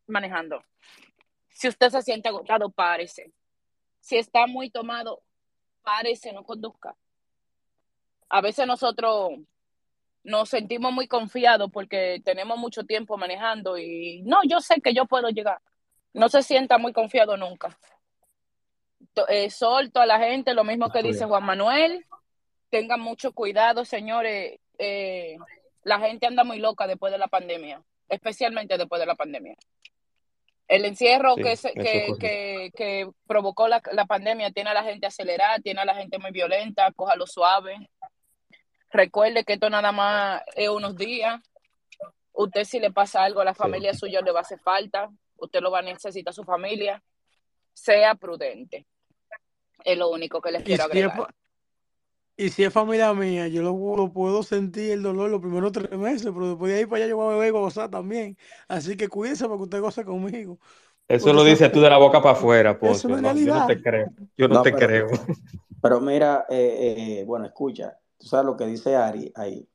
[0.08, 0.64] manejando.
[1.50, 3.32] Si usted se siente agotado, párese.
[4.00, 5.22] Si está muy tomado,
[5.84, 6.96] párese, no conduzca.
[8.28, 9.34] A veces nosotros
[10.24, 15.06] nos sentimos muy confiados porque tenemos mucho tiempo manejando y no, yo sé que yo
[15.06, 15.60] puedo llegar.
[16.14, 17.78] No se sienta muy confiado nunca.
[19.28, 21.26] Eh, solto a la gente, lo mismo que Así dice.
[21.26, 22.06] Juan Manuel.
[22.70, 24.60] Tengan mucho cuidado, señores.
[24.78, 25.38] Eh,
[25.84, 29.56] la gente anda muy loca después de la pandemia, especialmente después de la pandemia.
[30.68, 34.84] El encierro Sí, que, se- que, que, que provocó la, la pandemia tiene a la
[34.84, 37.90] gente acelerada, tiene a la gente muy violenta, cójalo suave.
[38.92, 41.42] Recuerde que esto nada más es unos días.
[42.34, 45.10] Usted si le pasa algo a la Sí, familia suya le va a hacer falta.
[45.38, 47.02] Usted lo va a necesitar a su familia.
[47.74, 48.86] Sea prudente.
[49.84, 51.34] Es lo único que les Y quiero agregar.
[52.36, 55.92] y si es familia mía, yo lo, lo puedo sentir el dolor los primeros tres
[55.92, 58.38] meses, pero después de ahí para allá yo voy a beber y gozar también.
[58.68, 60.58] Así que cuídense para que usted goce conmigo.
[61.08, 63.82] Eso Porque lo dices tú de la boca para afuera, una No, yo no te
[63.82, 64.08] creo.
[64.38, 65.08] Yo no No, te pero, creo.
[65.82, 69.68] pero mira, eh, eh, bueno, escucha, tú sabes lo que dice Ari ahí.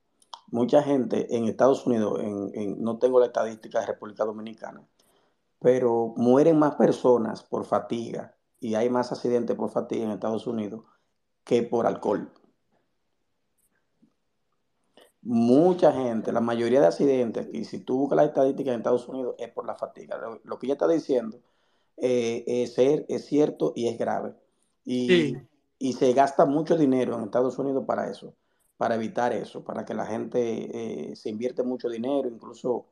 [0.48, 4.86] Mucha gente en Estados Unidos, en, no tengo la estadística de República Dominicana,
[5.58, 10.84] pero mueren más personas por fatiga y hay más accidentes por fatiga en Estados Unidos
[11.42, 12.30] que por alcohol.
[15.22, 19.34] Mucha gente, la mayoría de accidentes, y si tú buscas las estadísticas en Estados Unidos,
[19.38, 20.20] es por la fatiga.
[20.44, 21.40] Lo, que ella está diciendo
[21.96, 24.34] eh, es, es cierto y es grave.
[24.84, 25.34] Sí.
[25.78, 28.34] Y se gasta mucho dinero en Estados Unidos para eso,
[28.76, 32.28] para evitar eso, para que la gente eh, se invierte mucho dinero.
[32.28, 32.86] Incluso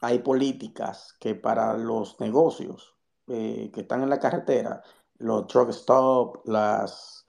[0.00, 2.94] hay políticas que para los negocios
[3.26, 4.82] eh, que están en la carretera,
[5.18, 7.26] los truck stop, las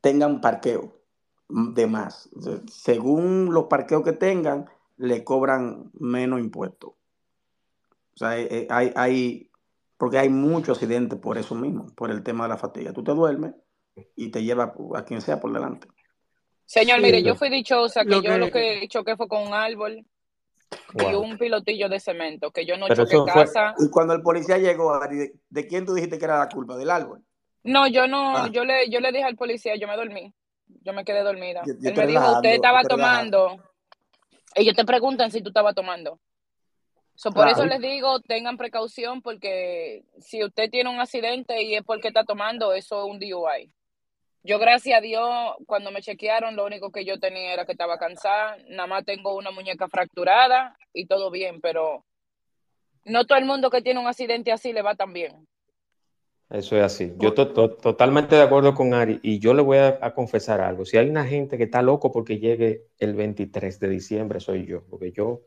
[0.00, 1.00] tengan parqueo
[1.48, 2.28] de más.
[2.40, 4.66] Se- Según los parqueos que tengan,
[4.96, 6.92] le cobran menos impuestos.
[8.14, 9.50] O sea, eh, hay, hay,
[9.96, 12.92] porque hay muchos accidentes por eso mismo, por el tema de la fatiga.
[12.92, 13.54] Tú te duermes
[14.16, 15.88] y te lleva a quien sea por delante.
[16.66, 19.46] Señor, Sí, mire, yo fui dichosa que Lo yo lo que, que choqué fue con
[19.46, 20.04] un árbol
[20.94, 21.20] y Wow.
[21.20, 23.74] un pilotillo de cemento, que yo no Pero choqué eso fue, casa.
[23.78, 26.76] Y cuando el policía llegó, Ari, ¿de, de quién tú dijiste que era la culpa?
[26.76, 27.22] ¿Del árbol?
[27.64, 30.32] No, yo no, Ah, yo le, yo le dije al policía, yo me dormí,
[30.82, 31.62] yo me quedé dormida.
[31.66, 33.46] yo, yo Él me dijo, usted estaba estoy relajando.
[33.46, 33.70] tomando.
[34.54, 36.20] Ellos te preguntan si tú estabas tomando.
[37.16, 37.70] So, por eso Claro.
[37.70, 42.72] les digo, tengan precaución porque si usted tiene un accidente y es porque está tomando,
[42.72, 43.72] eso es un DUI.
[44.46, 45.26] Yo, gracias a Dios,
[45.66, 48.58] cuando me chequearon, lo único que yo tenía era que estaba cansada.
[48.68, 52.04] Nada más tengo una muñeca fracturada y todo bien, pero
[53.06, 55.46] no todo el mundo que tiene un accidente así le va tan bien.
[56.50, 57.14] Eso es así.
[57.16, 60.60] Yo to- to- totalmente de acuerdo con Ari y yo le voy a, a confesar
[60.60, 60.84] algo.
[60.84, 64.84] Si hay una gente que está loco porque llegue el 23 de diciembre, soy yo,
[64.90, 65.40] porque yo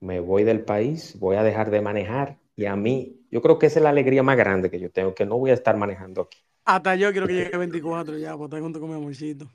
[0.00, 3.66] me voy del país, voy a dejar de manejar y a mí, yo creo que
[3.66, 6.22] esa es la alegría más grande que yo tengo, que no voy a estar manejando
[6.22, 6.38] aquí.
[6.64, 9.50] hasta yo quiero que llegue 24 ya, pues estar junto con mi amorcito.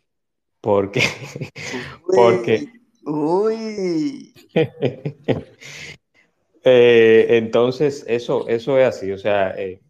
[0.62, 1.02] Porque,
[2.14, 2.70] porque,
[3.04, 4.34] Uy, uy.
[6.64, 9.12] eh, entonces eso, eso es así.
[9.12, 9.82] O sea, eh,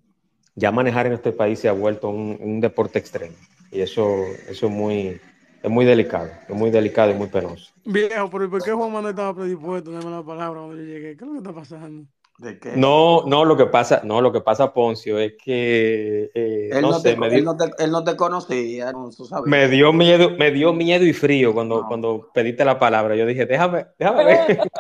[0.56, 3.38] ya manejar en este país se ha vuelto un, un deporte extremo
[3.72, 5.22] y eso, eso es muy,
[5.64, 7.74] es muy delicado, es muy delicado y muy penoso.
[7.84, 10.84] Viejo, pero ¿y por qué Juan Manuel estaba predispuesto a darme la palabra cuando yo
[10.84, 11.18] llegué?
[11.18, 12.08] ¿Qué es lo que está pasando?
[12.40, 12.72] ¿De qué?
[12.78, 16.92] No, no, lo que pasa, no, lo que pasa, Poncio, es que eh, Él no
[16.92, 19.50] no sé, te, me él no te, él no te conocía, no, tú sabes.
[19.50, 23.16] me dio miedo, me dio miedo y frío cuando, No, cuando pediste la palabra.
[23.18, 24.60] Yo dije, déjame, déjame ver.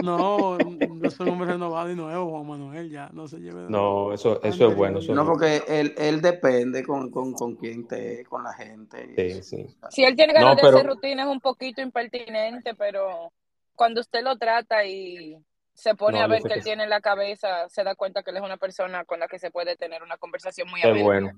[0.00, 0.58] No,
[1.02, 4.14] yo soy un hombre renovado y nuevo, Juan Manuel, ya, no se lleve de No,
[4.14, 8.24] eso, eso es bueno, eso no, porque él, él depende con, con, con quién esté,
[8.24, 9.42] con la gente Sí, eso.
[9.42, 9.66] sí.
[9.90, 13.30] Si él tiene No, ganas de hacer pero rutina es un poquito impertinente, pero
[13.74, 15.36] cuando usted lo trata y
[15.80, 18.22] se pone no, a ver sé que él tiene en la cabeza, se da cuenta
[18.22, 20.92] que él es una persona con la que se puede tener una conversación muy Qué
[21.02, 21.32] bueno,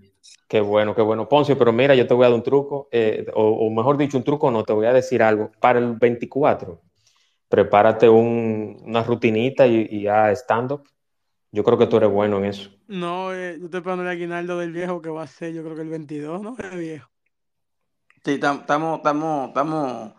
[0.48, 1.28] qué bueno, qué bueno.
[1.28, 4.16] Poncio, pero mira, yo te voy a dar un truco, eh, o, o mejor dicho,
[4.16, 5.51] un truco no, te voy a decir algo.
[5.60, 6.81] Para el 24,
[7.48, 10.85] prepárate un- una rutinita y, y a stand-up.
[11.52, 12.70] Yo creo que tú eres bueno en eso.
[12.86, 15.74] No, eh, yo estoy esperando el aguinaldo del viejo que va a ser, yo creo
[15.74, 16.56] que el 22, ¿no?
[16.59, 17.10] El viejo.
[18.24, 20.12] Sí, tam- estamos, estamos, estamos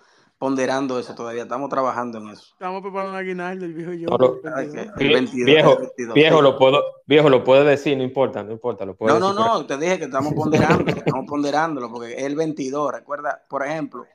[0.44, 2.44] ponderando eso todavía, estamos trabajando en eso.
[2.52, 5.00] Estamos preparando el aguinaldo, el viejo y yo, No lo- el Ay, que 22.
[5.00, 8.44] el vie- 22, el viejo, 22, viejo, lo puedo, viejo, lo puedo decir, no importa,
[8.44, 9.50] no importa, lo puedo No, no, decir aquí.
[9.62, 14.06] no, te dije que estamos ponderando, estamos ponderándolo, porque es el 22, recuerda, por ejemplo,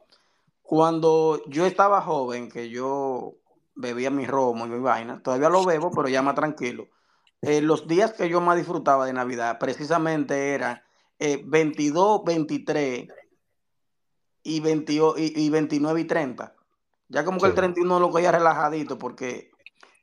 [0.62, 3.32] cuando yo estaba joven, que yo
[3.74, 6.88] bebía mi romo y mi vaina, todavía lo bebo, pero ya más tranquilo.
[7.40, 10.82] Eh, los días que yo más disfrutaba de Navidad precisamente eran
[11.20, 13.08] eh, 22, 23
[14.56, 16.54] y, 28 y, y 29 y 30.
[17.08, 19.50] Ya como que el Sí, 31 lo cogía relajadito porque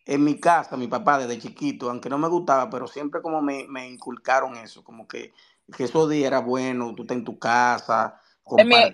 [0.05, 3.65] en mi casa, mi papá desde chiquito, aunque no me gustaba, pero siempre como me,
[3.67, 5.33] me inculcaron eso, como que,
[5.75, 8.19] que esos días era bueno, tú estás en tu casa,
[8.63, 8.91] mi.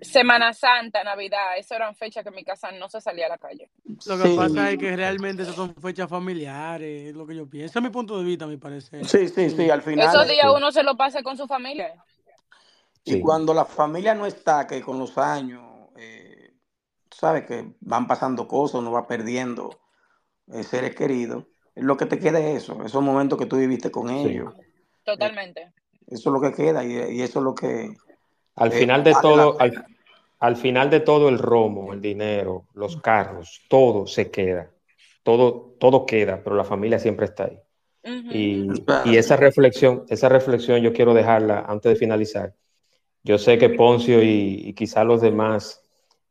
[0.00, 3.38] Semana Santa, Navidad, eso eran fechas que en mi casa no se salía a la
[3.38, 3.70] calle.
[4.06, 7.70] Lo que pasa es que realmente esas son fechas familiares, es lo que yo pienso.
[7.70, 9.04] Ese es mi punto de vista, a mi parecer.
[9.04, 11.94] sí, sí, sí, al Esos final, días sí, uno se lo pasa con su familia.
[13.06, 13.20] Y sí.
[13.20, 15.62] cuando la familia no está, que con los años,
[15.96, 16.52] eh,
[17.08, 19.70] tú sabes que van pasando cosas, uno va perdiendo
[20.52, 21.44] eh, seres queridos,
[21.76, 24.26] lo que te queda es eso, esos momentos que tú viviste con Sí.
[24.26, 24.72] ellos, eh,
[25.04, 25.72] Totalmente.
[26.08, 27.94] eso es lo que queda y, y eso es lo que
[28.56, 29.86] Al eh, final de todo, al,
[30.40, 34.70] al final de todo, el romo, el dinero, los carros, todo se queda.
[35.22, 37.60] Todo, todo queda, pero la familia siempre está ahí.
[38.30, 38.68] Y,
[39.04, 42.54] y esa reflexión, esa reflexión yo quiero dejarla antes de finalizar.
[43.26, 45.82] Yo sé que Poncio y, y quizás los demás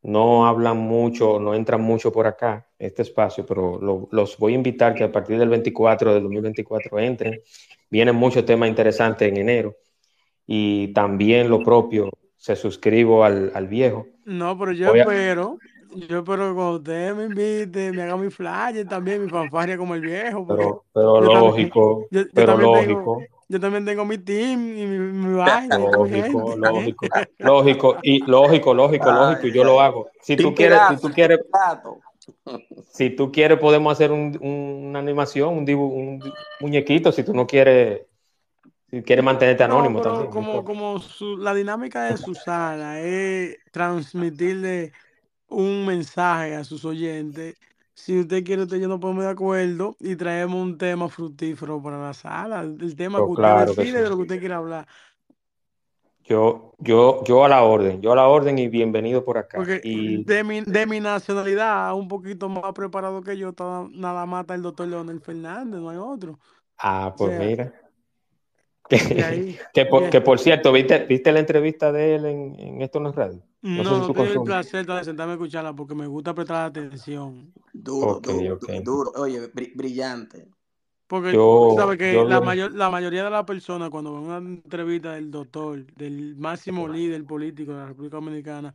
[0.02, 4.56] no hablan mucho, no entran mucho por acá, este espacio, pero lo- los voy a
[4.56, 7.42] invitar que a partir del 24 del 2024 entren.
[7.90, 9.76] Vienen muchos temas interesantes en enero
[10.46, 14.08] y también lo propio, se suscribo al, al viejo.
[14.24, 18.16] No, pero yo Voy a- espero, yo espero que cuando usted me invite, me haga
[18.16, 22.44] mi flyer también, mi fanfarria como el viejo, pero, pero yo también, lógico, yo, yo
[22.44, 23.28] pero tengo, lógico.
[23.48, 25.76] Yo también tengo mi team y mi, mi vaina.
[25.78, 30.10] Lógico, lógico, lógico, y lógico, lógico, lógico, y yo lo hago.
[30.22, 31.40] Si tú quieres, si tú quieres,
[32.92, 37.34] si tú quieres, podemos hacer un- un- una animación, un, dibu- un muñequito, si tú
[37.34, 38.02] no quieres,
[38.90, 40.30] si quieres mantenerte No, anónimo pero también.
[40.30, 44.92] no como, como su- la dinámica de Susana es transmitirle
[45.48, 47.54] un mensaje a sus oyentes.
[47.96, 51.82] Si usted quiere, usted y yo nos ponemos de acuerdo y traemos un tema fructífero
[51.82, 52.60] para la sala.
[52.60, 54.04] El tema que usted claro que decide sí.
[54.04, 54.86] de lo que usted quiera hablar.
[56.24, 59.56] Yo, yo, yo a la orden, yo a la orden y bienvenido por acá.
[59.56, 63.54] Porque Y de mi, de mi nacionalidad, un poquito más preparado que yo,
[63.92, 66.38] nada está el doctor Leonel Fernández, no hay otro.
[66.78, 67.85] ah, O pues sea, mira.
[68.88, 69.58] Que, ahí.
[69.74, 73.10] que, por, que por cierto, ¿viste, viste la entrevista de él en, en Esto no
[73.10, 73.42] es radio?
[73.62, 76.06] No sé No, si no tú tuve el placer de sentarme a escucharla porque me
[76.06, 77.52] gusta prestar atención.
[77.72, 79.12] Duro, duro, duro.
[79.16, 80.48] Oye, bri- brillante.
[81.08, 84.22] Porque tú Yo, sabes que la, lo, mayor, la mayoría de las personas cuando ven
[84.24, 88.74] una entrevista del doctor, del máximo líder político de la República Dominicana,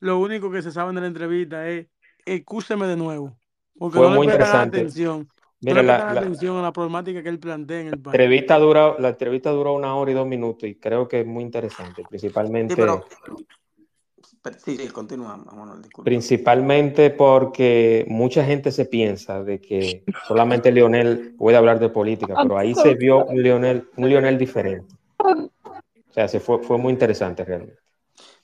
[0.00, 1.86] lo único que se sabe de la entrevista es,
[2.24, 3.36] excúseme de nuevo,
[3.78, 4.78] porque fue no le muy prestan interesante.
[4.78, 5.28] atención,
[5.60, 8.14] Mira, la, la atención a la problemática que él plantea en el país.
[8.14, 11.42] entrevista dura, la entrevista duró una hora y dos minutos y creo que es muy
[11.42, 12.08] interesante, Sí, pero.
[12.10, 13.04] principalmente, pero-
[14.64, 21.56] Sí, sí, continuamos, Manuel, principalmente porque mucha gente se piensa de que solamente Lionel puede
[21.56, 24.94] hablar de política, pero ahí se vio un Lionel, un Lionel diferente.
[25.24, 27.78] O sea, se fue, fue muy interesante realmente.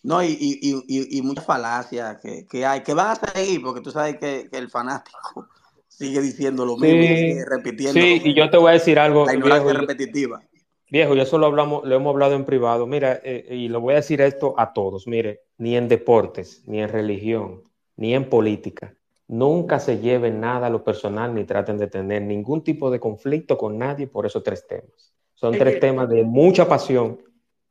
[0.03, 3.63] No, y, y, y, y- y muchas falacias que, que hay, que van a seguir,
[3.63, 5.49] porque tú sabes que, que el fanático
[5.97, 9.27] sigue diciendo lo mismo Sí, sigue repitiendo sí, y yo te voy a decir algo,
[9.27, 10.43] La viejo, ignorancia y- repetitiva.
[10.91, 12.87] Viejo, y eso lo hablamos, lo hemos hablado en privado.
[12.87, 15.07] Mira, eh, y lo voy a decir esto a todos.
[15.09, 17.63] Mire, ni en deportes, ni en religión,
[17.97, 18.95] ni en política,
[19.27, 23.57] nunca se lleven nada a lo personal ni traten de tener ningún tipo de conflicto
[23.59, 25.13] con nadie por esos tres temas.
[25.35, 27.19] Son Es tres que- temas de mucha pasión.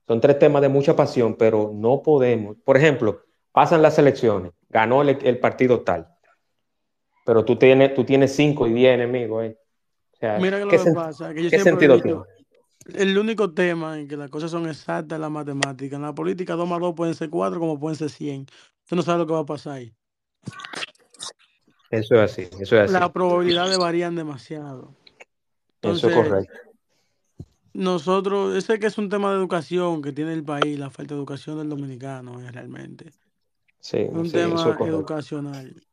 [0.06, 2.58] Son tres temas de mucha pasión, pero no podemos.
[2.66, 3.22] Por ejemplo,
[3.54, 6.10] pasan las elecciones, ganó el, el partido tal,
[7.26, 9.45] pero tú tienes, tú tienes cinco y diez enemigos.
[9.45, 9.58] eh.
[10.14, 12.20] O sea, Mira que lo ¿qué, que pasa, que yo qué sentido tiene?
[12.95, 15.95] el único tema en que las cosas son exactas es la matemática.
[15.95, 18.41] En la política 2 más 2 pueden ser 4 como pueden ser 100.
[18.84, 19.94] Usted no sabe lo que va a pasar ahí.
[21.90, 22.94] Eso es así, eso es así.
[22.94, 24.95] Las probabilidades varían demasiado.
[25.82, 26.54] Eso es correcto.
[27.74, 31.20] nosotros, ese que es un tema de educación que tiene el país, la falta de
[31.20, 33.12] educación del dominicano, eh, realmente.
[33.80, 35.84] Sí, Es un sí, eso tema es educacional.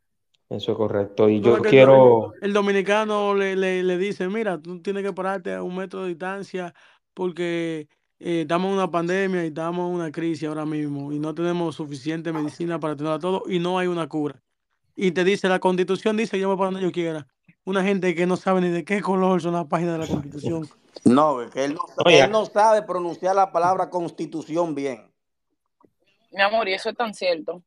[0.50, 1.28] Eso es correcto.
[1.28, 5.62] Y yo quiero, el dominicano le, le, le dice, mira, tú tienes que pararte a
[5.62, 6.74] un metro de distancia
[7.14, 7.86] porque
[8.18, 11.76] eh, estamos en una pandemia y estamos en una crisis ahora mismo y no tenemos
[11.76, 14.42] suficiente medicina para tenerla todo y no hay una cura.
[14.96, 17.28] Y te dice, la constitución dice, yo me paro donde yo quiera.
[17.64, 20.68] Una gente que no sabe ni de qué color son las páginas de la constitución.
[21.04, 25.10] No, es que él no, Oye, él no sabe pronunciar la palabra constitución bien.
[26.32, 27.62] Mi amor, y eso es tan cierto.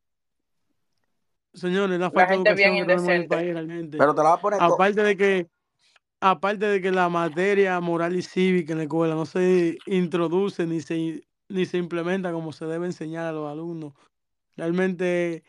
[1.54, 3.36] Señores, la falta de gente bien educación que tenemos en el indecente.
[3.36, 3.98] país realmente.
[3.98, 4.62] Pero te la voy a poner.
[4.62, 5.46] Aparte de que,
[6.20, 10.80] aparte de que la materia moral y cívica en la escuela no se introduce ni
[10.80, 13.92] se, ni se implementa como se debe enseñar a los alumnos.
[14.56, 15.44] Realmente,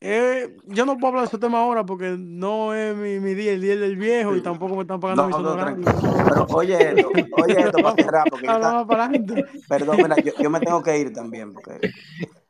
[0.00, 3.52] eh, yo no puedo hablar de ese tema ahora porque no es mi, mi día,
[3.52, 6.24] el día del viejo, y tampoco me están pagando No, mis no.
[6.24, 8.46] Pero oye esto, oye esto para cerrar, porque.
[9.68, 11.92] Perdón, mira, yo, yo me tengo que ir también, porque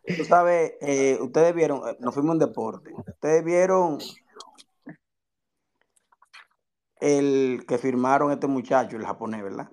[0.04, 2.92] tú sabes, eh, ustedes vieron, eh, nos fuimos en deporte.
[3.06, 3.98] Ustedes vieron
[7.00, 9.68] el que firmaron este muchacho, el japonés, ¿verdad?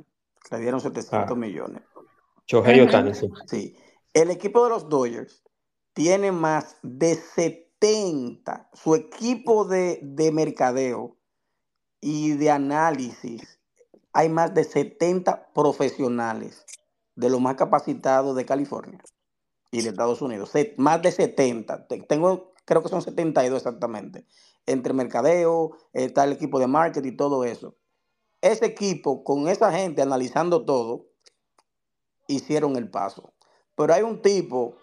[0.51, 1.83] Le dieron 700 ah, millones.
[2.47, 3.29] Shohei sí.
[3.45, 3.77] Sí.
[4.13, 5.43] El equipo de los Dodgers
[5.93, 11.17] tiene más de 70, su equipo de, de mercadeo
[12.01, 13.59] y de análisis,
[14.13, 16.65] hay más de 70 profesionales
[17.15, 18.99] de los más capacitados de California
[19.71, 20.51] y de Estados Unidos.
[20.77, 21.87] Más de 70.
[21.87, 24.25] Te- Tengo, creo que son 72 exactamente.
[24.65, 27.75] Entre mercadeo, está el equipo de marketing y todo eso.
[28.41, 31.07] Ese equipo, con esa gente analizando todo,
[32.27, 33.33] hicieron el paso.
[33.75, 34.77] Pero hay un tipo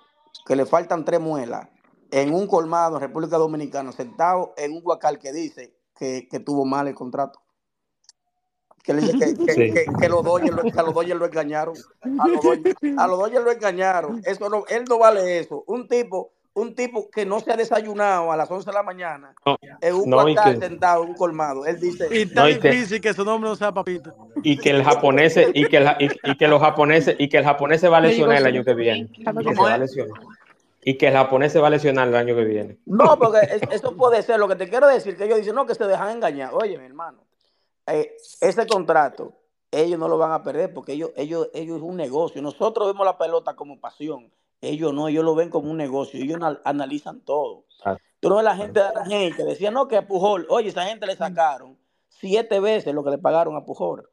[0.47, 1.69] que le faltan tres muelas
[2.11, 6.89] en un colmado en República Dominicana, sentado en un guacal que dice que tuvo mal
[6.89, 7.41] el contrato.
[8.87, 9.73] Que, le dice que, que, Sí.
[9.75, 11.75] que, que los Dodgers lo, que a los Dodgers lo engañaron.
[12.21, 14.23] A los Dodgers, a los Dodgers lo engañaron.
[14.25, 15.65] Eso no, él no vale eso.
[15.67, 19.35] Un tipo, un tipo que no se ha desayunado a las 11 de la mañana
[19.45, 20.25] No, en un no,
[20.59, 21.67] sentado en un colmado.
[21.67, 24.15] Él dice, Y está difícil que su nombre no sea Papito.
[24.43, 27.45] y que el japonés, y que, el, y, y que los japoneses, y que el
[27.45, 29.11] japonés se va a lesionar el año que viene.
[29.13, 29.81] Y que se ¿cómo va a es?
[29.81, 30.21] lesionar.
[30.85, 32.77] Y que el japonés se va a lesionar el año que viene.
[32.87, 34.39] No, porque es- eso puede ser.
[34.39, 36.51] Lo que te quiero decir que ellos dicen, no, que se dejan engañar.
[36.55, 37.19] Oye, mi hermano,
[37.87, 39.33] eh, ese contrato
[39.71, 42.41] ellos no lo van a perder porque ellos, ellos, ellos es un negocio.
[42.41, 44.33] Nosotros vemos la pelota como pasión.
[44.63, 46.23] Ellos no, ellos lo ven como un negocio.
[46.23, 47.65] Ellos anal- analizan todo.
[47.85, 49.45] Ah, Tú no ves la gente de la gente.
[49.45, 51.77] Decía, no, que a Pujol, oye, esa gente le sacaron
[52.09, 54.09] siete veces lo que le pagaron a Pujol.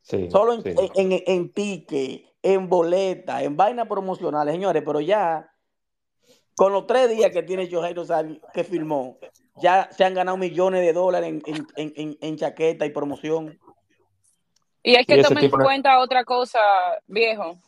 [0.00, 0.70] sí, Solo en, sí.
[0.96, 5.48] en, en, en ticket, en boleta, en vainas promocionales, señores, pero ya
[6.56, 9.18] con los tres días que tiene Ohtani que firmó,
[9.62, 13.58] ya se han ganado millones de dólares en, en, en, en- en chaqueta y promoción.
[14.82, 16.58] Y hay que tomar en de- cuenta otra cosa,
[17.06, 17.58] viejo.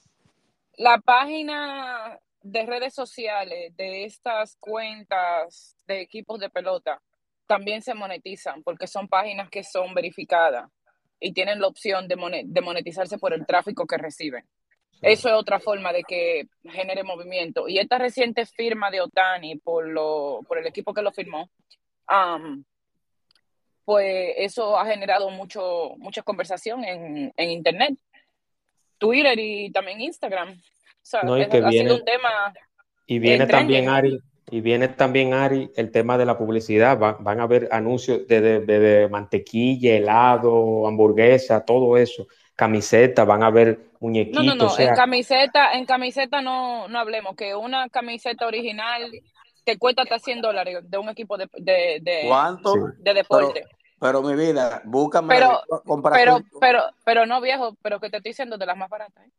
[0.77, 7.01] La página de redes sociales de estas cuentas de equipos de pelota
[7.47, 10.71] también se monetizan porque son páginas que son verificadas
[11.21, 14.45] y tienen la opción de monetizarse por el tráfico que reciben.
[15.01, 17.69] Eso es otra forma de que genere movimiento.
[17.69, 21.51] Y esta reciente firma de Otani por, lo, por el equipo que lo firmó,
[23.85, 27.95] pues eso ha generado mucho, mucha conversación en, en Internet,
[28.99, 30.51] Twitter y también Instagram.
[30.53, 30.57] O
[31.03, 32.55] sea, No, y es- que ha viene- sido un tema
[33.07, 33.89] Y viene también.
[33.91, 34.19] Ari,
[34.51, 36.99] y viene también, Ari, el tema de la publicidad.
[36.99, 42.27] Va- van a haber anuncios de, de- de- de mantequilla, helado, hamburguesa, todo eso.
[42.57, 44.43] Camiseta, van a haber muñequitos.
[44.45, 48.47] No, no, no, o sea, en camiseta, en camiseta no, no hablemos, que una camiseta
[48.47, 49.11] original
[49.65, 52.31] te cuesta hasta 100 dólares de un equipo de, de, de,
[52.99, 53.65] de deporte.
[53.99, 55.63] Pero mi vida, búscame Pero-.
[56.13, 59.25] Pero, pero, pero no viejo, pero que te estoy diciendo de las más baratas.
[59.27, 59.31] ¿eh?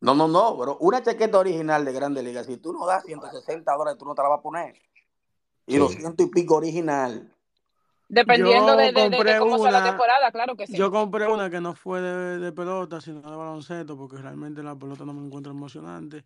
[0.00, 3.72] No, no, no, pero una chaqueta original de Grande Liga, si tú no das 160
[3.74, 4.74] dólares, tú no te la vas a poner.
[5.66, 5.78] Y Sí.
[5.78, 7.32] 200 y pico original.
[8.08, 10.76] Dependiendo de, de- de- cómo sea la una- temporada, claro que sí.
[10.76, 14.74] Yo compré una que no fue de, de pelota, sino de baloncesto, porque realmente la
[14.74, 16.22] pelota no me encuentra emocionante.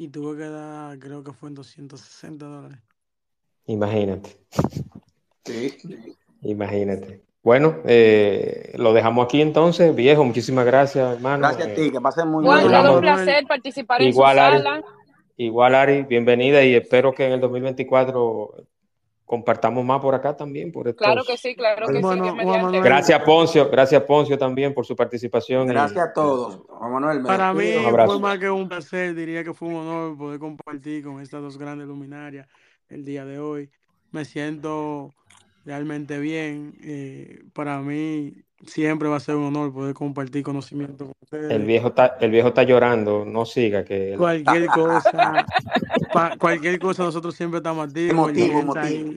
[0.00, 2.78] Y tuve que dar, creo que fue en 260 dólares.
[3.66, 4.30] imagínate,
[5.44, 5.76] Sí.
[6.42, 7.20] imagínate.
[7.42, 9.92] Bueno, eh, lo dejamos aquí entonces.
[9.96, 11.38] Viejo, muchísimas gracias, hermano.
[11.48, 12.60] Gracias a Eh, ti, que pasen muy bien.
[12.70, 14.56] todo un placer participar en su Igual, Ari.
[14.58, 14.82] sala.
[15.36, 18.54] Igual, Ari, bienvenida y espero que en el 2024
[19.28, 20.72] compartamos más por acá también.
[20.72, 21.04] Por estos...
[21.06, 22.00] Claro que sí, claro que sí.
[22.00, 22.80] Bueno, mediante.
[22.80, 23.68] Gracias, Poncio.
[23.70, 25.66] Gracias, Poncio, también por su participación.
[25.68, 26.62] y- Gracias a todos.
[26.66, 27.66] Juan Manuel, Para mí
[28.06, 31.58] fue más que un placer, diría que fue un honor poder compartir con estas dos
[31.58, 32.48] grandes luminarias
[32.88, 33.70] el día de hoy.
[34.10, 35.14] Me siento
[35.66, 36.74] realmente bien.
[36.82, 38.32] eh, para mí
[38.66, 41.50] siempre va a ser un honor poder compartir conocimiento con ustedes.
[41.50, 45.46] El viejo está, el viejo está llorando, no siga que él- Cualquier cosa,
[46.12, 48.30] pa- cualquier cosa, nosotros siempre estamos activos.
[48.76, 49.16] Ahí.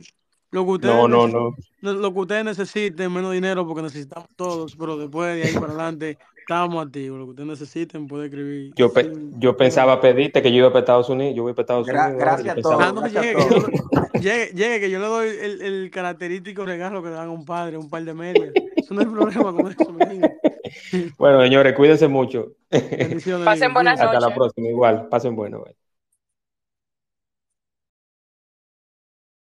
[0.51, 1.55] Lo que ustedes No, no, no.
[1.81, 5.67] lo- Lo que ustedes necesiten, menos dinero, porque necesitamos todos, pero después de ahí para
[5.67, 7.19] adelante estamos activos.
[7.19, 8.73] Lo que ustedes necesiten, puede escribir.
[8.75, 11.87] Yo, pe- yo pensaba pedirte que yo iba para Estados Unidos, yo voy para Estados
[11.87, 12.19] Gra- Unidos.
[12.21, 13.03] gracias a pensaba- todos.
[13.03, 13.35] Ah, no, llegue,
[14.13, 17.31] que llegue, llegue, que yo le doy el, el característico regalo que le dan a
[17.31, 18.51] un padre, un par de medias.
[18.75, 19.95] Eso no hay problema con eso.
[21.17, 22.53] Bueno, señores, cuídense mucho.
[23.45, 24.35] Pasen buenas Hasta la noches.
[24.35, 25.07] próxima, igual.
[25.09, 25.63] Pasen bueno.
[25.63, 25.75] bye.